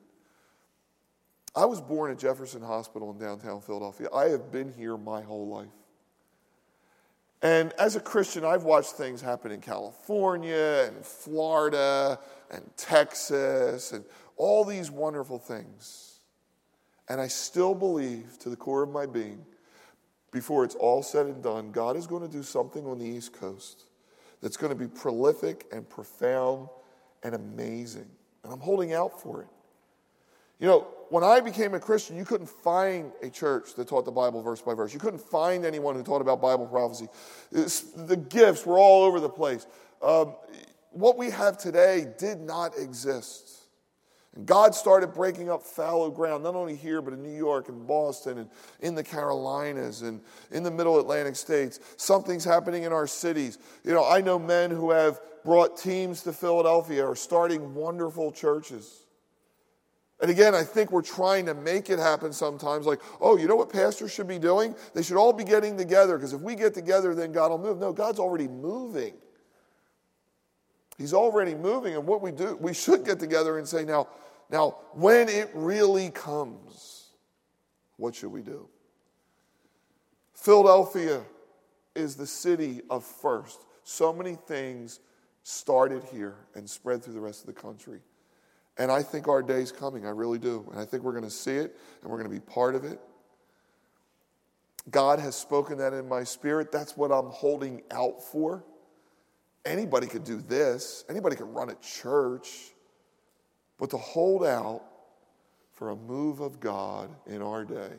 I 1.56 1.66
was 1.66 1.80
born 1.80 2.12
at 2.12 2.20
Jefferson 2.20 2.62
Hospital 2.62 3.12
in 3.12 3.18
downtown 3.18 3.62
Philadelphia. 3.62 4.10
I 4.14 4.26
have 4.26 4.52
been 4.52 4.74
here 4.74 4.98
my 4.98 5.22
whole 5.22 5.48
life. 5.48 5.70
And 7.41 7.74
as 7.74 7.96
a 7.96 8.00
Christian, 8.00 8.43
I've 8.43 8.64
watched 8.64 8.93
things 8.93 9.22
happen 9.22 9.52
in 9.52 9.62
California 9.62 10.88
and 10.88 11.06
Florida 11.06 12.20
and 12.52 12.70
Texas 12.76 13.91
and 13.93 14.04
all 14.36 14.66
these 14.66 14.91
wonderful 14.91 15.39
things. 15.39 16.20
And 17.08 17.22
I 17.22 17.28
still 17.28 17.74
believe 17.74 18.38
to 18.39 18.50
the 18.50 18.56
core 18.56 18.84
of 18.84 18.89
my 18.89 19.06
being, 19.06 19.46
before 20.32 20.66
it's 20.66 20.76
all 20.76 21.02
said 21.02 21.28
and 21.28 21.41
done, 21.41 21.72
God 21.72 21.96
is 21.96 22.08
going 22.08 22.24
to 22.24 22.28
do 22.28 22.43
something 22.43 22.86
on 22.86 22.98
the 23.00 23.06
East 23.06 23.32
Coast 23.32 23.84
that's 24.46 24.58
going 24.58 24.70
to 24.70 24.78
be 24.78 24.88
prolific 24.88 25.66
and 25.72 25.89
profound 25.89 26.70
and 27.24 27.34
amazing. 27.34 28.06
And 28.43 28.54
I'm 28.54 28.60
holding 28.60 28.93
out 28.93 29.20
for 29.20 29.41
it. 29.41 29.48
You 30.60 30.68
know, 30.68 30.88
when 31.10 31.24
I 31.24 31.39
became 31.39 31.74
a 31.74 31.80
Christian, 31.80 32.16
you 32.16 32.26
couldn't 32.26 32.46
find 32.46 33.12
a 33.24 33.30
church 33.32 33.74
that 33.74 33.88
taught 33.88 34.06
the 34.06 34.12
Bible 34.12 34.43
verse 34.43 34.62
by 34.62 34.76
verse. 34.76 34.93
You 34.93 35.00
couldn't 35.00 35.24
find 35.24 35.66
anyone 35.66 35.96
who 35.96 36.04
taught 36.04 36.22
about 36.22 36.43
Bible 36.43 36.68
prophecy. 36.68 37.08
It's, 37.52 37.82
the 37.93 38.18
gifts 38.18 38.68
were 38.68 38.78
all 38.78 39.06
over 39.06 39.20
the 39.20 39.30
place. 39.30 39.66
Um, 40.00 40.36
what 40.91 41.18
we 41.18 41.32
have 41.32 41.58
today 41.58 42.06
did 42.20 42.39
not 42.39 42.78
exist. 42.78 43.64
And 44.36 44.45
God 44.45 44.75
started 44.75 45.13
breaking 45.13 45.49
up 45.49 45.63
fallow 45.63 46.11
ground, 46.11 46.43
not 46.43 46.55
only 46.55 46.75
here, 46.75 47.01
but 47.01 47.13
in 47.13 47.23
New 47.23 47.36
York 47.36 47.69
and 47.69 47.88
Boston 47.88 48.38
and 48.38 48.49
in 48.81 48.93
the 48.93 49.03
Carolinas 49.03 50.01
and 50.01 50.21
in 50.51 50.63
the 50.63 50.71
middle 50.71 50.99
Atlantic 50.99 51.36
states. 51.36 51.79
Something's 51.97 52.43
happening 52.43 52.83
in 52.83 52.91
our 52.91 53.07
cities. 53.07 53.57
You 53.83 53.93
know, 53.93 54.05
I 54.05 54.21
know 54.21 54.38
men 54.38 54.71
who 54.71 54.91
have 54.91 55.19
brought 55.45 55.77
teams 55.77 56.21
to 56.23 56.33
Philadelphia 56.33 57.05
or 57.05 57.15
starting 57.15 57.73
wonderful 57.73 58.31
churches. 58.31 59.05
And 60.21 60.31
again, 60.31 60.55
I 60.55 60.63
think 60.63 60.91
we're 60.91 61.01
trying 61.01 61.45
to 61.45 61.53
make 61.53 61.89
it 61.89 61.99
happen 61.99 62.31
sometimes 62.31 62.86
like, 62.86 63.01
oh, 63.19 63.38
you 63.38 63.47
know 63.47 63.55
what 63.55 63.71
pastors 63.71 64.13
should 64.13 64.27
be 64.27 64.39
doing? 64.39 64.75
They 64.93 65.03
should 65.03 65.17
all 65.17 65.33
be 65.33 65.43
getting 65.43 65.77
together 65.77 66.17
because 66.17 66.33
if 66.33 66.41
we 66.41 66.55
get 66.55 66.73
together, 66.73 67.13
then 67.13 67.31
God 67.31 67.51
will 67.51 67.57
move. 67.57 67.79
No, 67.79 67.91
God's 67.91 68.19
already 68.19 68.47
moving. 68.47 69.13
He's 70.97 71.13
already 71.13 71.53
moving. 71.53 71.95
And 71.95 72.07
what 72.07 72.21
we 72.21 72.31
do, 72.31 72.57
we 72.59 72.73
should 72.73 73.05
get 73.05 73.19
together 73.19 73.57
and 73.57 73.67
say, 73.67 73.83
now, 73.83 74.07
now, 74.50 74.78
when 74.93 75.28
it 75.30 75.50
really 75.54 76.10
comes, 76.12 77.10
what 77.98 78.16
should 78.16 78.32
we 78.32 78.41
do? 78.41 78.68
Philadelphia 80.34 81.24
is 81.96 82.16
the 82.16 82.28
city 82.28 82.82
of 82.89 83.04
first. 83.04 83.66
So 83.84 84.14
many 84.14 84.36
things 84.36 85.00
started 85.43 86.04
here 86.04 86.36
and 86.56 86.70
spread 86.70 87.04
through 87.04 87.14
the 87.14 87.20
rest 87.20 87.41
of 87.41 87.48
the 87.48 87.60
country. 87.60 88.02
And 88.78 88.91
I 88.91 89.02
think 89.02 89.28
our 89.28 89.41
day's 89.41 89.72
coming. 89.72 90.06
I 90.06 90.10
really 90.10 90.39
do. 90.39 90.68
And 90.72 90.80
I 90.80 90.86
think 90.86 91.04
we're 91.04 91.14
going 91.14 91.24
to 91.24 91.30
see 91.30 91.56
it 91.56 91.78
and 92.02 92.12
we're 92.12 92.18
going 92.18 92.30
to 92.30 92.36
be 92.36 92.41
part 92.41 92.76
of 92.76 92.84
it. 92.84 93.00
God 94.91 95.20
has 95.20 95.36
spoken 95.36 95.78
that 95.80 95.93
in 95.93 96.08
my 96.08 96.24
spirit. 96.24 96.72
That's 96.72 96.96
what 96.96 97.12
I'm 97.12 97.30
holding 97.30 97.82
out 97.91 98.22
for. 98.22 98.64
Anybody 99.66 100.06
could 100.06 100.24
do 100.24 100.38
this, 100.41 101.06
anybody 101.10 101.36
could 101.36 101.52
run 101.52 101.72
a 101.72 101.76
church. 101.76 102.74
But 103.78 103.89
to 103.91 103.97
hold 103.97 104.45
out 104.45 104.82
for 105.73 105.89
a 105.89 105.95
move 105.95 106.39
of 106.39 106.59
God 106.59 107.09
in 107.28 107.41
our 107.41 107.65
day 107.65 107.91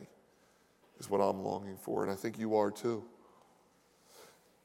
is 0.99 1.09
what 1.09 1.19
I'm 1.19 1.43
longing 1.43 1.77
for. 1.77 2.03
And 2.03 2.11
I 2.11 2.15
think 2.15 2.39
you 2.39 2.55
are 2.55 2.71
too. 2.71 3.03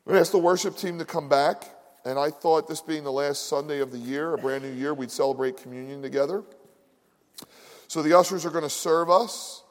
I'm 0.05 0.13
going 0.13 0.17
to 0.17 0.21
ask 0.21 0.33
the 0.33 0.39
worship 0.39 0.77
team 0.77 0.99
to 0.99 1.05
come 1.05 1.29
back. 1.29 1.65
And 2.05 2.19
I 2.19 2.31
thought 2.31 2.67
this 2.67 2.81
being 2.81 3.05
the 3.05 3.13
last 3.13 3.47
Sunday 3.47 3.81
of 3.81 3.93
the 3.93 3.99
year, 3.99 4.35
a 4.35 4.39
brand 4.39 4.65
new 4.65 4.73
year, 4.73 4.93
we'd 4.93 5.11
celebrate 5.11 5.57
communion 5.57 6.03
together. 6.03 6.43
So 7.87 8.03
the 8.03 8.19
ushers 8.19 8.45
are 8.45 8.51
going 8.51 8.65
to 8.65 8.71
serve 8.71 9.11
us. 9.11 9.62